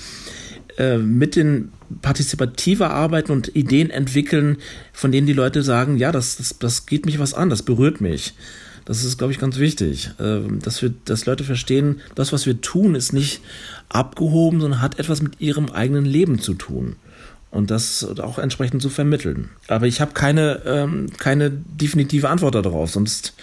äh, 0.78 0.96
mit 0.96 1.36
den 1.36 1.72
partizipativer 2.02 2.90
arbeiten 2.90 3.32
und 3.32 3.54
Ideen 3.56 3.90
entwickeln, 3.90 4.58
von 4.92 5.10
denen 5.10 5.26
die 5.26 5.32
Leute 5.32 5.62
sagen, 5.62 5.96
ja, 5.96 6.12
das, 6.12 6.36
das, 6.36 6.58
das 6.58 6.86
geht 6.86 7.04
mich 7.04 7.18
was 7.18 7.34
an, 7.34 7.50
das 7.50 7.62
berührt 7.62 8.00
mich. 8.00 8.34
Das 8.84 9.04
ist, 9.04 9.18
glaube 9.18 9.32
ich, 9.32 9.38
ganz 9.38 9.58
wichtig, 9.58 10.10
äh, 10.18 10.40
dass 10.62 10.80
wir, 10.80 10.94
dass 11.04 11.26
Leute 11.26 11.44
verstehen, 11.44 12.00
das, 12.14 12.32
was 12.32 12.46
wir 12.46 12.60
tun, 12.60 12.94
ist 12.94 13.12
nicht 13.12 13.40
abgehoben, 13.88 14.60
sondern 14.60 14.80
hat 14.80 14.98
etwas 14.98 15.20
mit 15.20 15.40
ihrem 15.40 15.70
eigenen 15.70 16.04
Leben 16.04 16.38
zu 16.38 16.54
tun 16.54 16.96
und 17.50 17.70
das 17.70 18.06
auch 18.20 18.38
entsprechend 18.38 18.80
zu 18.80 18.88
vermitteln. 18.88 19.50
Aber 19.66 19.86
ich 19.86 20.00
habe 20.00 20.12
keine, 20.12 20.62
ähm, 20.64 21.08
keine 21.18 21.50
definitive 21.50 22.28
Antwort 22.28 22.54
darauf, 22.54 22.90
sonst 22.90 23.34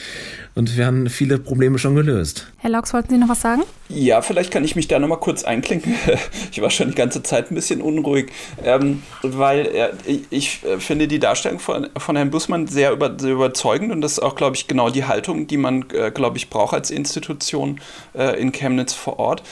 und 0.56 0.78
wir 0.78 0.86
haben 0.86 1.10
viele 1.10 1.38
Probleme 1.38 1.78
schon 1.78 1.96
gelöst. 1.96 2.48
Herr 2.58 2.70
Laux, 2.70 2.94
wollten 2.94 3.14
Sie 3.14 3.18
noch 3.18 3.28
was 3.28 3.42
sagen? 3.42 3.64
Ja, 3.90 4.22
vielleicht 4.22 4.52
kann 4.52 4.64
ich 4.64 4.78
mich 4.78 4.88
da 4.88 5.00
nochmal 5.00 5.20
kurz 5.20 5.44
einklinken. 5.44 5.96
Ich 6.52 6.62
war 6.62 6.70
schon 6.70 6.90
die 6.90 6.96
ganze 6.96 7.22
Zeit 7.22 7.52
ein 7.52 7.56
bisschen 7.56 7.82
unruhig, 7.82 8.32
ähm, 8.64 9.04
weil 9.22 9.66
äh, 9.66 9.90
ich 10.30 10.64
äh, 10.64 10.80
finde 10.80 11.08
die 11.10 11.20
Darstellung 11.20 11.60
von, 11.60 11.90
von 11.98 12.16
Herrn 12.16 12.32
Bussmann 12.32 12.68
sehr, 12.68 12.94
über, 12.94 13.14
sehr 13.20 13.34
überzeugend 13.34 13.92
und 13.92 14.00
das 14.00 14.14
ist 14.14 14.20
auch, 14.20 14.36
glaube 14.36 14.56
ich, 14.56 14.68
genau 14.68 14.90
die 14.90 15.04
Haltung, 15.04 15.48
die 15.48 15.58
man, 15.58 15.86
äh, 15.92 16.12
glaube 16.12 16.38
ich, 16.38 16.50
braucht 16.50 16.74
als 16.74 16.92
Institution 16.92 17.82
in 18.14 18.52
Chemnitz 18.52 18.94
vor 18.94 19.20
Ort. 19.20 19.44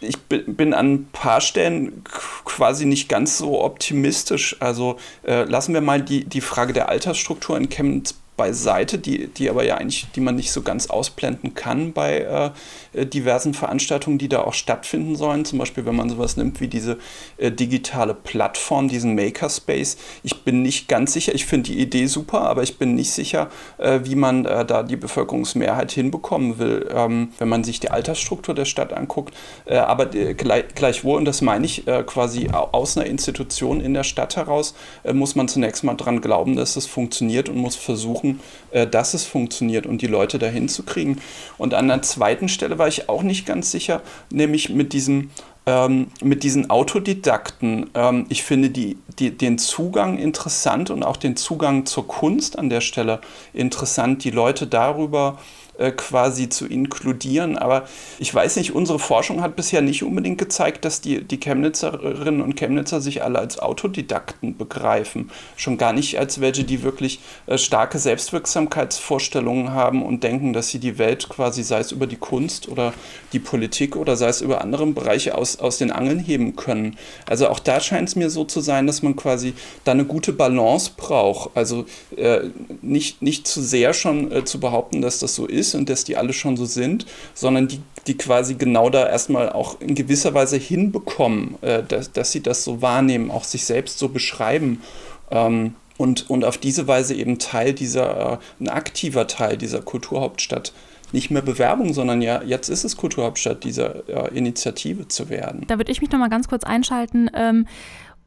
Ich 0.00 0.18
bin 0.18 0.74
an 0.74 0.92
ein 0.92 1.08
paar 1.12 1.40
Stellen 1.40 2.02
quasi 2.44 2.84
nicht 2.84 3.08
ganz 3.08 3.38
so 3.38 3.62
optimistisch. 3.62 4.56
Also 4.60 4.98
lassen 5.22 5.72
wir 5.72 5.80
mal 5.80 6.02
die, 6.02 6.24
die 6.24 6.40
Frage 6.40 6.72
der 6.72 6.88
Altersstruktur 6.88 7.56
in 7.56 7.70
Chemnitz 7.70 8.14
beiseite, 8.36 8.98
die, 8.98 9.28
die 9.28 9.50
aber 9.50 9.64
ja 9.64 9.76
eigentlich, 9.76 10.06
die 10.14 10.20
man 10.20 10.36
nicht 10.36 10.52
so 10.52 10.62
ganz 10.62 10.88
ausblenden 10.88 11.54
kann 11.54 11.92
bei 11.92 12.20
äh, 12.20 12.50
diversen 12.94 13.54
Veranstaltungen, 13.54 14.18
die 14.18 14.28
da 14.28 14.42
auch 14.42 14.54
stattfinden 14.54 15.16
sollen. 15.16 15.44
Zum 15.44 15.58
Beispiel, 15.58 15.84
wenn 15.86 15.96
man 15.96 16.08
sowas 16.08 16.36
nimmt 16.36 16.60
wie 16.60 16.68
diese 16.68 16.98
äh, 17.38 17.50
digitale 17.50 18.14
Plattform, 18.14 18.88
diesen 18.88 19.14
Makerspace. 19.14 19.96
Ich 20.22 20.42
bin 20.42 20.62
nicht 20.62 20.88
ganz 20.88 21.12
sicher, 21.12 21.34
ich 21.34 21.46
finde 21.46 21.70
die 21.70 21.78
Idee 21.78 22.06
super, 22.06 22.42
aber 22.42 22.62
ich 22.62 22.78
bin 22.78 22.94
nicht 22.94 23.10
sicher, 23.10 23.48
äh, 23.78 24.00
wie 24.04 24.14
man 24.14 24.44
äh, 24.44 24.64
da 24.64 24.82
die 24.82 24.96
Bevölkerungsmehrheit 24.96 25.92
hinbekommen 25.92 26.58
will, 26.58 26.88
ähm, 26.94 27.32
wenn 27.38 27.48
man 27.48 27.64
sich 27.64 27.80
die 27.80 27.90
Altersstruktur 27.90 28.54
der 28.54 28.64
Stadt 28.64 28.92
anguckt. 28.92 29.34
Äh, 29.64 29.76
aber 29.76 30.14
äh, 30.14 30.34
gleich, 30.34 30.66
gleichwohl, 30.74 31.18
und 31.18 31.24
das 31.24 31.42
meine 31.42 31.66
ich 31.66 31.84
quasi 32.06 32.48
aus 32.50 32.96
einer 32.96 33.06
Institution 33.06 33.80
in 33.80 33.94
der 33.94 34.04
Stadt 34.04 34.36
heraus, 34.36 34.74
muss 35.12 35.34
man 35.34 35.48
zunächst 35.48 35.84
mal 35.84 35.94
dran 35.94 36.20
glauben, 36.20 36.56
dass 36.56 36.76
es 36.76 36.86
funktioniert 36.86 37.48
und 37.48 37.56
muss 37.56 37.76
versuchen, 37.76 38.40
äh, 38.70 38.86
dass 38.86 39.14
es 39.14 39.24
funktioniert 39.24 39.86
und 39.86 40.02
die 40.02 40.06
Leute 40.06 40.38
dahin 40.38 40.68
zu 40.68 40.82
kriegen. 40.82 41.20
Und 41.58 41.74
an 41.74 41.88
der 41.88 42.02
zweiten 42.02 42.48
Stelle 42.48 42.78
war 42.82 42.88
ich 42.88 43.08
auch 43.08 43.22
nicht 43.22 43.46
ganz 43.46 43.70
sicher, 43.70 44.02
nämlich 44.28 44.68
mit 44.68 44.92
diesem 44.92 45.30
ähm, 45.66 46.08
mit 46.20 46.42
diesen 46.42 46.68
Autodidakten, 46.68 47.90
ähm, 47.94 48.26
ich 48.28 48.42
finde 48.42 48.70
die, 48.70 48.98
die, 49.20 49.30
den 49.30 49.56
Zugang 49.58 50.18
interessant 50.18 50.90
und 50.90 51.04
auch 51.04 51.16
den 51.16 51.36
Zugang 51.36 51.86
zur 51.86 52.08
Kunst 52.08 52.58
an 52.58 52.68
der 52.68 52.80
Stelle 52.80 53.20
interessant, 53.52 54.24
die 54.24 54.32
Leute 54.32 54.66
darüber 54.66 55.38
äh, 55.38 55.61
quasi 55.90 56.48
zu 56.48 56.66
inkludieren. 56.66 57.58
Aber 57.58 57.88
ich 58.18 58.32
weiß 58.32 58.56
nicht, 58.56 58.74
unsere 58.74 58.98
Forschung 58.98 59.42
hat 59.42 59.56
bisher 59.56 59.82
nicht 59.82 60.02
unbedingt 60.02 60.38
gezeigt, 60.38 60.84
dass 60.84 61.00
die, 61.00 61.24
die 61.24 61.40
Chemnitzerinnen 61.40 62.40
und 62.40 62.56
Chemnitzer 62.56 63.00
sich 63.00 63.22
alle 63.22 63.38
als 63.38 63.58
Autodidakten 63.58 64.56
begreifen. 64.56 65.30
Schon 65.56 65.78
gar 65.78 65.92
nicht 65.92 66.18
als 66.18 66.40
welche, 66.40 66.64
die 66.64 66.82
wirklich 66.82 67.20
äh, 67.46 67.58
starke 67.58 67.98
Selbstwirksamkeitsvorstellungen 67.98 69.72
haben 69.72 70.02
und 70.02 70.22
denken, 70.22 70.52
dass 70.52 70.68
sie 70.68 70.78
die 70.78 70.98
Welt 70.98 71.28
quasi, 71.28 71.62
sei 71.62 71.80
es 71.80 71.92
über 71.92 72.06
die 72.06 72.16
Kunst 72.16 72.68
oder 72.68 72.92
die 73.32 73.38
Politik 73.38 73.96
oder 73.96 74.16
sei 74.16 74.28
es 74.28 74.40
über 74.40 74.60
andere 74.60 74.86
Bereiche 74.86 75.36
aus, 75.36 75.58
aus 75.58 75.78
den 75.78 75.90
Angeln 75.90 76.18
heben 76.18 76.56
können. 76.56 76.96
Also 77.26 77.48
auch 77.48 77.58
da 77.58 77.80
scheint 77.80 78.08
es 78.08 78.16
mir 78.16 78.30
so 78.30 78.44
zu 78.44 78.60
sein, 78.60 78.86
dass 78.86 79.02
man 79.02 79.16
quasi 79.16 79.54
da 79.84 79.92
eine 79.92 80.04
gute 80.04 80.32
Balance 80.32 80.92
braucht. 80.96 81.50
Also 81.56 81.86
äh, 82.16 82.40
nicht, 82.82 83.22
nicht 83.22 83.46
zu 83.46 83.62
sehr 83.62 83.94
schon 83.94 84.30
äh, 84.30 84.44
zu 84.44 84.60
behaupten, 84.60 85.02
dass 85.02 85.18
das 85.18 85.34
so 85.34 85.46
ist 85.46 85.71
ist 85.72 85.78
und 85.78 85.88
dass 85.88 86.04
die 86.04 86.16
alle 86.16 86.32
schon 86.32 86.56
so 86.56 86.64
sind, 86.64 87.06
sondern 87.34 87.68
die, 87.68 87.80
die 88.06 88.16
quasi 88.16 88.54
genau 88.54 88.90
da 88.90 89.08
erstmal 89.08 89.50
auch 89.50 89.80
in 89.80 89.94
gewisser 89.94 90.34
Weise 90.34 90.56
hinbekommen, 90.56 91.56
äh, 91.62 91.82
dass, 91.82 92.12
dass 92.12 92.32
sie 92.32 92.42
das 92.42 92.64
so 92.64 92.82
wahrnehmen, 92.82 93.30
auch 93.30 93.44
sich 93.44 93.64
selbst 93.64 93.98
so 93.98 94.08
beschreiben. 94.08 94.82
Ähm, 95.30 95.74
und, 95.98 96.28
und 96.30 96.44
auf 96.44 96.58
diese 96.58 96.88
Weise 96.88 97.14
eben 97.14 97.38
Teil 97.38 97.74
dieser, 97.74 98.32
äh, 98.32 98.38
ein 98.60 98.68
aktiver 98.68 99.26
Teil 99.26 99.56
dieser 99.56 99.82
Kulturhauptstadt 99.82 100.72
nicht 101.12 101.30
mehr 101.30 101.42
Bewerbung, 101.42 101.92
sondern 101.92 102.22
ja, 102.22 102.42
jetzt 102.42 102.70
ist 102.70 102.84
es 102.84 102.96
Kulturhauptstadt 102.96 103.64
dieser 103.64 104.08
äh, 104.08 104.36
Initiative 104.36 105.08
zu 105.08 105.28
werden. 105.28 105.64
Da 105.66 105.76
würde 105.76 105.92
ich 105.92 106.00
mich 106.00 106.10
noch 106.10 106.18
mal 106.18 106.30
ganz 106.30 106.48
kurz 106.48 106.64
einschalten. 106.64 107.30
Ähm, 107.34 107.66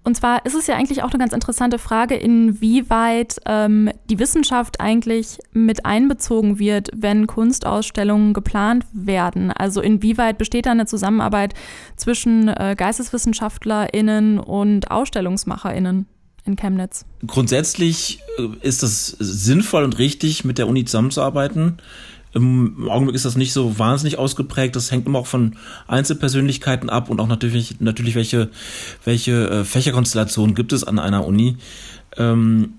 und 0.06 0.16
zwar 0.16 0.46
ist 0.46 0.54
es 0.54 0.68
ja 0.68 0.76
eigentlich 0.76 1.02
auch 1.02 1.10
eine 1.10 1.18
ganz 1.18 1.34
interessante 1.34 1.80
Frage, 1.80 2.16
inwieweit 2.16 3.38
ähm, 3.46 3.90
die 4.10 4.20
Wissenschaft 4.20 4.80
eigentlich 4.80 5.40
mit 5.52 5.86
einbezogen 5.86 6.60
wird, 6.60 6.90
wenn 6.96 7.26
Kunstausstellungen 7.26 8.34
geplant 8.34 8.86
werden. 8.94 9.52
Also 9.52 9.82
inwieweit 9.82 10.38
besteht 10.38 10.68
da 10.68 10.72
eine 10.72 10.86
Zusammenarbeit 10.86 11.56
zwischen 11.96 12.50
äh, 12.50 12.76
GeisteswissenschaftlerInnen 12.78 14.40
und 14.40 14.92
AusstellungsmacherInnen? 14.92 16.06
in 16.46 16.56
Chemnitz? 16.56 17.06
Grundsätzlich 17.26 18.20
äh, 18.38 18.48
ist 18.62 18.84
es 18.84 19.08
sinnvoll 19.08 19.84
und 19.84 19.98
richtig, 19.98 20.46
mit 20.46 20.60
der 20.60 20.68
Uni 20.68 20.86
zusammenzuarbeiten. 20.86 21.78
Im 22.36 22.90
Augenblick 22.90 23.16
ist 23.16 23.24
das 23.24 23.38
nicht 23.38 23.54
so 23.54 23.80
wahnsinnig 23.80 24.20
ausgeprägt. 24.20 24.76
Das 24.76 24.92
hängt 24.92 25.08
immer 25.08 25.20
auch 25.20 25.28
von 25.28 25.56
Einzelpersönlichkeiten 25.88 26.90
ab 26.90 27.10
und 27.10 27.22
auch 27.22 27.28
natürlich, 27.28 27.80
natürlich 27.80 28.16
welche, 28.16 28.50
welche 29.06 29.50
äh, 29.50 29.64
Fächerkonstellationen 29.64 30.54
gibt 30.54 30.74
es 30.74 30.84
an 30.84 31.00
einer 31.00 31.26
Uni. 31.26 31.58
Ähm, 32.18 32.74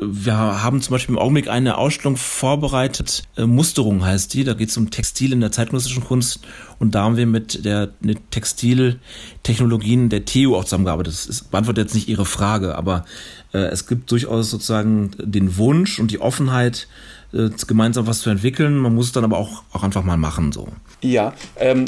wir 0.00 0.36
haben 0.62 0.80
zum 0.80 0.92
Beispiel 0.92 1.14
im 1.14 1.18
Augenblick 1.18 1.48
eine 1.48 1.76
Ausstellung 1.76 2.16
vorbereitet, 2.16 3.24
äh, 3.36 3.46
Musterung 3.46 4.04
heißt 4.04 4.32
die, 4.34 4.44
da 4.44 4.54
geht 4.54 4.68
es 4.68 4.76
um 4.76 4.90
Textil 4.90 5.32
in 5.32 5.40
der 5.40 5.50
zeitgenössischen 5.50 6.04
Kunst 6.04 6.40
und 6.78 6.94
da 6.94 7.02
haben 7.02 7.16
wir 7.16 7.26
mit 7.26 7.64
der 7.64 7.90
mit 8.00 8.30
Textiltechnologien 8.30 10.08
der 10.08 10.24
TU 10.24 10.54
auch 10.54 10.64
zusammengearbeitet. 10.64 11.14
Das 11.14 11.26
ist, 11.26 11.50
beantwortet 11.50 11.86
jetzt 11.86 11.94
nicht 11.94 12.08
Ihre 12.08 12.26
Frage, 12.26 12.76
aber 12.76 13.04
äh, 13.52 13.58
es 13.58 13.86
gibt 13.86 14.10
durchaus 14.10 14.50
sozusagen 14.50 15.10
den 15.18 15.56
Wunsch 15.56 15.98
und 15.98 16.10
die 16.10 16.20
Offenheit, 16.20 16.88
äh, 17.32 17.50
gemeinsam 17.66 18.06
was 18.06 18.20
zu 18.20 18.30
entwickeln. 18.30 18.78
Man 18.78 18.94
muss 18.94 19.06
es 19.06 19.12
dann 19.12 19.24
aber 19.24 19.36
auch, 19.36 19.62
auch 19.72 19.82
einfach 19.82 20.02
mal 20.02 20.16
machen. 20.16 20.50
So. 20.52 20.68
Ja, 21.02 21.34
ähm, 21.58 21.84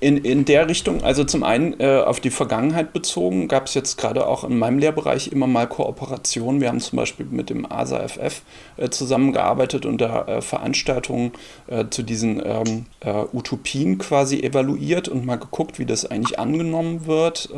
in, 0.00 0.18
in 0.18 0.44
der 0.44 0.68
Richtung, 0.68 1.02
also 1.02 1.24
zum 1.24 1.42
einen 1.42 1.80
äh, 1.80 2.02
auf 2.04 2.20
die 2.20 2.30
Vergangenheit 2.30 2.92
bezogen, 2.92 3.48
gab 3.48 3.66
es 3.66 3.74
jetzt 3.74 3.96
gerade 3.96 4.26
auch 4.26 4.44
in 4.44 4.58
meinem 4.58 4.78
Lehrbereich 4.78 5.28
immer 5.28 5.46
mal 5.46 5.66
Kooperationen. 5.66 6.60
Wir 6.60 6.68
haben 6.68 6.80
zum 6.80 6.98
Beispiel 6.98 7.24
mit 7.24 7.48
dem 7.48 7.70
ASAFF 7.70 8.42
äh, 8.76 8.90
zusammengearbeitet 8.90 9.86
und 9.86 10.00
da 10.00 10.26
äh, 10.26 10.42
Veranstaltungen 10.42 11.32
äh, 11.68 11.86
zu 11.88 12.02
diesen 12.02 12.42
ähm, 12.44 12.86
äh, 13.00 13.24
Utopien 13.32 13.96
quasi 13.96 14.40
evaluiert 14.40 15.08
und 15.08 15.24
mal 15.24 15.36
geguckt, 15.36 15.78
wie 15.78 15.86
das 15.86 16.04
eigentlich 16.04 16.38
angenommen 16.38 17.06
wird. 17.06 17.48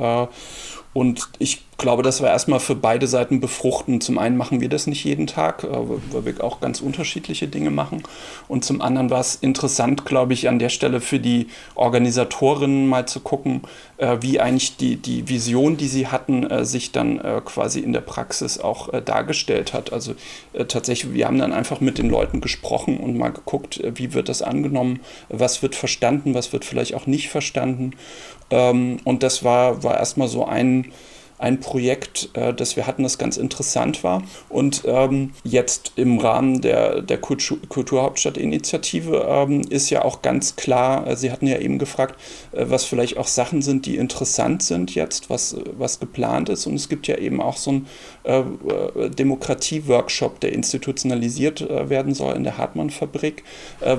Und 0.95 1.29
ich 1.39 1.64
glaube, 1.77 2.03
das 2.03 2.21
war 2.21 2.31
erstmal 2.31 2.61
für 2.61 2.75
beide 2.75 3.07
Seiten 3.07 3.41
befruchtend. 3.41 4.03
Zum 4.03 4.19
einen 4.19 4.37
machen 4.37 4.61
wir 4.61 4.69
das 4.69 4.87
nicht 4.87 5.05
jeden 5.05 5.27
Tag, 5.27 5.65
äh, 5.65 5.69
weil 6.13 6.25
wir 6.25 6.45
auch 6.45 6.61
ganz 6.61 6.81
unterschiedliche 6.81 7.49
Dinge 7.49 7.71
machen. 7.71 8.03
Und 8.49 8.65
zum 8.65 8.81
anderen 8.81 9.11
war 9.11 9.21
es 9.21 9.37
interessant, 9.37 10.05
glaube 10.05 10.33
ich, 10.35 10.49
an 10.49 10.59
der 10.59 10.69
Stelle 10.69 11.01
für 11.01 11.19
die 11.19 11.49
Organisatorinnen 11.75 12.87
mal 12.87 13.07
zu 13.07 13.21
gucken, 13.21 13.63
äh, 13.97 14.19
wie 14.21 14.41
eigentlich 14.41 14.77
die, 14.77 14.97
die 14.97 15.29
Vision, 15.29 15.77
die 15.77 15.89
sie 15.89 16.07
hatten, 16.09 16.45
äh, 16.51 16.65
sich 16.65 16.93
dann 16.93 17.21
quasi 17.45 17.81
in 17.81 17.93
der 17.93 18.01
Praxis 18.01 18.59
auch 18.59 18.89
dargestellt 19.03 19.73
hat. 19.73 19.93
Also 19.93 20.15
tatsächlich, 20.69 21.15
wir 21.15 21.27
haben 21.27 21.39
dann 21.39 21.53
einfach 21.53 21.81
mit 21.81 21.99
den 21.99 22.09
Leuten 22.09 22.41
gesprochen 22.41 22.99
und 22.99 23.17
mal 23.17 23.31
geguckt, 23.31 23.81
wie 23.95 24.15
wird 24.15 24.29
das 24.29 24.43
angenommen, 24.43 25.01
was 25.29 25.63
wird 25.63 25.75
verstanden, 25.75 26.35
was 26.35 26.53
wird 26.53 26.65
vielleicht 26.65 26.95
auch 26.95 27.07
nicht 27.07 27.29
verstanden. 27.29 27.93
Ähm, 28.51 28.99
und 29.05 29.23
das 29.23 29.45
war, 29.45 29.83
war 29.83 29.97
erstmal 29.99 30.29
so 30.29 30.45
ein, 30.45 30.93
ein 31.39 31.61
Projekt, 31.61 32.31
äh, 32.35 32.55
das 32.55 32.77
wir 32.77 32.87
hatten, 32.87 33.03
das 33.03 33.19
ganz 33.19 33.37
interessant 33.37 34.05
war. 34.05 34.23
Und 34.49 34.83
ähm, 34.87 35.33
jetzt 35.43 35.93
im 35.97 36.19
Rahmen 36.19 36.61
der, 36.61 37.03
der 37.03 37.19
Kultur, 37.19 37.59
Kulturhauptstadt-Initiative 37.69 39.27
ähm, 39.29 39.63
ist 39.69 39.91
ja 39.91 40.05
auch 40.05 40.23
ganz 40.23 40.57
klar, 40.57 41.07
äh, 41.07 41.17
Sie 41.17 41.33
hatten 41.33 41.47
ja 41.47 41.59
eben 41.59 41.79
gefragt, 41.79 42.21
äh, 42.53 42.65
was 42.69 42.85
vielleicht 42.85 43.19
auch 43.19 43.27
Sachen 43.27 43.63
sind, 43.63 43.87
die 43.87 43.97
interessant 43.97 44.63
sind 44.63 44.95
jetzt, 44.95 45.29
was, 45.31 45.57
was 45.77 46.01
geplant 46.01 46.49
ist. 46.49 46.67
Und 46.67 46.75
es 46.75 46.89
gibt 46.89 47.07
ja 47.07 47.19
eben 47.19 47.41
auch 47.41 47.57
so 47.57 47.71
einen 47.71 47.87
äh, 48.25 48.41
äh, 48.41 49.11
Demokratie-Workshop, 49.11 50.41
der 50.41 50.53
institutionalisiert 50.53 51.61
äh, 51.61 51.91
werden 51.91 52.15
soll 52.15 52.35
in 52.37 52.45
der 52.45 52.59
Hartmann-Fabrik, 52.59 53.43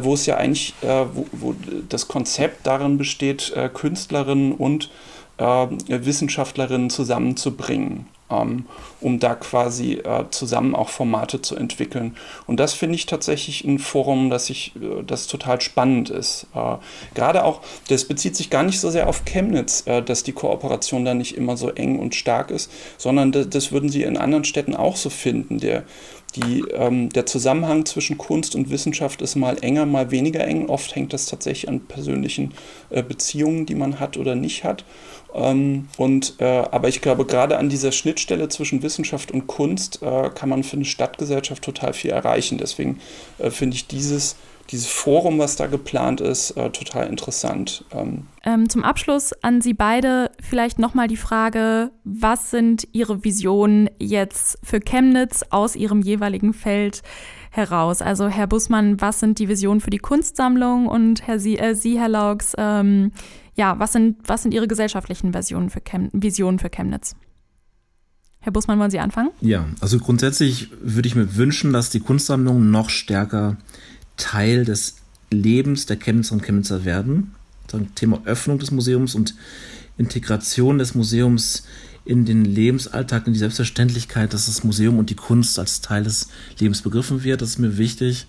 wo 0.01 0.13
es 0.13 0.25
ja 0.25 0.37
eigentlich, 0.37 0.73
wo, 0.81 1.25
wo 1.31 1.55
das 1.89 2.07
Konzept 2.07 2.65
darin 2.65 2.97
besteht, 2.97 3.53
Künstlerinnen 3.73 4.53
und 4.53 4.85
äh, 4.85 4.89
Wissenschaftlerinnen 5.37 6.89
zusammenzubringen, 6.89 8.07
ähm, 8.31 8.65
um 9.01 9.19
da 9.19 9.35
quasi 9.35 9.93
äh, 9.93 10.25
zusammen 10.31 10.75
auch 10.75 10.89
Formate 10.89 11.41
zu 11.41 11.55
entwickeln. 11.55 12.15
Und 12.47 12.59
das 12.59 12.73
finde 12.73 12.95
ich 12.95 13.05
tatsächlich 13.05 13.63
ein 13.65 13.77
Forum, 13.77 14.29
das, 14.29 14.49
ich, 14.49 14.73
äh, 14.77 15.03
das 15.05 15.27
total 15.27 15.61
spannend 15.61 16.09
ist. 16.09 16.47
Äh, 16.55 16.77
Gerade 17.13 17.43
auch, 17.43 17.61
das 17.89 18.05
bezieht 18.05 18.35
sich 18.35 18.49
gar 18.49 18.63
nicht 18.63 18.79
so 18.79 18.89
sehr 18.89 19.07
auf 19.07 19.25
Chemnitz, 19.25 19.83
äh, 19.85 20.01
dass 20.01 20.23
die 20.23 20.31
Kooperation 20.31 21.05
da 21.05 21.13
nicht 21.13 21.35
immer 21.37 21.57
so 21.57 21.69
eng 21.69 21.99
und 21.99 22.15
stark 22.15 22.49
ist, 22.49 22.71
sondern 22.97 23.31
das, 23.31 23.49
das 23.49 23.71
würden 23.71 23.89
Sie 23.89 24.03
in 24.03 24.17
anderen 24.17 24.45
Städten 24.45 24.75
auch 24.75 24.95
so 24.95 25.09
finden. 25.09 25.59
Der, 25.59 25.83
die, 26.35 26.65
ähm, 26.73 27.09
der 27.09 27.25
Zusammenhang 27.25 27.85
zwischen 27.85 28.17
Kunst 28.17 28.55
und 28.55 28.69
Wissenschaft 28.69 29.21
ist 29.21 29.35
mal 29.35 29.57
enger, 29.61 29.85
mal 29.85 30.11
weniger 30.11 30.45
eng. 30.45 30.67
Oft 30.67 30.95
hängt 30.95 31.13
das 31.13 31.27
tatsächlich 31.27 31.69
an 31.69 31.81
persönlichen 31.81 32.53
äh, 32.89 33.03
Beziehungen, 33.03 33.65
die 33.65 33.75
man 33.75 33.99
hat 33.99 34.17
oder 34.17 34.35
nicht 34.35 34.63
hat. 34.63 34.83
Ähm, 35.35 35.87
und, 35.97 36.35
äh, 36.39 36.45
aber 36.71 36.87
ich 36.87 37.01
glaube, 37.01 37.25
gerade 37.25 37.57
an 37.57 37.69
dieser 37.69 37.91
Schnittstelle 37.91 38.47
zwischen 38.47 38.81
Wissenschaft 38.83 39.31
und 39.31 39.47
Kunst 39.47 40.01
äh, 40.01 40.29
kann 40.29 40.49
man 40.49 40.63
für 40.63 40.77
eine 40.77 40.85
Stadtgesellschaft 40.85 41.63
total 41.63 41.93
viel 41.93 42.11
erreichen. 42.11 42.57
Deswegen 42.57 42.99
äh, 43.37 43.49
finde 43.49 43.75
ich 43.75 43.87
dieses, 43.87 44.37
dieses 44.71 44.87
Forum, 44.87 45.37
was 45.37 45.57
da 45.57 45.67
geplant 45.67 46.21
ist, 46.21 46.51
äh, 46.51 46.69
total 46.69 47.07
interessant. 47.07 47.83
Ähm. 47.91 48.27
Ähm, 48.45 48.69
zum 48.69 48.83
Abschluss 48.83 49.33
an 49.43 49.59
Sie 49.59 49.73
beide 49.73 50.31
vielleicht 50.41 50.79
nochmal 50.79 51.09
die 51.09 51.17
Frage, 51.17 51.91
was 52.05 52.51
sind 52.51 52.87
Ihre 52.93 53.25
Visionen 53.25 53.89
jetzt 53.99 54.57
für 54.63 54.79
Chemnitz 54.79 55.43
aus 55.49 55.75
Ihrem 55.75 56.01
jeweiligen 56.01 56.53
Feld? 56.53 57.01
heraus. 57.55 58.01
Also 58.01 58.27
Herr 58.27 58.47
Bussmann, 58.47 58.99
was 58.99 59.21
sind 59.21 59.39
die 59.39 59.47
Visionen 59.47 59.79
für 59.79 59.89
die 59.89 59.97
Kunstsammlung 59.97 60.87
und 60.87 61.25
Herr 61.25 61.39
Sie, 61.39 61.57
äh, 61.57 61.73
Sie 61.73 61.97
Herr 61.97 62.09
Laux, 62.09 62.53
ähm, 62.57 63.13
ja, 63.55 63.79
was 63.79 63.93
sind, 63.93 64.17
was 64.25 64.43
sind 64.43 64.53
Ihre 64.53 64.67
gesellschaftlichen 64.67 65.31
Versionen 65.31 65.69
für 65.69 65.81
Chem 65.81 66.09
Visionen 66.13 66.59
für 66.59 66.69
Chemnitz? 66.69 67.15
Herr 68.39 68.51
Bussmann, 68.51 68.77
wollen 68.77 68.91
Sie 68.91 68.99
anfangen? 68.99 69.31
Ja, 69.41 69.65
also 69.79 69.97
grundsätzlich 69.97 70.69
würde 70.79 71.07
ich 71.07 71.15
mir 71.15 71.35
wünschen, 71.35 71.73
dass 71.73 71.89
die 71.89 71.99
Kunstsammlungen 71.99 72.69
noch 72.69 72.89
stärker 72.89 73.57
Teil 74.17 74.65
des 74.65 74.97
Lebens 75.31 75.87
der 75.87 75.97
Chemnitzer 75.97 76.33
und 76.33 76.43
Chemnitzer 76.43 76.85
werden. 76.85 77.33
Das 77.67 77.81
Thema 77.95 78.21
Öffnung 78.25 78.59
des 78.59 78.69
Museums 78.69 79.15
und 79.15 79.33
Integration 79.97 80.77
des 80.77 80.93
Museums 80.93 81.63
in 82.03 82.25
den 82.25 82.45
Lebensalltag, 82.45 83.25
in 83.25 83.33
die 83.33 83.39
Selbstverständlichkeit, 83.39 84.33
dass 84.33 84.45
das 84.45 84.63
Museum 84.63 84.99
und 84.99 85.09
die 85.09 85.15
Kunst 85.15 85.57
als 85.57 85.81
Teil 85.81 86.03
des 86.03 86.29
Lebens 86.59 86.83
begriffen 86.83 87.23
wird. 87.23 87.41
Das 87.41 87.49
ist 87.49 87.59
mir 87.59 87.77
wichtig 87.79 88.27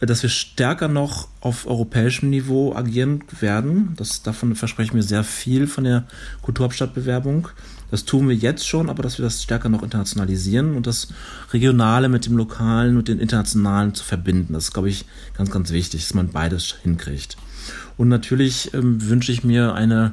dass 0.00 0.22
wir 0.22 0.30
stärker 0.30 0.88
noch 0.88 1.28
auf 1.40 1.66
europäischem 1.66 2.28
Niveau 2.28 2.74
agieren 2.74 3.24
werden. 3.40 3.94
Das, 3.96 4.22
davon 4.22 4.54
verspreche 4.54 4.88
ich 4.88 4.94
mir 4.94 5.02
sehr 5.02 5.24
viel 5.24 5.66
von 5.66 5.84
der 5.84 6.04
Kulturhauptstadtbewerbung. 6.42 7.48
Das 7.90 8.04
tun 8.04 8.28
wir 8.28 8.34
jetzt 8.34 8.66
schon, 8.66 8.90
aber 8.90 9.02
dass 9.02 9.18
wir 9.18 9.24
das 9.24 9.42
stärker 9.42 9.68
noch 9.68 9.82
internationalisieren 9.82 10.76
und 10.76 10.86
das 10.86 11.08
Regionale 11.52 12.08
mit 12.08 12.26
dem 12.26 12.36
Lokalen 12.36 12.96
und 12.96 13.08
den 13.08 13.20
Internationalen 13.20 13.94
zu 13.94 14.04
verbinden. 14.04 14.52
Das 14.52 14.64
ist, 14.64 14.74
glaube 14.74 14.90
ich, 14.90 15.06
ganz, 15.34 15.50
ganz 15.50 15.70
wichtig, 15.70 16.02
dass 16.02 16.14
man 16.14 16.30
beides 16.30 16.74
hinkriegt. 16.82 17.36
Und 17.96 18.08
natürlich 18.08 18.74
ähm, 18.74 19.08
wünsche 19.08 19.32
ich 19.32 19.44
mir 19.44 19.74
eine 19.74 20.12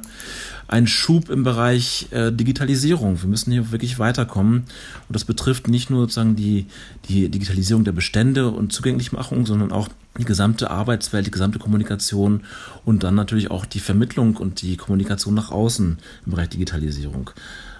einen 0.68 0.86
Schub 0.86 1.28
im 1.28 1.44
Bereich 1.44 2.08
äh, 2.10 2.32
Digitalisierung. 2.32 3.20
Wir 3.20 3.28
müssen 3.28 3.52
hier 3.52 3.70
wirklich 3.70 3.98
weiterkommen. 3.98 4.60
Und 4.60 5.12
das 5.14 5.24
betrifft 5.24 5.68
nicht 5.68 5.90
nur 5.90 6.02
sozusagen 6.02 6.36
die, 6.36 6.66
die 7.08 7.28
Digitalisierung 7.28 7.84
der 7.84 7.92
Bestände 7.92 8.50
und 8.50 8.72
Zugänglichmachung, 8.72 9.46
sondern 9.46 9.72
auch 9.72 9.88
die 10.18 10.24
gesamte 10.24 10.70
Arbeitswelt, 10.70 11.26
die 11.26 11.30
gesamte 11.30 11.58
Kommunikation 11.58 12.42
und 12.84 13.02
dann 13.02 13.14
natürlich 13.14 13.50
auch 13.50 13.66
die 13.66 13.80
Vermittlung 13.80 14.36
und 14.36 14.62
die 14.62 14.76
Kommunikation 14.76 15.34
nach 15.34 15.50
außen 15.50 15.98
im 16.24 16.30
Bereich 16.30 16.48
Digitalisierung. 16.48 17.30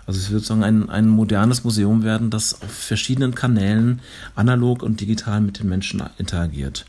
Also 0.07 0.21
es 0.21 0.31
wird 0.31 0.43
sozusagen 0.43 0.65
ein, 0.65 0.91
ein 0.91 1.09
modernes 1.09 1.65
Museum 1.65 2.03
werden, 2.03 2.29
das 2.29 2.61
auf 2.61 2.71
verschiedenen 2.71 3.35
Kanälen 3.35 4.01
analog 4.35 4.83
und 4.83 5.01
digital 5.01 5.41
mit 5.41 5.61
den 5.61 5.69
Menschen 5.69 6.03
interagiert 6.19 6.85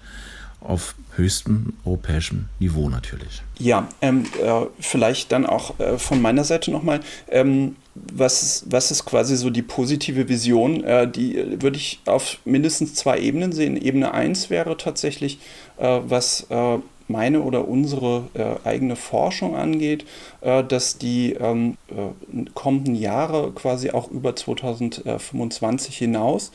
auf 0.65 0.95
höchstem 1.15 1.73
europäischem 1.85 2.45
Niveau 2.59 2.89
natürlich. 2.89 3.41
Ja, 3.57 3.87
ähm, 4.01 4.25
äh, 4.41 4.65
vielleicht 4.79 5.31
dann 5.31 5.45
auch 5.45 5.79
äh, 5.79 5.97
von 5.97 6.21
meiner 6.21 6.43
Seite 6.43 6.71
nochmal, 6.71 6.99
ähm, 7.29 7.75
was, 7.95 8.65
was 8.69 8.91
ist 8.91 9.05
quasi 9.05 9.37
so 9.37 9.49
die 9.49 9.61
positive 9.61 10.27
Vision? 10.27 10.83
Äh, 10.83 11.09
die 11.09 11.61
würde 11.61 11.77
ich 11.77 12.01
auf 12.05 12.39
mindestens 12.43 12.93
zwei 12.93 13.19
Ebenen 13.19 13.53
sehen. 13.53 13.77
Ebene 13.77 14.13
1 14.13 14.49
wäre 14.49 14.75
tatsächlich, 14.75 15.39
äh, 15.77 15.99
was 16.05 16.47
äh, 16.49 16.77
meine 17.07 17.41
oder 17.41 17.67
unsere 17.67 18.27
äh, 18.33 18.67
eigene 18.67 18.95
Forschung 18.95 19.55
angeht, 19.55 20.05
äh, 20.41 20.63
dass 20.63 20.97
die 20.97 21.33
ähm, 21.33 21.77
äh, 21.89 22.45
kommenden 22.53 22.95
Jahre 22.95 23.51
quasi 23.51 23.91
auch 23.91 24.09
über 24.09 24.35
2025 24.35 25.97
hinaus 25.97 26.51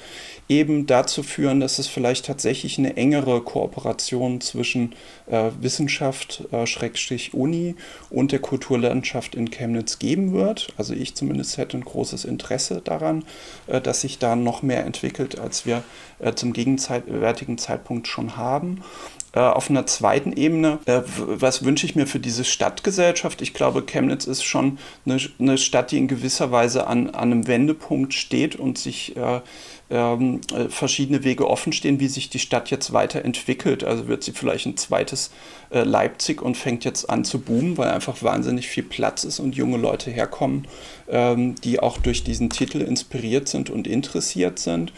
eben 0.48 0.86
dazu 0.86 1.22
führen, 1.22 1.61
dass 1.61 1.78
es 1.78 1.86
vielleicht 1.86 2.26
tatsächlich 2.26 2.78
eine 2.78 2.96
engere 2.96 3.40
Kooperation 3.40 4.40
zwischen 4.40 4.94
äh, 5.30 5.51
Wissenschaft, 5.61 6.42
äh, 6.51 6.66
Uni 7.32 7.76
und 8.11 8.32
der 8.32 8.40
Kulturlandschaft 8.40 9.36
in 9.36 9.51
Chemnitz 9.51 10.01
geben 10.01 10.32
wird. 10.32 10.68
Also 10.76 10.94
ich 10.94 11.14
zumindest 11.14 11.57
hätte 11.57 11.76
ein 11.76 11.84
großes 11.84 12.24
Interesse 12.24 12.80
daran, 12.82 13.24
äh, 13.68 13.80
dass 13.80 14.01
sich 14.01 14.18
da 14.18 14.34
noch 14.34 14.62
mehr 14.62 14.84
entwickelt, 14.84 15.38
als 15.38 15.66
wir 15.66 15.84
zum 16.34 16.53
gegenwärtigen 16.53 17.57
Zeitpunkt 17.57 18.07
schon 18.07 18.36
haben. 18.36 18.82
Äh, 19.32 19.40
auf 19.40 19.70
einer 19.70 19.86
zweiten 19.86 20.32
Ebene, 20.32 20.78
äh, 20.86 21.02
was 21.06 21.64
wünsche 21.64 21.86
ich 21.86 21.94
mir 21.94 22.06
für 22.06 22.18
diese 22.18 22.44
Stadtgesellschaft? 22.44 23.42
Ich 23.42 23.54
glaube, 23.54 23.82
Chemnitz 23.82 24.26
ist 24.26 24.42
schon 24.42 24.78
eine, 25.06 25.18
eine 25.38 25.56
Stadt, 25.56 25.92
die 25.92 25.98
in 25.98 26.08
gewisser 26.08 26.50
Weise 26.50 26.88
an, 26.88 27.10
an 27.10 27.30
einem 27.30 27.46
Wendepunkt 27.46 28.12
steht 28.14 28.56
und 28.56 28.76
sich 28.76 29.16
äh, 29.16 29.40
ähm, 29.90 30.40
äh, 30.52 30.68
verschiedene 30.68 31.24
Wege 31.24 31.48
offen 31.48 31.72
stehen, 31.72 32.00
wie 32.00 32.08
sich 32.08 32.30
die 32.30 32.38
Stadt 32.38 32.70
jetzt 32.70 32.92
weiterentwickelt. 32.92 33.84
Also 33.84 34.08
wird 34.08 34.22
sie 34.22 34.32
vielleicht 34.32 34.66
ein 34.66 34.76
zweites 34.76 35.30
äh, 35.70 35.82
Leipzig 35.82 36.42
und 36.42 36.56
fängt 36.56 36.84
jetzt 36.84 37.10
an 37.10 37.24
zu 37.24 37.40
boomen, 37.40 37.76
weil 37.76 37.90
einfach 37.90 38.22
wahnsinnig 38.22 38.68
viel 38.68 38.84
Platz 38.84 39.24
ist 39.24 39.40
und 39.40 39.56
junge 39.56 39.78
Leute 39.78 40.10
herkommen, 40.10 40.66
ähm, 41.08 41.54
die 41.56 41.80
auch 41.80 41.98
durch 41.98 42.24
diesen 42.24 42.50
Titel 42.50 42.80
inspiriert 42.80 43.48
sind 43.48 43.70
und 43.70 43.86
interessiert 43.86 44.58
sind. 44.58 44.92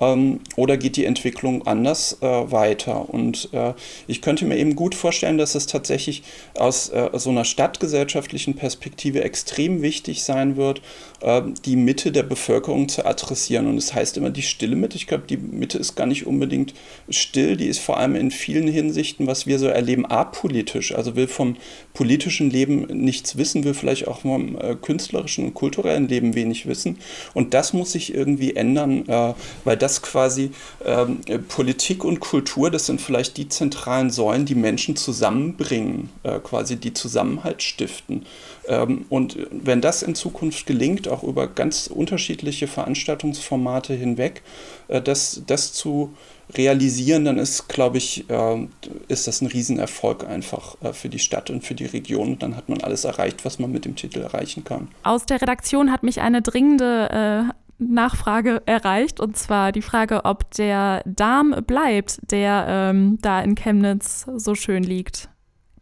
Ähm, 0.00 0.40
oder 0.56 0.76
geht 0.76 0.96
die 0.96 1.04
Entwicklung 1.04 1.66
anders 1.66 2.18
äh, 2.20 2.26
weiter? 2.26 3.08
Und 3.08 3.48
äh, 3.52 3.74
ich 4.06 4.22
könnte 4.22 4.44
mir 4.44 4.56
eben 4.56 4.76
gut 4.76 4.94
vorstellen, 4.94 5.38
dass 5.38 5.54
es 5.54 5.66
tatsächlich 5.66 6.22
aus 6.54 6.88
äh, 6.90 7.10
so 7.14 7.30
einer 7.30 7.44
stadtgesellschaftlichen 7.44 8.54
Perspektive 8.54 9.22
extrem 9.22 9.82
wichtig 9.82 10.22
sein 10.22 10.56
wird, 10.56 10.82
ähm, 11.22 11.54
die 11.64 11.76
Mitte 11.76 12.12
der 12.12 12.22
Bevölkerung 12.22 12.88
zu 12.88 13.06
adressieren. 13.06 13.66
Und 13.66 13.78
es 13.78 13.86
das 13.86 13.94
heißt 13.94 14.16
immer 14.16 14.30
die 14.30 14.42
stille 14.42 14.76
Mitte. 14.76 14.96
Ich 14.96 15.06
glaube, 15.06 15.24
die 15.28 15.36
Mitte 15.36 15.78
ist 15.78 15.94
gar 15.94 16.06
nicht 16.06 16.26
unbedingt 16.26 16.74
still, 17.08 17.56
die 17.56 17.66
ist 17.66 17.78
vor 17.78 17.98
allem 17.98 18.16
in 18.16 18.30
vielen 18.30 18.68
Hinsichten, 18.68 19.26
was 19.26 19.46
wir 19.46 19.58
so 19.58 19.66
erleben, 19.66 20.04
apolitisch. 20.06 20.94
Also 20.94 21.16
will 21.16 21.28
vom 21.28 21.56
politischen 21.94 22.50
Leben 22.50 22.86
nichts 22.92 23.36
wissen, 23.36 23.64
will 23.64 23.74
vielleicht 23.74 24.08
auch 24.08 24.20
vom 24.20 24.58
äh, 24.58 24.74
künstlerischen 24.74 25.46
und 25.46 25.54
kulturellen 25.54 26.08
Leben 26.08 26.34
wenig 26.34 26.66
wissen. 26.66 26.98
Und 27.32 27.54
das 27.54 27.72
muss 27.72 27.92
sich 27.92 28.14
irgendwie 28.14 28.56
ändern, 28.56 29.08
äh, 29.08 29.34
weil 29.64 29.76
das 29.76 29.85
dass 29.86 30.02
quasi 30.02 30.50
ähm, 30.84 31.20
Politik 31.48 32.02
und 32.02 32.18
Kultur, 32.18 32.72
das 32.72 32.86
sind 32.86 33.00
vielleicht 33.00 33.36
die 33.36 33.48
zentralen 33.48 34.10
Säulen, 34.10 34.44
die 34.44 34.56
Menschen 34.56 34.96
zusammenbringen, 34.96 36.10
äh, 36.24 36.40
quasi 36.40 36.74
die 36.74 36.92
Zusammenhalt 36.92 37.62
stiften. 37.62 38.26
Ähm, 38.66 39.04
und 39.10 39.38
wenn 39.52 39.80
das 39.80 40.02
in 40.02 40.16
Zukunft 40.16 40.66
gelingt, 40.66 41.06
auch 41.06 41.22
über 41.22 41.46
ganz 41.46 41.86
unterschiedliche 41.86 42.66
Veranstaltungsformate 42.66 43.94
hinweg, 43.94 44.42
äh, 44.88 45.00
das, 45.00 45.42
das 45.46 45.72
zu 45.72 46.12
realisieren, 46.52 47.24
dann 47.24 47.38
ist, 47.38 47.68
glaube 47.68 47.98
ich, 47.98 48.28
äh, 48.28 48.66
ist 49.06 49.28
das 49.28 49.40
ein 49.40 49.46
Riesenerfolg 49.46 50.26
einfach 50.26 50.76
äh, 50.82 50.92
für 50.92 51.08
die 51.08 51.20
Stadt 51.20 51.48
und 51.48 51.62
für 51.62 51.76
die 51.76 51.86
Region. 51.86 52.32
Und 52.32 52.42
dann 52.42 52.56
hat 52.56 52.68
man 52.68 52.80
alles 52.80 53.04
erreicht, 53.04 53.44
was 53.44 53.60
man 53.60 53.70
mit 53.70 53.84
dem 53.84 53.94
Titel 53.94 54.20
erreichen 54.20 54.64
kann. 54.64 54.88
Aus 55.04 55.26
der 55.26 55.40
Redaktion 55.40 55.92
hat 55.92 56.02
mich 56.02 56.20
eine 56.20 56.42
dringende 56.42 57.52
äh, 57.52 57.65
Nachfrage 57.78 58.62
erreicht, 58.66 59.20
und 59.20 59.36
zwar 59.36 59.72
die 59.72 59.82
Frage, 59.82 60.24
ob 60.24 60.50
der 60.52 61.02
Darm 61.04 61.54
bleibt, 61.66 62.20
der 62.30 62.66
ähm, 62.68 63.18
da 63.20 63.40
in 63.40 63.54
Chemnitz 63.54 64.26
so 64.36 64.54
schön 64.54 64.82
liegt. 64.82 65.28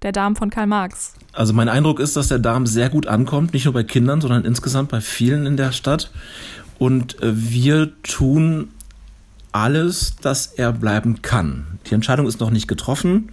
Der 0.02 0.12
Darm 0.12 0.36
von 0.36 0.50
Karl 0.50 0.66
Marx. 0.66 1.14
Also 1.32 1.54
mein 1.54 1.68
Eindruck 1.68 1.98
ist, 1.98 2.16
dass 2.16 2.28
der 2.28 2.38
Darm 2.38 2.66
sehr 2.66 2.90
gut 2.90 3.06
ankommt, 3.06 3.54
nicht 3.54 3.64
nur 3.64 3.74
bei 3.74 3.84
Kindern, 3.84 4.20
sondern 4.20 4.44
insgesamt 4.44 4.90
bei 4.90 5.00
vielen 5.00 5.46
in 5.46 5.56
der 5.56 5.72
Stadt. 5.72 6.10
Und 6.78 7.22
äh, 7.22 7.32
wir 7.32 7.92
tun 8.02 8.68
alles, 9.52 10.16
dass 10.16 10.46
er 10.46 10.72
bleiben 10.72 11.22
kann. 11.22 11.78
Die 11.86 11.94
Entscheidung 11.94 12.26
ist 12.26 12.40
noch 12.40 12.50
nicht 12.50 12.66
getroffen. 12.66 13.30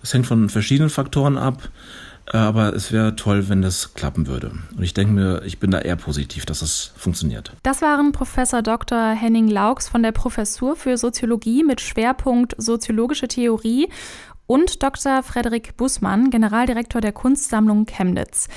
Das 0.00 0.14
hängt 0.14 0.26
von 0.26 0.48
verschiedenen 0.48 0.88
Faktoren 0.88 1.36
ab. 1.36 1.68
Aber 2.30 2.74
es 2.74 2.92
wäre 2.92 3.16
toll, 3.16 3.48
wenn 3.48 3.62
das 3.62 3.94
klappen 3.94 4.26
würde. 4.26 4.52
Und 4.76 4.82
ich 4.82 4.94
denke 4.94 5.12
mir, 5.12 5.42
ich 5.44 5.58
bin 5.58 5.70
da 5.70 5.78
eher 5.78 5.96
positiv, 5.96 6.44
dass 6.44 6.60
das 6.60 6.92
funktioniert. 6.96 7.52
Das 7.62 7.80
waren 7.80 8.12
Professor 8.12 8.62
Dr. 8.62 9.10
Henning 9.10 9.48
Laux 9.48 9.88
von 9.88 10.02
der 10.02 10.12
Professur 10.12 10.76
für 10.76 10.98
Soziologie 10.98 11.64
mit 11.64 11.80
Schwerpunkt 11.80 12.54
Soziologische 12.58 13.28
Theorie 13.28 13.88
und 14.46 14.82
Dr. 14.82 15.22
Frederik 15.22 15.76
Bussmann, 15.76 16.30
Generaldirektor 16.30 17.00
der 17.00 17.12
Kunstsammlung 17.12 17.86
Chemnitz. 17.86 18.48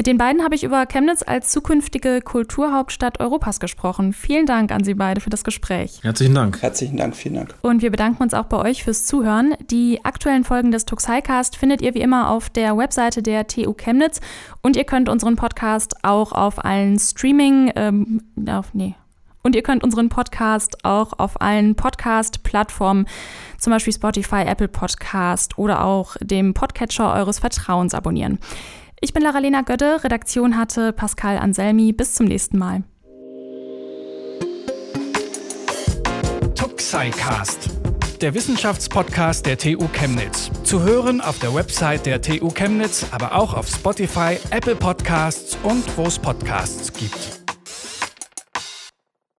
Mit 0.00 0.06
den 0.06 0.16
beiden 0.16 0.42
habe 0.42 0.54
ich 0.54 0.64
über 0.64 0.86
Chemnitz 0.86 1.22
als 1.22 1.50
zukünftige 1.50 2.22
Kulturhauptstadt 2.22 3.20
Europas 3.20 3.60
gesprochen. 3.60 4.14
Vielen 4.14 4.46
Dank 4.46 4.72
an 4.72 4.82
Sie 4.82 4.94
beide 4.94 5.20
für 5.20 5.28
das 5.28 5.44
Gespräch. 5.44 6.00
Herzlichen 6.02 6.34
Dank. 6.34 6.62
Herzlichen 6.62 6.96
Dank, 6.96 7.14
vielen 7.14 7.34
Dank. 7.34 7.54
Und 7.60 7.82
wir 7.82 7.90
bedanken 7.90 8.22
uns 8.22 8.32
auch 8.32 8.46
bei 8.46 8.56
euch 8.56 8.82
fürs 8.82 9.04
Zuhören. 9.04 9.54
Die 9.70 10.02
aktuellen 10.02 10.44
Folgen 10.44 10.70
des 10.70 10.86
Tuxicast 10.86 11.58
findet 11.58 11.82
ihr 11.82 11.92
wie 11.92 12.00
immer 12.00 12.30
auf 12.30 12.48
der 12.48 12.78
Webseite 12.78 13.22
der 13.22 13.46
TU 13.46 13.74
Chemnitz 13.74 14.22
und 14.62 14.74
ihr 14.74 14.84
könnt 14.84 15.10
unseren 15.10 15.36
Podcast 15.36 16.02
auch 16.02 16.32
auf 16.32 16.64
allen 16.64 16.98
Streaming, 16.98 17.70
ähm, 17.76 18.22
auf, 18.48 18.72
nee, 18.72 18.94
und 19.42 19.54
ihr 19.54 19.62
könnt 19.62 19.84
unseren 19.84 20.08
Podcast 20.08 20.82
auch 20.82 21.18
auf 21.18 21.42
allen 21.42 21.74
Podcast-Plattformen, 21.74 23.06
zum 23.58 23.70
Beispiel 23.70 23.92
Spotify, 23.92 24.44
Apple 24.46 24.68
Podcast 24.68 25.58
oder 25.58 25.84
auch 25.84 26.16
dem 26.22 26.54
Podcatcher 26.54 27.12
eures 27.12 27.38
Vertrauens 27.38 27.92
abonnieren. 27.92 28.38
Ich 29.02 29.14
bin 29.14 29.22
Lara-Lena 29.22 29.62
Gödde, 29.62 30.04
Redaktion 30.04 30.58
hatte 30.58 30.92
Pascal 30.92 31.38
Anselmi. 31.38 31.94
Bis 31.94 32.12
zum 32.12 32.26
nächsten 32.26 32.58
Mal. 32.58 32.82
Tuxicast, 36.54 37.70
der 38.20 38.34
Wissenschaftspodcast 38.34 39.46
der 39.46 39.56
TU 39.56 39.88
Chemnitz. 39.88 40.50
Zu 40.64 40.82
hören 40.82 41.22
auf 41.22 41.38
der 41.38 41.54
Website 41.54 42.04
der 42.04 42.20
TU 42.20 42.50
Chemnitz, 42.50 43.06
aber 43.10 43.36
auch 43.36 43.54
auf 43.54 43.68
Spotify, 43.68 44.36
Apple 44.50 44.76
Podcasts 44.76 45.56
und 45.62 45.96
wo 45.96 46.04
es 46.04 46.18
Podcasts 46.18 46.92
gibt. 46.92 47.39